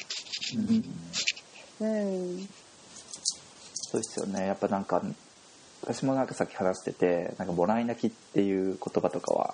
[1.81, 1.87] うん。
[1.87, 2.47] うん
[3.73, 4.47] そうですよね。
[4.47, 5.03] やっぱなんか
[5.81, 9.53] 私もなんかさっき話しててなんかもらい泣きっていう言葉とかは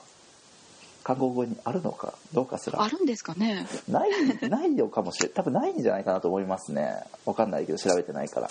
[1.03, 2.79] 韓国語にあるのかどうかすら。
[2.79, 3.65] あるんですかね。
[3.89, 4.11] ない
[4.47, 7.03] ないのかもしれ多分ないんじゃないかなと思いますね。
[7.25, 8.49] わかんないけど調べてないから。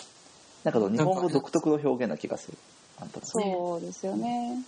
[0.65, 2.59] なんか日本語独特の表現な気がする。
[3.23, 4.59] そうですよね。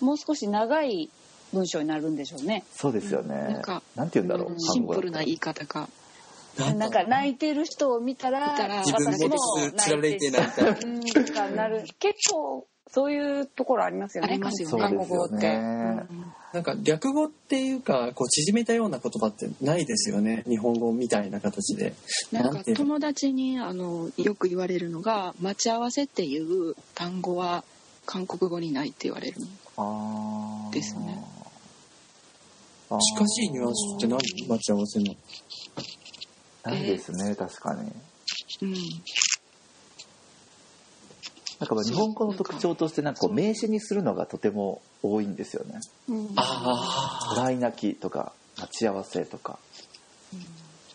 [0.00, 1.10] もう少し長い
[1.52, 2.64] 文章になるんでしょうね。
[2.74, 5.88] そうですよねなんかなんて言うんだろううんシンプルな言いい方が。
[6.76, 9.36] なんか泣いてる人を見たら私もも
[9.76, 10.70] つられてないみたいな。
[10.70, 14.30] うんとかなる結構そういうところありますよね。
[14.32, 15.34] ありますよねそう韓国語って。
[15.36, 16.02] ね
[16.52, 20.44] なんか略語っていうか、こう縮めたような言葉ってないですよね。
[20.46, 21.94] 日本語みたいな形で。
[22.30, 22.84] なんかていうの？
[22.84, 27.64] 友達にあのよく言われるのが待ち合わせっていう単語は
[28.04, 29.36] 韓国語にないって言われる
[30.72, 31.24] ですね
[33.00, 34.18] 近しいニュアンスって何？
[34.48, 35.14] 待ち合わせの。
[36.64, 37.80] ないですね確かに。
[38.62, 38.74] うん。
[41.58, 45.80] なんかまあ日本語の特徴としてなんかこう名詞にするのがとても多いんですよね。
[46.08, 46.28] うん。
[46.36, 49.58] あもらい泣きとか待ち合わせとか。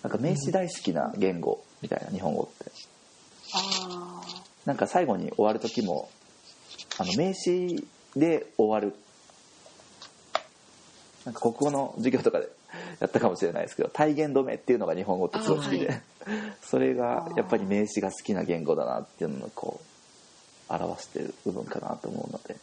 [0.03, 2.71] なんか名詞大好きな言語みたいな日本語って。
[3.53, 4.21] あ
[4.65, 6.09] なんか最後に終わる時も
[6.99, 8.93] あの名詞で終わる
[11.27, 12.47] なんか国語の授業とかで
[13.01, 15.99] やったかもしれないですけど体現止めっていうのが日本語ってすごく好きで、あは
[16.63, 19.81] それがやっぱり名詞が好きな言語だなっていうのをこ
[20.69, 22.55] う表してる部分かなと思うので、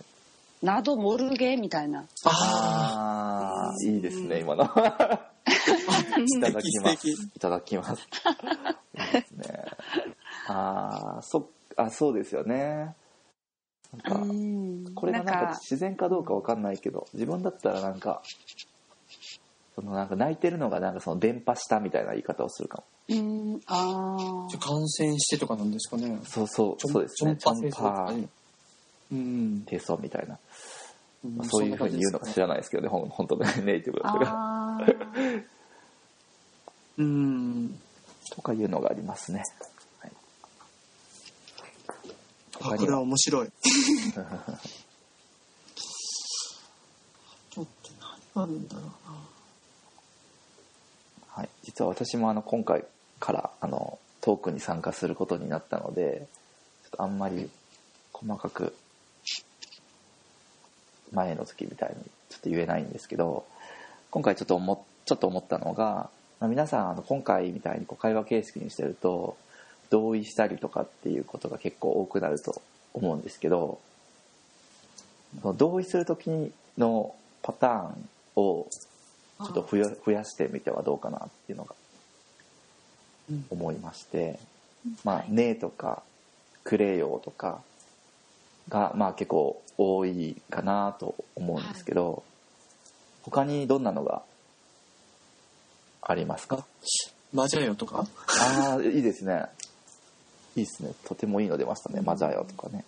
[0.63, 2.07] などモルゲみたいな。
[2.25, 4.65] あああいいですね今の。
[4.65, 7.11] いただきます。
[7.11, 8.09] いただきます。
[8.95, 9.65] いいですね。
[10.49, 12.95] ああそあそうですよね
[13.93, 14.85] なんかうん。
[14.95, 18.23] これがなんか自然かどうかわかんないけど自分だったらなんか
[19.75, 22.85] そのなんか泣いてるのがなんかその伝播したみたいな言い方をするかも。
[23.09, 26.19] うんあじゃあ感染してとかなんですかね。
[26.25, 27.37] そうそうそうですね。
[27.37, 28.29] チョンパー
[29.13, 30.39] うん低層みたいな、
[31.25, 31.37] うん。
[31.37, 32.89] まあ、そういうふうに言うのか知らないですけどね。
[32.89, 34.99] ほん本当ねネイティブだあったら
[36.99, 37.81] うん。
[38.31, 39.43] とかいうのがありますね、
[42.63, 43.01] はい、あこれは。
[43.01, 43.49] 面白い。
[47.51, 48.93] ちょっと何があるんだろうな。
[51.29, 52.85] はい、実は私もあの今回
[53.19, 56.27] からあのトークに参加することになったので
[56.85, 57.51] ちょっとあんまり
[58.13, 58.75] 細かく
[61.13, 63.47] 前の時みたいにちょっと言えないんですけど
[64.11, 69.37] 今回ちょっと思っちょっと思ったのが、まあ、皆さんあの今回みたいにこう会話形式にしてると
[69.93, 72.63] 同意したりとかっていうことが結構多くなると
[72.95, 73.79] 思うんですけど
[75.59, 81.75] 同意する時のパターンをちょっと増や増やしてみてはどうかなっていうのが
[83.31, 83.45] うん。
[83.51, 84.39] 思いまして
[85.05, 86.03] 「まあ、ね」とか
[86.65, 87.61] 「くれよ」とか
[88.69, 92.23] がまあ結構多いかなと思うんですけど、
[93.23, 94.23] 他にどんなのが
[96.01, 96.65] ありますか？
[97.33, 98.07] マジャよとか？
[98.27, 99.47] ああいいですね
[100.57, 100.93] いいですね。
[101.05, 102.85] とてもいいの出ましたね「マザよ」とかね。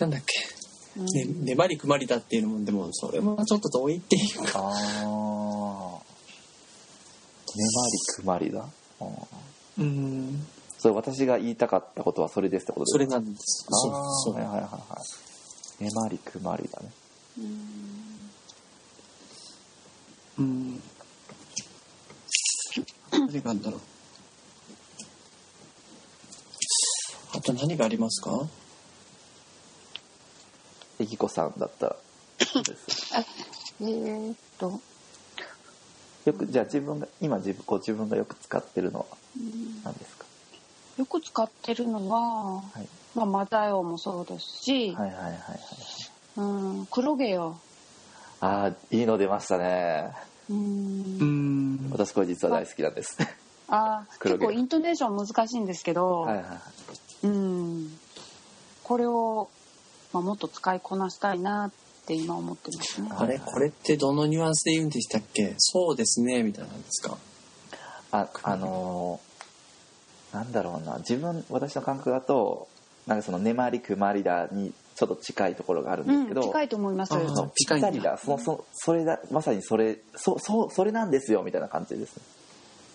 [0.00, 4.60] なんだっけ、ね、粘りくまりだっていうのもでもそれもちょっと遠いっていうか。
[4.60, 5.98] ああ
[7.54, 8.66] 粘りくまりだ？
[9.78, 10.46] うん。
[10.78, 12.92] それ私が言いたかったことはそれですってことですか？
[12.92, 13.66] それなんです。
[13.68, 14.34] そうあそう。
[14.34, 14.78] ーはいはいはいは
[15.80, 15.84] い。
[15.84, 16.90] 粘りくまりだね。
[20.38, 20.82] うん。
[23.10, 23.80] 何があるんだろう
[27.46, 28.46] と何がありますか？
[30.98, 31.96] えきこさんだった
[33.80, 34.80] えーっと。
[36.24, 39.06] よくじゃあ自分が今自分ご自分がよく使ってるのは
[39.84, 40.24] 何ですか、
[40.96, 45.38] よく使ってるのは、はい、まあ、マダヨもそうですし、はいはいはいはい
[46.38, 46.42] う
[46.82, 47.60] ん、黒毛よ。
[48.40, 50.10] ああいいの出ましたね。
[50.50, 51.74] うん。
[51.76, 51.90] ん。
[51.92, 53.18] 私これ実は大好きなんです。
[53.68, 54.46] あー黒毛。
[54.46, 56.58] 結構イントネーション難しいんですけど、はいはいはい
[57.26, 57.98] うん、
[58.82, 59.48] これを、
[60.12, 61.70] まあ、もっと使いこなしたいなっ
[62.06, 63.10] て今思ってますね。
[63.12, 65.54] あれこれってどのニュアンスで言うんでしたっけ？
[65.58, 67.18] そうですねみたいなんですか？
[68.12, 70.98] ああのーなんだろうな。
[70.98, 72.68] 自分私の感覚だと
[73.06, 77.14] なんかその粘りくまりだにちょっと近いところがあるんですけど、うん、近いと思います。
[77.14, 78.18] あーそのぴったりだ。
[78.18, 82.22] そのそそれだまさにそれそそうそれなんですよみたいな感じですね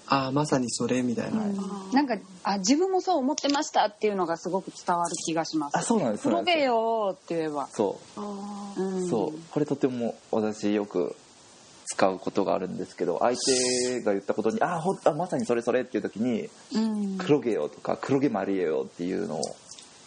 [0.08, 1.58] ああまさにそれみたいな、うん。
[1.94, 5.78] なんかあ自分もそう思ってましたっていうのがすごく伝わる気がします。
[5.78, 7.68] あそうなんです黒毛よって言えば。
[7.72, 8.22] そう。
[8.22, 9.08] うん。
[9.10, 9.40] そう。
[9.52, 11.16] これとても私よく
[11.86, 19.42] 使うことがあるんですけど相手が言ったことに「あほんあまさにそれそれ」っていう時にうん「黒毛よ」とか「黒毛マリエよ」っていうのを。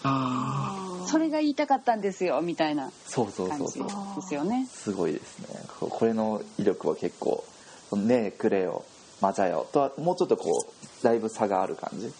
[0.06, 3.90] あそれが言いたかったんですよみたいなそうそう感じそう。
[3.90, 4.66] そうですよね。
[4.70, 5.46] すごいですね。
[5.80, 7.42] ここれの威力は結構
[7.88, 8.84] 「そのねえくれよ」
[9.24, 10.54] 「マザよとはもうちょっとこう
[11.02, 12.12] だいぶ差がある感じ。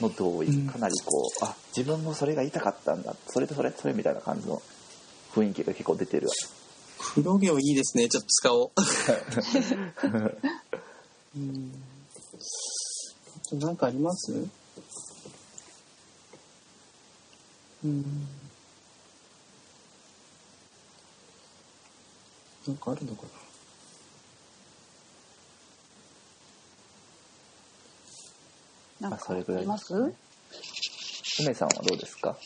[0.00, 0.48] の同意。
[0.66, 3.14] かなりこうあ自分もそれが言いたかったんだ。
[3.28, 4.60] それとそれそれみたいな感じの
[5.32, 6.26] 雰囲気が結構出てる
[7.14, 8.08] 黒毛いいですね。
[8.08, 8.70] ちょっと使おう。
[11.36, 11.72] うん。
[13.60, 14.32] 何かあります？
[17.84, 18.26] うん。
[22.66, 23.28] なんかあるのかな？
[29.02, 30.06] なんかあそれぐらいあります？
[30.06, 30.14] ね
[31.40, 32.36] 梅さんはどうですか？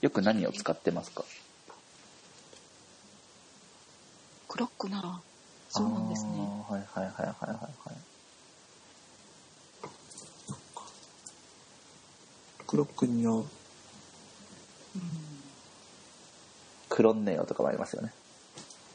[0.00, 1.24] よく何を使ってますか？
[4.48, 5.20] クロックな
[5.68, 6.30] そうなんですね。
[6.68, 7.96] はいはいはいはいはいはい。
[12.66, 13.44] クロックには、うん。
[16.88, 18.12] クロンネオとかもありますよね。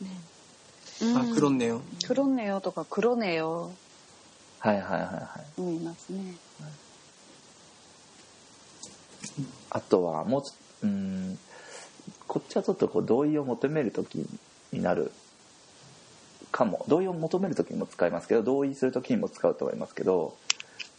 [0.02, 0.10] ね。
[1.16, 1.82] あ、クロンネオ。
[2.06, 3.72] クロネオとかクロネオ
[4.60, 6.36] はいはいはいはいもいますね。
[9.70, 11.38] あとはもううん
[12.28, 14.26] こっちはちょっとこう同意を求める時
[14.72, 15.12] になる
[16.52, 20.36] かも同意を求める時にも使いますけど同意する時にも使うと思いますけど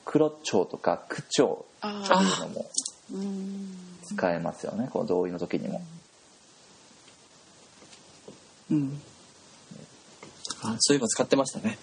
[0.05, 2.67] 黒蝶とか区長あってあいうのも
[3.13, 3.69] うん。
[4.05, 5.83] 使えますよねこの同意の時にも
[8.71, 9.01] うん。
[10.63, 11.79] あ、そういえば使ってましたね。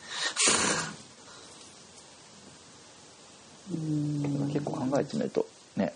[3.69, 5.93] 結構考えてみるとね。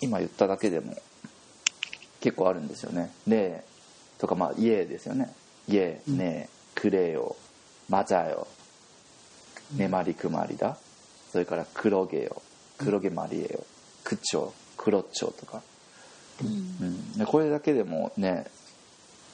[0.00, 0.96] 今言っただけでも
[2.20, 3.64] 結構あるんですよね「ねえ」
[4.18, 5.34] とかまあ「イエー」ですよね
[5.68, 7.36] 「イエー」「ねえ」「くれよ」
[7.88, 8.46] 「まざよ」
[9.74, 10.76] 「ねまりくまりだ」
[11.32, 12.42] それから「黒毛よ」
[12.78, 13.64] 「黒毛まりえよ」
[14.04, 15.62] 「くちょ」「黒ちょ」とか、
[16.42, 16.48] うん。
[16.48, 16.50] う
[16.84, 18.46] ん、でこれだけでもね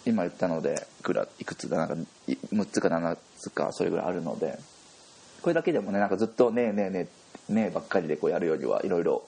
[0.07, 4.59] 今言ったのでいくらいくつだなんかい6つか7つかそれぐらいあるので
[5.45, 7.09] これだけでもねなんかずっと「ねえねえね
[7.51, 9.23] えねえ」ばっかりでこうやるよりはいろいろ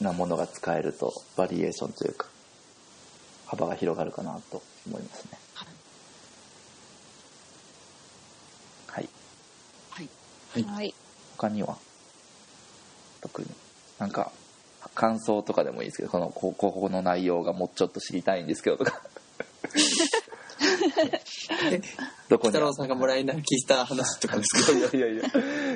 [0.00, 2.28] なものが使えるとバリエーションというか
[3.46, 5.38] 幅が広がるかなと思いますね。
[5.54, 5.64] は
[9.00, 9.08] い。
[9.96, 10.08] はい。
[10.52, 10.62] はい。
[10.62, 10.94] はい。
[11.36, 11.76] 他には？
[13.22, 13.48] 特に。
[13.98, 14.30] なんか
[14.94, 19.02] 感想とかでもいいですけどこのこここの内容がもうちょっと知りたいんですけどとか
[22.28, 25.30] どこに北郎さんがもらい泣きした話とかですか いやいやいや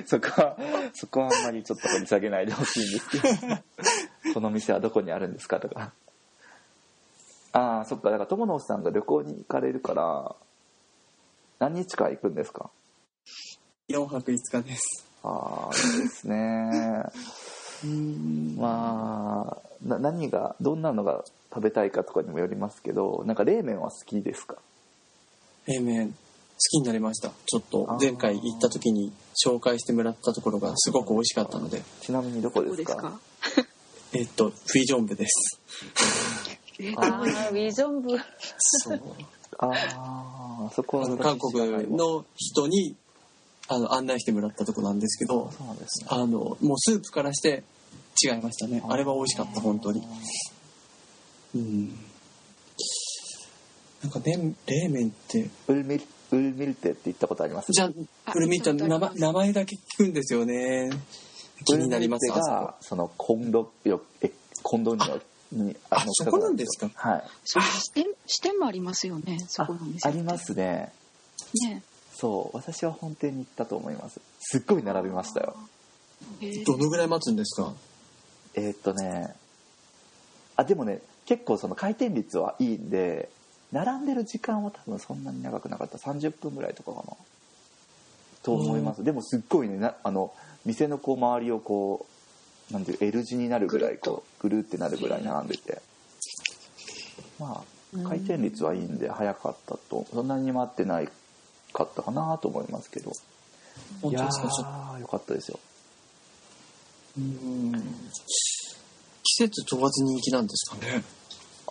[0.07, 0.57] そこは
[0.95, 3.59] そこはあんまりちょっと掘り下げないでほしいんですけど。
[4.35, 5.93] この店はどこにあるんですかとか。
[7.53, 8.11] ああそっか。
[8.11, 10.35] だから友野さんが旅行に行かれるから
[11.59, 12.71] 何日か行くんですか
[13.89, 15.07] ?4 泊5日です。
[15.25, 17.03] ああいいですね。
[17.85, 18.57] うん。
[18.59, 24.57] まあな何がどんなのが食べたいかとかにもよりますけどなんか冷麺は好きですか？
[25.69, 26.15] 冷麺、好
[26.71, 27.31] きになりました。
[27.47, 29.13] ちょっと前回行った時に
[29.47, 32.97] 紹介してもらったところがすごく美味しかったので、ちなみにどこどですか？
[32.97, 33.69] こですか
[34.15, 35.61] えっと、フィジョン部です。
[36.81, 38.19] えあああ、ビジョン部。
[38.49, 39.03] そう。
[39.61, 42.95] ああそこはあの韓国の人に
[43.67, 47.63] あの案内してもらったとこなんですけど、そうですねあの、もうスープからして
[48.25, 48.83] 違いましたね。
[48.89, 50.03] あれは美味しかった、本当に。
[51.55, 51.99] うん。
[54.03, 57.73] なんかね、冷麺って、ウルミルウルミルテって言ったことあります？
[57.73, 57.91] じゃあ、
[58.27, 60.91] あこれ見た名前名前だけ聞くんですよね。
[61.65, 64.31] 気になります、がそのコンドよえ
[64.63, 65.21] コンドニオ
[65.57, 66.91] にあのそこなんですか？
[66.95, 67.25] はい。
[67.45, 70.93] そう支店支店もありますよねそこのあありますね。
[71.67, 71.83] ね。
[72.15, 74.21] そう私は本店に行ったと思います。
[74.39, 75.57] すっごい並びましたよ。
[76.41, 76.65] えー。
[76.65, 77.73] どのぐらい待つんですか？
[78.55, 79.35] えーっとね
[80.57, 83.29] あでもね結構その回転率はいいんで
[83.73, 85.99] 並んでる時間は多分そんなに長くなかった。
[85.99, 87.17] 30分ぐらいとかかな。
[88.43, 89.05] と思います。
[89.05, 90.33] でもすっごいねなあの
[90.65, 92.07] 店のこう周りをこ
[92.71, 95.81] うなんていう L 字になるぐらいこうぐるってなるぐらい並んでて。
[97.39, 100.07] まあ回転率はいいんで早かったと。
[100.13, 101.09] そんなに待ってない
[101.73, 103.13] かったかなと思いますけど。
[104.05, 104.99] いやー。
[105.01, 105.59] よかったですよ。
[107.15, 107.73] とうん。
[109.23, 111.03] 季節問わず人気なんですかね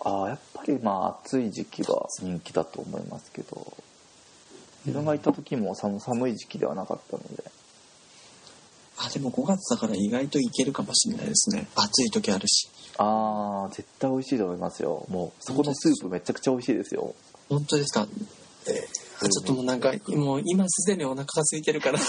[0.04, 3.72] ああやっぱりまあ暑い時期が人気だと思いますけど
[4.86, 7.44] 自分が行った時も寒寒い時期ではなかったので。
[9.00, 11.68] あでも5月だから意外といけるかもしれないですね。
[11.76, 12.68] 暑い時あるし。
[12.96, 15.06] ああ絶対美味しいと思いますよ。
[15.08, 17.14] もうそこのスープめちゃくちゃ美味しいですよ。
[17.48, 18.00] 本当ですか？
[18.02, 18.06] あ
[19.28, 22.00] ちょっともうなんかもう今すでにお腹が空いてるから。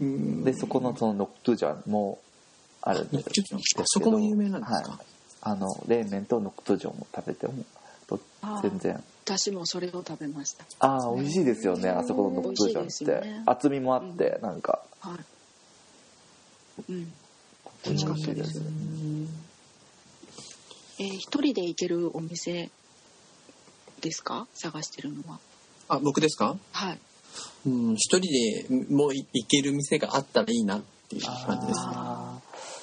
[0.00, 2.20] う んでそこのそのノクトゥジャンも
[2.82, 5.00] あるんですちょっとそこも有名なんですか、はい、
[5.42, 7.54] あの冷麺とノクトゥジョンを食べても
[8.60, 9.02] 全然。
[9.24, 10.64] 私もそれを食べました。
[10.80, 13.42] ああ美味しいですよねあそこのノクトゥジョンって、ね。
[13.46, 14.82] 厚みもあってなんか。
[15.00, 16.92] はい。
[16.92, 17.12] うん。
[17.84, 18.60] 美味しかったです。
[20.98, 22.70] えー一人で行けるお店
[24.00, 24.46] ですか？
[24.54, 25.38] 探してるのは。
[25.88, 26.56] あ僕ですか？
[26.72, 26.98] はい。
[27.66, 28.20] うん、一人
[28.68, 31.92] でもうい行ける店があったらいいなっていう感じですね。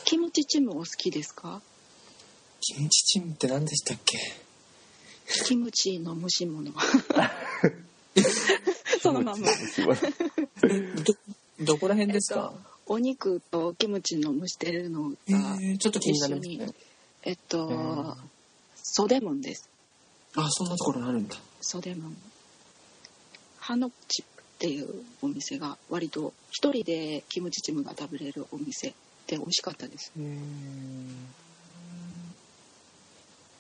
[0.10, 1.62] あキムチチムお好きですか？
[2.62, 4.18] キムチチムって何でしたっけ？
[5.46, 6.72] キムチの蒸し物。
[9.02, 9.54] そのまんま、ど、
[11.62, 12.54] どこら辺ですか、
[12.88, 16.74] お肉とキムチの蒸してるのえがー、ちょっと気になりますね。
[17.24, 18.16] えっと、うん。
[18.76, 19.70] ソデモンです。
[20.36, 21.36] あ、そんなところあるんだ。
[21.62, 22.18] ソデモン
[23.60, 24.26] ハノチっ
[24.58, 28.94] ていうお店が割と一人でキムチチムが食べれるお店
[29.30, 30.12] で美味しかったです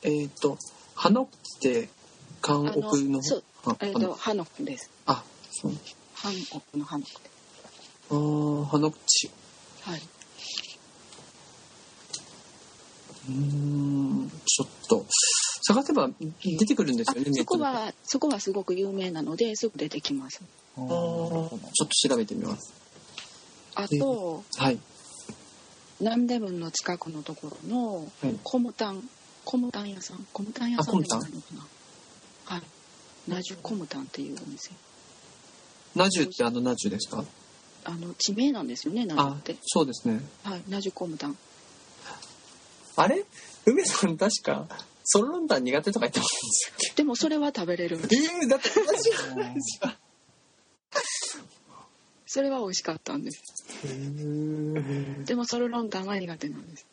[0.01, 0.57] えっ、と、
[0.95, 1.27] 花っ
[1.61, 1.89] て、
[2.41, 3.21] 韓国の？
[3.21, 5.73] そうあえっとハノクですあ、そう。
[6.15, 7.17] ハノクのハノクで
[8.09, 9.29] あー、花口。
[9.81, 10.01] はい、
[13.29, 15.05] うーん、ちょっと、
[15.67, 16.09] 探せば
[16.41, 20.41] 出てくるんですあよね、そこはそこはすごく有名なのですぐ出てきます
[20.77, 20.81] あ。
[20.81, 22.73] あーちょっと調べてみます。
[23.75, 24.79] あとはい。
[25.99, 28.35] 南出門の近くのところのはい。
[28.43, 29.03] コムタン
[29.45, 30.25] コムタン屋さん。
[30.31, 31.67] コムタン屋さんではないのかな。
[32.45, 32.61] はい。
[33.27, 34.71] ナジュコムタンっていうお店。
[35.95, 37.23] ナジュってあのナジュですか？
[37.85, 40.21] あの地名なんですよねナジュあって、そうですね。
[40.43, 40.61] はい。
[40.69, 41.37] ナジュコムタン。
[42.95, 43.25] あれ？
[43.65, 44.67] 梅さん確か、
[45.03, 49.95] ソロロンタン苦手とか言ってましたっでもそれは食べれるんでけえー、だって同じじゃないですか。
[52.31, 53.41] それは美味しかったんです。
[55.25, 56.85] でもソルロンタンは苦手なんです。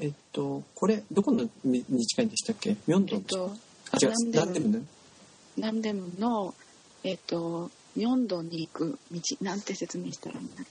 [0.00, 2.76] えっと、これ、どこのにに近いんでしたっけ？
[2.86, 3.56] ミョンドンえっと
[3.90, 4.84] あ、違う、南出門なんでもね。
[5.56, 6.54] 南出門の
[7.04, 10.62] えっとミョンドンに行く道なんて説明したらいいんだ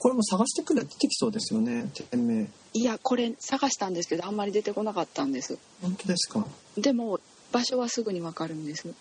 [0.00, 2.48] これも探してくれば出てきそうですよね、店名。
[2.74, 5.58] いやこれ探したんですけどあんまり出てこなかったんです。
[5.80, 6.44] 本当ですか？
[6.76, 7.20] でも
[7.52, 8.88] 場所はすぐにわかるんです。
[8.88, 8.94] う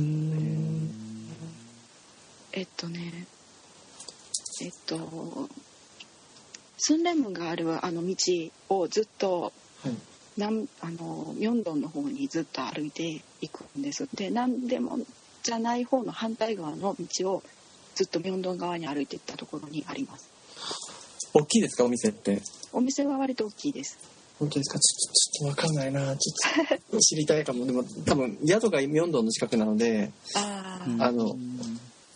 [0.00, 0.90] ーん。
[2.52, 3.26] えっとね
[4.60, 5.48] えっと
[6.78, 8.16] スンレムがあるあの道
[8.68, 9.52] をずっと
[9.82, 9.92] はい。
[10.36, 15.00] 南あのミョンドンの方にずっと歩いていくんですで何でも
[15.42, 17.42] じゃない方の反対側の道を
[17.96, 20.30] ずっとミョンドン側に歩いていったところにあります
[21.34, 22.40] 大きいですか、お店って？
[22.72, 23.98] お店は割と大きいです
[24.38, 24.78] 本当ですか？
[24.78, 26.16] ちょっと、ちょっとわかんないな。
[26.16, 26.32] ちょ
[26.72, 27.66] っと、知りたいかも。
[27.66, 31.36] でも、多分、宿がミョンドンの近くなので、ああの、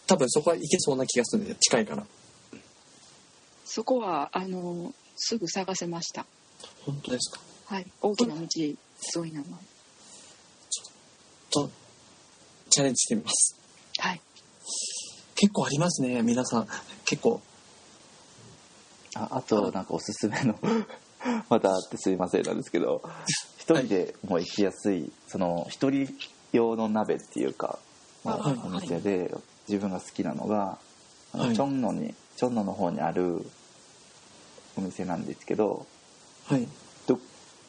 [0.06, 2.06] 多分そこは行けそうな気がするんで、近いから。
[3.74, 6.27] そこはあのすぐ探せました。
[6.85, 7.40] 本当ですか？
[7.74, 7.86] はい。
[8.03, 8.77] 大きな道沿
[9.31, 9.47] いなの。
[11.51, 11.70] と、
[12.69, 13.57] チャレンジしてみます。
[13.99, 14.20] はい。
[15.36, 16.69] 結構ありますね、皆さん。
[17.07, 17.40] 結構。
[19.15, 20.55] ああとなんかおすすめの
[21.49, 23.03] またあってすいませんなんですけど
[23.59, 26.15] 一人でもう行きやすいその一人
[26.53, 27.78] 用の鍋っていうか、
[28.23, 29.35] まあはいお店で
[29.66, 30.78] 自分が好きなのが、
[31.32, 31.55] あのはい。
[31.55, 33.47] チョンノにチョンノの方にある
[34.77, 35.86] お店なんですけど
[36.47, 36.66] はい。
[37.07, 37.19] ド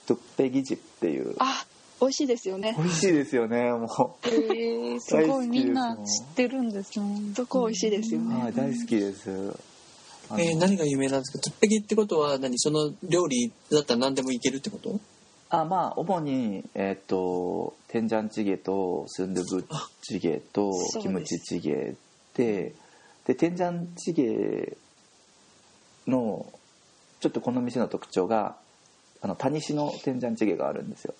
[0.07, 1.65] ドッペギジっていうあ
[2.01, 2.75] 美味しいですよね。
[2.77, 7.33] 美味しいですよねもえー、すごいみんな知ってるんですね。
[7.35, 8.43] そこ美味しいですよう、ね。
[8.43, 9.29] はい、大好きです。
[9.29, 11.39] えー何が有名なんですか？
[11.43, 14.99] トゥッペギってことは何その料理だったら何でもいけるってこと？
[15.49, 19.67] あまあ主にえっ、と天ジャンチゲとスンドゥブ
[20.01, 20.71] チゲと
[21.01, 21.95] キムチチゲ
[22.33, 22.73] で
[23.25, 24.75] で天ジャンチゲ
[26.07, 26.51] の
[27.23, 28.57] ちょっとこの店の特徴が
[29.21, 31.13] あのタニシの天ジャンチゲがあるんですよ。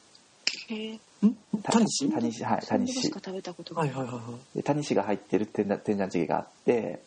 [0.68, 1.38] へえん？
[1.64, 2.12] タニシ？
[2.12, 2.44] タニシ？
[2.44, 3.04] はいタニシ。
[3.04, 3.86] しか食べたことが。
[3.86, 4.58] ないい、ははいはいはい。
[4.58, 7.02] でタニシが入ってる天ジャン天ジャンチゲがあって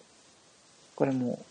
[0.94, 1.44] これも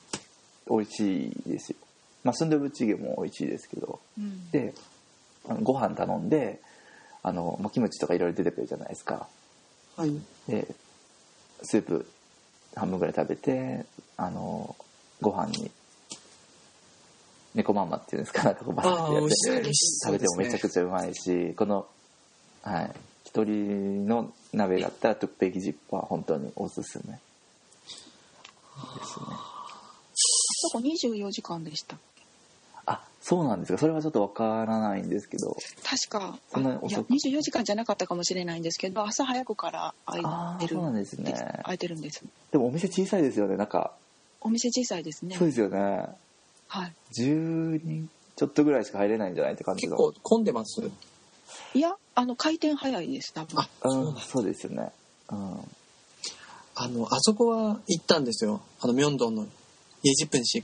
[0.67, 1.77] 美味しいですよ。
[2.23, 3.99] まあスンドゥブチゲも美味しいですけど。
[4.17, 4.49] うん。
[4.49, 4.73] で
[5.47, 6.59] あのご飯頼んで
[7.22, 9.27] あのまあキムチとかいろいろ出てくるじゃないですか。
[9.97, 10.19] はい。
[10.47, 10.67] で
[11.61, 12.07] スープ
[12.76, 13.85] 半分ぐらい食べて
[14.17, 14.76] あの
[15.22, 15.69] ご飯に
[17.56, 18.44] 猫まんまっていうんですか？
[18.45, 19.23] なんかこうバああ、ーってやっ
[19.57, 20.26] て美味しそ食べて。
[20.27, 21.88] もめちゃくちゃうまいしこの
[22.61, 22.91] はい。
[23.26, 27.14] 一人の鍋だったらトゥッペギジップは本当におすすめ。
[27.14, 27.19] で
[29.06, 29.26] すね。
[30.15, 31.98] そこ？24時間でした
[32.88, 33.77] あそうなんですか。
[33.80, 35.56] それはちょっとわからないんですけど。
[35.84, 36.38] 確か。
[36.53, 37.14] そんなあいや遅く。
[37.14, 41.34] 24時間じゃなかったかもしれないんですけど朝早くから空いてるそうなんですね。
[41.64, 42.23] 空いてるんです。
[42.52, 43.57] でもお店小さいですよね。
[43.57, 43.94] なんか
[44.41, 45.36] お店小さいですね。
[45.38, 46.06] そうですよね
[46.67, 50.81] はい10人ちょっとぐらいしか入れないんじゃないって感じの結構混んでます？
[51.73, 54.91] いやあの回転早いです多分あ、そううんそうですよね
[55.31, 55.59] うん
[56.77, 58.59] あの、あそこは行ったんですよ。
[58.81, 59.43] あの、ミョンドンの
[60.03, 60.61] イエジプンシ。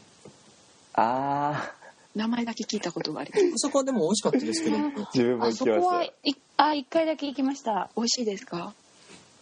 [0.94, 1.72] あ
[2.16, 4.78] 名前だけ聞いたことがあります あそこはでも美味しかったですけど。
[4.78, 4.82] あ
[5.16, 6.14] 自分もあ行きましそこはい
[6.58, 8.74] あ一回だけ行きました美味しいですか？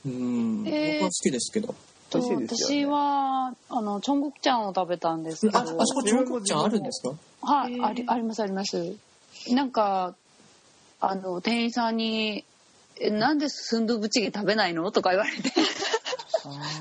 [0.06, 0.64] うん。
[0.68, 1.74] えー僕は好きですけど。
[2.10, 2.86] と美味しいですよね。
[2.86, 5.60] 私はあのチョングクちゃんを食べたんですけど。
[5.60, 7.16] あ、あそこ中国ちゃんあるんですか？
[7.42, 8.96] はい、ありありますあります。
[9.52, 10.16] なんか
[11.00, 12.44] あの店員さんに
[13.00, 15.50] 「えなんでスンドゥブチゲ食べないの?」とか言われて。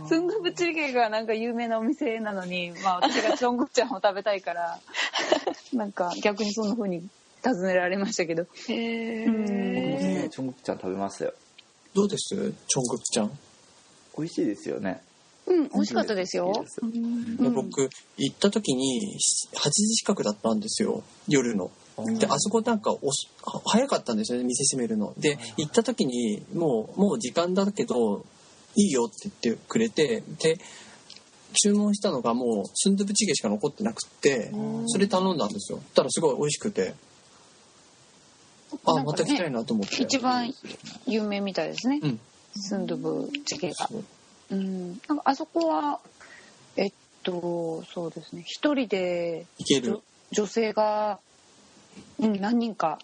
[0.09, 4.79] スンドゥブチゲがなんか有名なお店なのに、まあ、私がチョングクちゃんを食べたいから
[5.75, 7.03] なんか逆にそんな風に
[7.43, 8.45] 尋ねられましたけど。
[8.69, 9.45] へうん。
[9.49, 10.23] え。
[10.25, 11.33] ねチョングクちゃん食べますよ。
[11.95, 12.29] どうです？
[12.29, 13.39] チョングクちゃん、
[14.17, 15.03] 美味しいですよね
[15.49, 16.53] うん美味しかったですよ。
[17.41, 19.19] で僕行った時に
[19.55, 21.03] 8時近くだったんですよ。
[21.27, 21.71] 夜の。
[22.19, 25.15] であそこなんかおしは早かったんですよね店閉めるの。
[25.19, 28.25] で行った時にもうもう時間だけど
[28.77, 30.59] いいよって言ってくれてで
[31.65, 34.53] 注文したのがもうスンドゥブチゲしか残ってなくって
[34.87, 35.81] それ頼んだんですよ。
[35.95, 36.95] たらすごい美味しくて。
[38.85, 40.03] あまた来たいなと思って。
[40.03, 40.53] 一番
[41.07, 42.21] 有名みたいですね、うん。
[42.55, 43.89] スンドゥブチゲが。
[43.89, 44.03] そ
[44.51, 45.01] ううん。
[45.09, 46.01] なんかあそこは
[46.77, 46.93] えっ
[47.23, 48.43] とそうですね。
[48.47, 50.01] 一人でいける。
[50.31, 51.19] 女性が、
[52.19, 52.99] うん、何人か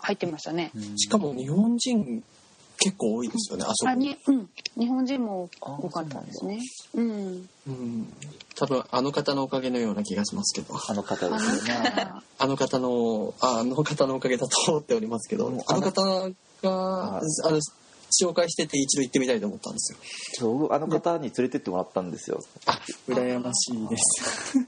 [0.00, 0.72] 入ってましたね。
[0.96, 2.22] しかも日本人
[2.78, 3.90] 結構多いですよねあそこ。
[3.90, 6.60] あに、うん、日本人もあ多かったんですね。
[6.94, 7.48] うん。
[7.66, 8.12] うん。
[8.56, 10.74] 多分あの方のおかげのような気がしますけど。
[10.88, 12.10] あの方であすよね。
[12.38, 12.78] あの方。
[12.78, 15.46] のああの方のおかげだと思っておりますけど。
[15.46, 16.30] うんあの方が
[16.62, 17.60] ああの
[18.22, 19.92] 紹介してて一度行ってみたいと思ったんです
[20.42, 22.78] よ僕あの方に連れてってもらったんですよあ
[23.08, 24.66] 羨ましいです本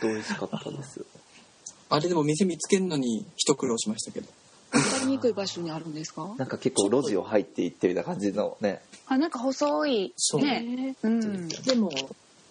[0.00, 1.00] 当美味しかったです
[1.90, 4.26] あれでも店見つけるのに一苦労しましたけど
[4.70, 6.34] 分かりにくい場所にあるんですか？
[6.36, 10.12] なんか結構路地を入っていってみたいな感じのねあ、なんか細い。
[10.18, 10.94] そうね。
[11.02, 11.48] うん。
[11.48, 11.90] でも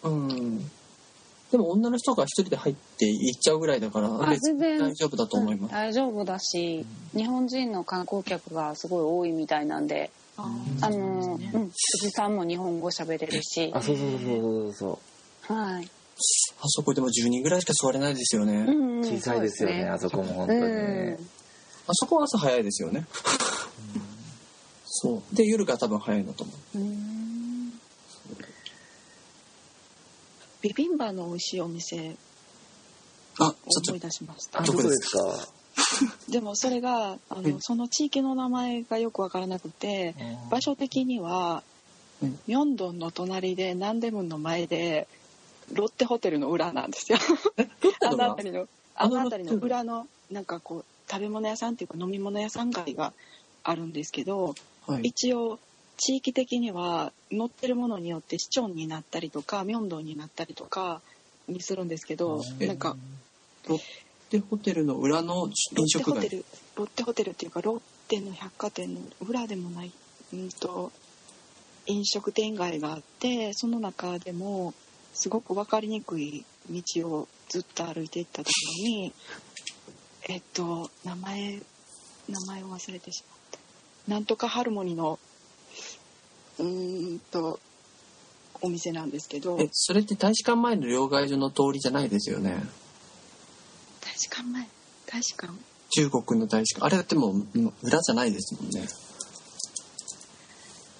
[0.01, 0.71] うん
[1.51, 4.79] でも女の人が一人で入って行っちゃうぐらいだから全然。
[4.79, 10.49] 大丈夫だと思います、大丈夫だし、日本人の観光客がすごい多いみたいなんで、あ
[10.81, 11.69] あの、うん、お
[12.01, 13.71] じさんも日本語喋れるし。
[13.73, 14.99] あ、そうそうそうそうそ
[15.49, 15.53] う。
[15.53, 15.85] はい。
[15.85, 21.13] あそこでも10人ぐらいしか座れないですよね、うんうん小さいですよねあそこも本当にうん。
[21.13, 23.05] あそこは朝早いですよね。
[24.85, 25.35] そう。
[25.35, 26.77] で夜が多分早いのと思う。
[26.79, 27.16] うん
[30.67, 32.15] ビビンバの美味しいお店。
[33.39, 33.53] あ
[33.87, 34.61] 思い出しました。
[34.61, 35.47] あどこですか？
[36.29, 40.15] でもそれがあうんのその地域の名前がよくわからなくて
[40.49, 41.63] 場所的には
[42.21, 42.39] うん。
[42.47, 45.07] ミョンドンの隣でナンデムンの前で
[45.71, 47.19] ロッテホテルの裏なんですよ。
[48.01, 48.67] あの辺りの。
[48.95, 53.13] あの辺りの裏のなんかこう食べ物屋さんっていうか飲み物屋さん街が
[53.63, 54.55] あるんですけど
[54.87, 55.59] はい、一応
[55.97, 61.01] 地域的には乗ってるものによって市町になったりとかミョンドンになったりとか
[61.47, 62.95] にするんですけどえなんか
[63.67, 63.79] ロッ
[64.29, 66.45] テホテルの裏のロッテ飲食街ホテル
[66.75, 69.91] ロッテホテルっていうかロッテの百貨店の裏でもない
[70.33, 70.91] うんと
[71.87, 74.73] 飲食店街があってその中でも
[75.13, 78.49] すごく分かりにくい道をずっと歩いていったとこ
[78.83, 79.13] ろに
[80.29, 81.59] えっと名前
[82.29, 83.59] 名前を忘れてしまった。
[84.11, 85.17] なんとかハルモニの
[86.59, 87.59] うーんと
[88.61, 89.57] お店なんですけど。
[89.59, 92.63] えそれって大使館前の両替所の通りじゃないですよね？
[94.01, 94.67] 大使館前？
[95.05, 95.53] 大使館？
[95.89, 96.85] 中国の大使館？
[96.85, 98.87] あれだってもううん裏じゃないですもんね。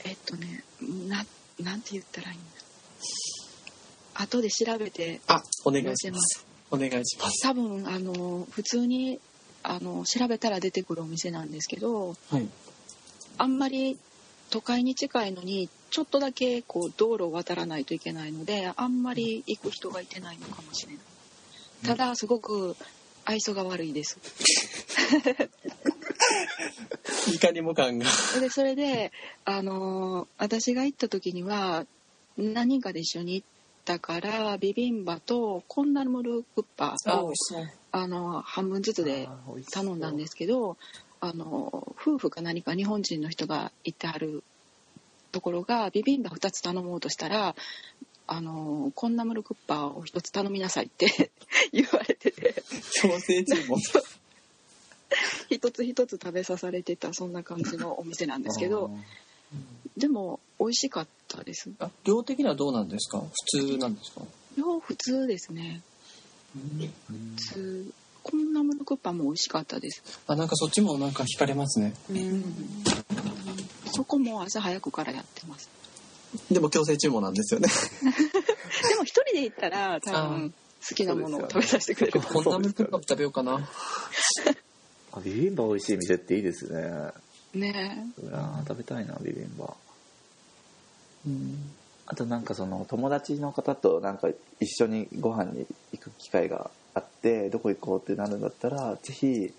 [0.06, 0.64] えっとね
[1.08, 1.26] な
[1.60, 4.22] なんて言ったらいいんだ？
[4.22, 6.46] 後で調べてあお願いします。
[6.70, 7.42] お願いします。
[7.44, 9.20] 多分あの普通に
[9.64, 12.48] あの調べたら出てくるお店なんですけどはい。
[13.40, 13.98] あんまり
[14.50, 21.02] 都会に近いのにちょっとだけこう道路を渡らないといけないのであんまり行く人がいてないのかもしれない。
[21.86, 22.76] ただすごく
[23.26, 24.18] 愛想が悪いです。
[27.34, 28.06] いかにも感が。
[28.40, 29.12] でそれで
[29.46, 31.86] あの私が行った時には
[32.38, 33.48] 何人かで一緒に行っ
[33.86, 37.64] たからビビンバとコンナルムルクッパをそう。
[37.92, 39.28] あの半分ずつで
[39.72, 40.78] 頼んだんですけど
[41.20, 44.44] あの夫婦か何か日本人の人が行ってはる
[45.32, 47.56] ところがビビンバ2つ頼もうとしたら
[48.28, 51.32] あのコンナムルクッパを1つ頼みなさいって
[51.72, 52.64] 言われてて。
[53.02, 53.80] 強制注文
[55.50, 58.92] 一つ一つ食べさされてたそんな感じのお店なんですけど
[59.96, 61.72] でも美味しかったです。
[61.80, 63.22] あ量的にはどうなんですか？
[63.22, 64.22] 普通なんですか？
[64.58, 65.82] 量普通ですね。
[66.54, 66.90] 普
[67.54, 67.92] 通
[68.30, 70.04] コンナムルクッパも美味しかったです。
[70.28, 71.94] あなんかそっちもなんか惹かれますね。
[72.10, 72.44] うん。
[73.94, 75.70] そこも朝早くからやってます。
[76.52, 77.70] でも強制注文なんですよね。
[78.90, 80.54] でも一人で行ったら多分
[80.90, 82.22] 好きなものを食べさせてくれる。
[82.22, 83.70] こんなムルクッパ食べようかな。
[85.14, 87.12] あビビンバ美味しい店っていいですね。
[87.54, 88.08] ね。
[88.22, 89.74] うわー食べたいなビビンバ。
[92.08, 94.30] あとなんかその友達の方となんか
[94.60, 99.54] 一緒にご飯に行く機会があってどこ行こうってなるんだったらぜひ、はい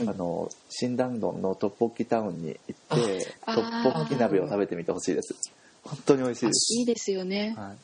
[0.00, 5.34] あの新ダンドンのトッポッキタウンに行ってあトッポッキ鍋を食べてみてほしいです。
[5.84, 6.78] 本当に美味しいです。
[6.80, 7.54] いいですよね。
[7.56, 7.74] は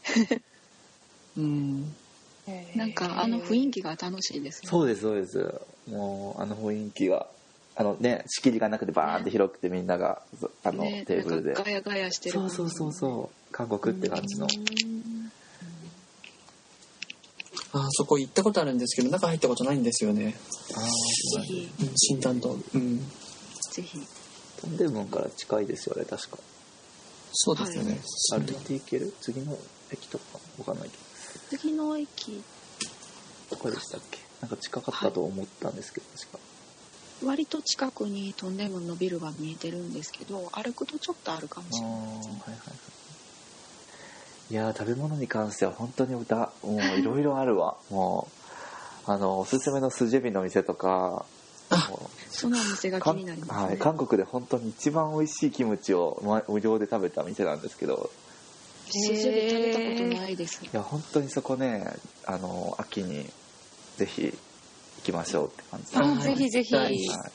[1.37, 1.95] い、うん。
[2.75, 4.69] なんかあの雰囲気が楽しいですよね。
[4.71, 5.61] そうですそうです。
[5.89, 7.29] もうあの雰囲気が
[7.77, 11.53] あのね仕切りがなくてバーンって広くてみんながそあの、ね、テーブルで。
[11.53, 13.53] なんかガヤガヤしてるそうそうそうそう。
[13.53, 14.47] 韓国って感じの。
[14.47, 15.33] うん
[17.73, 20.37] あそこ行ったことあるんですけど、中入ったことないんですよね。
[20.75, 22.57] ああぜひうん、新丹東。
[22.75, 22.99] うん。
[23.73, 23.99] ぜひ。
[24.61, 26.39] トンデムンから近いですよね確か。
[27.33, 28.01] そうですよね。
[28.33, 28.55] 歩い。
[28.57, 29.15] て行ける？
[29.21, 29.57] 次の
[29.93, 30.25] 駅とか
[30.59, 30.97] わかんないけ
[31.57, 31.59] ど。
[31.59, 32.43] 次の駅。
[33.51, 34.19] どこでしたっけ？
[34.41, 36.39] なんか近かったと思ったんですけど、確か。
[37.23, 42.59] 割と近くにトンデムンのビルが見えてるんですけど歩くとちょっとあるかもしれないはいはいはい
[44.51, 47.77] いやー食べ物に関しては本当に歌もういろいろあるわ。
[47.91, 48.29] も
[49.07, 51.25] うあのおすすめのスジェビの店とか
[51.71, 58.11] もそのお店がうかん気になりますね、はい、韓国で本当に一番美味しいキムチをま無料で食べた店なんですけど。
[58.93, 60.65] 筋で食べたことないです。
[60.65, 61.87] いや本当にそこね
[62.27, 63.25] あの秋に
[63.97, 64.35] ぜひ行
[65.05, 65.97] きましょうって感じ。
[65.97, 66.23] あはい。
[66.23, 66.75] ぜひぜひ。
[66.75, 67.31] はいはい、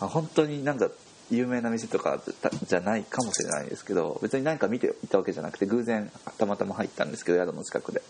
[0.00, 0.90] あ本当になんか
[1.30, 8.02] 有名な店とかじゃじゃないかもしれないですけど別に何か見ていたわけじゃなくて偶然たまたま入ったんですけど宿の近くで。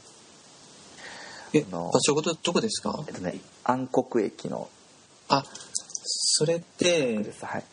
[1.53, 3.05] え、あの場所ごとどこですか？
[3.07, 4.69] えっとね暗黒駅の
[5.29, 5.45] あ、
[6.05, 7.47] それってで、す。
[7.47, 7.65] はい。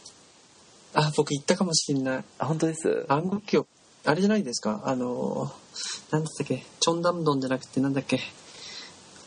[0.93, 2.23] あ、僕行ったかもしれない。
[2.37, 3.05] あ本当です？
[3.09, 3.67] 暗黒橋、
[4.05, 4.83] あれじゃないですか？
[4.85, 5.51] あの、
[6.11, 8.19] なんだったっけ、チョンダムドンじゃなくて、なんだっけ、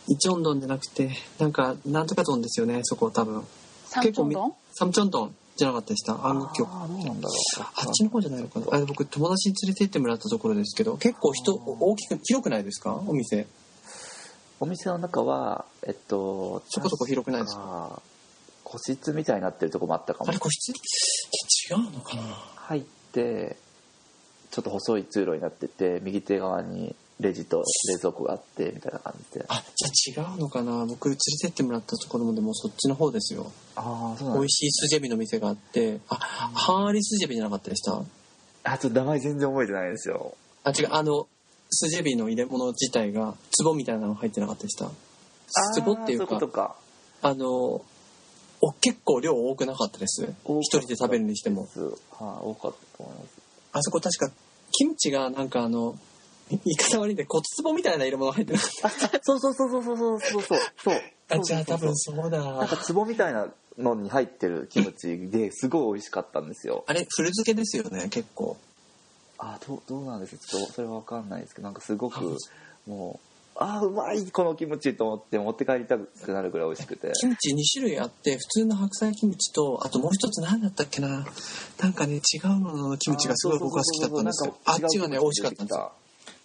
[0.06, 3.44] イチョンドンじゃなくて、なんか、なんとかドンですよね、そこ多分。
[3.86, 4.54] サンチョンドン？
[4.72, 6.14] サムチョンドンじゃなかったでした。
[6.14, 8.66] あーどうなんだろうあっちの方じゃないのかな。
[8.72, 12.94] あれ僕友達に連れて行ってもらったところですけど結構人大きく広くないですか？
[13.06, 13.46] お店。
[14.60, 18.02] お店の中はえっとそこそこ広くないですか？
[18.64, 20.30] 個室みたいになってるとこもあったかも。
[20.30, 20.72] あれ個室？
[20.72, 22.22] 違うのかな？
[22.56, 22.82] 入っ
[23.12, 23.56] て
[24.50, 29.44] ちょっと細い通路になってて右手側にレジと冷蔵庫があってみたいな感じで。
[29.48, 30.84] あじゃあ違うのかな。
[30.84, 33.52] 僕連れてってもらったところもでもそっちの方ですよ。
[33.76, 36.00] ああそうなん美味しいスジェビの店があって。
[36.08, 38.02] あハーリスジェビじゃなかったでした？
[38.64, 40.34] あちょっと名前全然覚えてないですよ。
[40.64, 40.88] あ違う。
[40.90, 41.28] あの
[41.70, 44.90] スジェビの入れ物自体が壺みたいなの入ってなかったでした？
[45.82, 46.76] 壺っていうかか
[47.22, 47.46] あの
[48.60, 50.24] お結構量多くなかったです。
[50.44, 51.62] 一人で食べるにしても。
[51.62, 51.70] はい、
[52.18, 53.40] 多かったと思います。
[53.72, 54.32] あそこ確か
[54.72, 55.96] キムチがなんかあの
[56.50, 58.70] 言い方悪いんで骨壺みたいな入れ物入ってなかっ
[59.22, 60.42] そうそうそうそうそうそうそう。
[60.42, 60.60] そう。
[60.76, 63.48] そうたあじゃあ多分そうなんだか壺みたいな
[63.78, 66.84] のに入ってるキムチですごい美味しかったんですよ。
[66.86, 68.56] あれ古漬けですよね結構。
[69.38, 72.38] あどうどうなんですちょっとそれは分かんないですけどなんかすごく
[72.86, 73.26] もう
[73.56, 77.12] あーうまいこのキムチと思って持って帰りたくなるぐらい美味しくて。
[77.14, 81.24] キムチ2種類あって普通の白菜キムチとあともう一つ何だったっけな？
[81.80, 84.56] なんかね違うののキムチがすごい僕は好きだったんですよ。
[84.66, 85.92] あっちがね美味しかったんですよ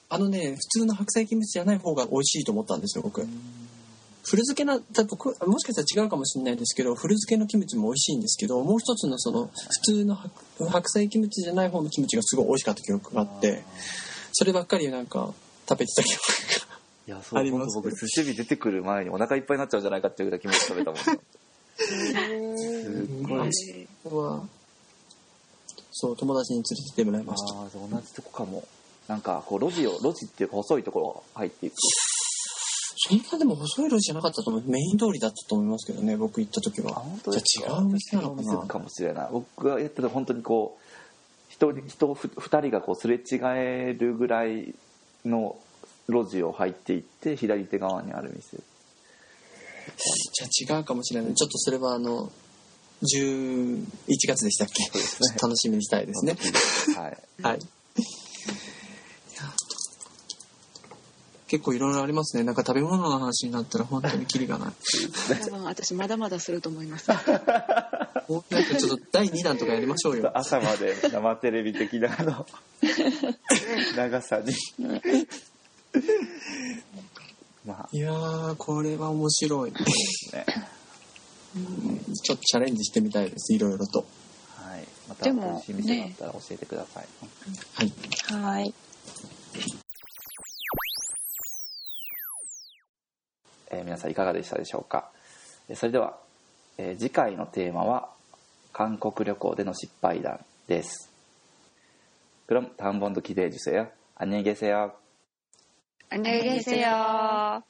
[0.09, 3.25] あのね普通の白菜キムチじゃない方が美味しいと思ったんですよ僕。
[4.23, 13.63] 古漬けなだ僕もしかしたら違うかもしれないですけど古漬けのキムチも美味しいんですけどもう一つのその普通の白白菜キムチじゃない方のキムチがすごい美味しかった記憶があって
[14.33, 15.33] そればっかりなんか
[15.67, 16.21] 食べてた記憶
[16.69, 17.73] がいやそうあります。
[17.73, 20.99] 本当僕寿司日出てくる前にお腹いっぱいになっちゃうんじゃないかっていうぐらいキムチ食べたもん。
[21.09, 21.17] すっ
[23.23, 23.39] ごい。
[23.39, 24.41] あ
[25.91, 27.59] そう友達に連れて行ってもらいました。
[27.59, 28.63] ああ同じとこかも
[29.09, 31.75] なんかこう路地を路地っていうか細いところ入っていく。
[33.01, 34.63] そんなでも細い路地じゃなかったと思う。
[34.67, 37.67] メイン通りだったと思いますけどね僕行った時あは本当ですか？
[37.67, 38.57] じゃあ違うお店なのかな。
[38.67, 39.29] かもしれない。
[39.31, 40.83] 僕がやってた本当にこう
[41.51, 43.19] 人人ふ二人がこうすれ違
[43.57, 44.75] えるぐらい
[45.25, 45.57] の
[46.07, 48.57] 路地を入っていって左手側にある店。
[50.59, 51.33] じゃあ違うかもしれない。
[51.33, 52.31] ちょっとそれはあの
[53.01, 53.85] 11
[54.27, 54.83] 月でしたっけ？
[54.83, 54.89] ね。
[55.41, 56.37] 楽しみにしたいですね。
[56.95, 57.17] はい。
[57.41, 57.61] はいい
[59.41, 59.43] や
[61.49, 62.43] 結構いろいろありますね。
[62.43, 64.73] なんか食べ物の話になったら本当にキリがない。
[65.43, 67.09] 多分私まだまだすると思います。
[68.29, 70.31] もうなんかちょっと第2弾とかやりましょうよ。
[70.35, 72.45] 朝まで生テレビ的なあの
[73.97, 74.53] 長さに。
[77.65, 77.89] まあ。
[77.91, 79.71] いやーこれは面白い。
[79.71, 79.79] ね。
[82.23, 84.05] ちょっとチャレンジしてみたいですいろいろと。
[84.55, 84.87] はい。
[85.33, 87.07] まい店があったら教えてください、
[87.73, 87.91] はい。
[88.43, 88.73] はい。
[93.70, 95.10] えー皆さんいかがでしたでしょうか
[95.68, 96.16] えーそれでは、
[96.78, 98.08] えー次回のテーマは
[98.72, 101.10] 韓国旅行での失敗談です
[102.46, 103.88] 그럼 다음 번도 기대해 주세요.
[104.16, 104.92] 안녕히 계세요.
[106.10, 107.62] 안녕히 계세요.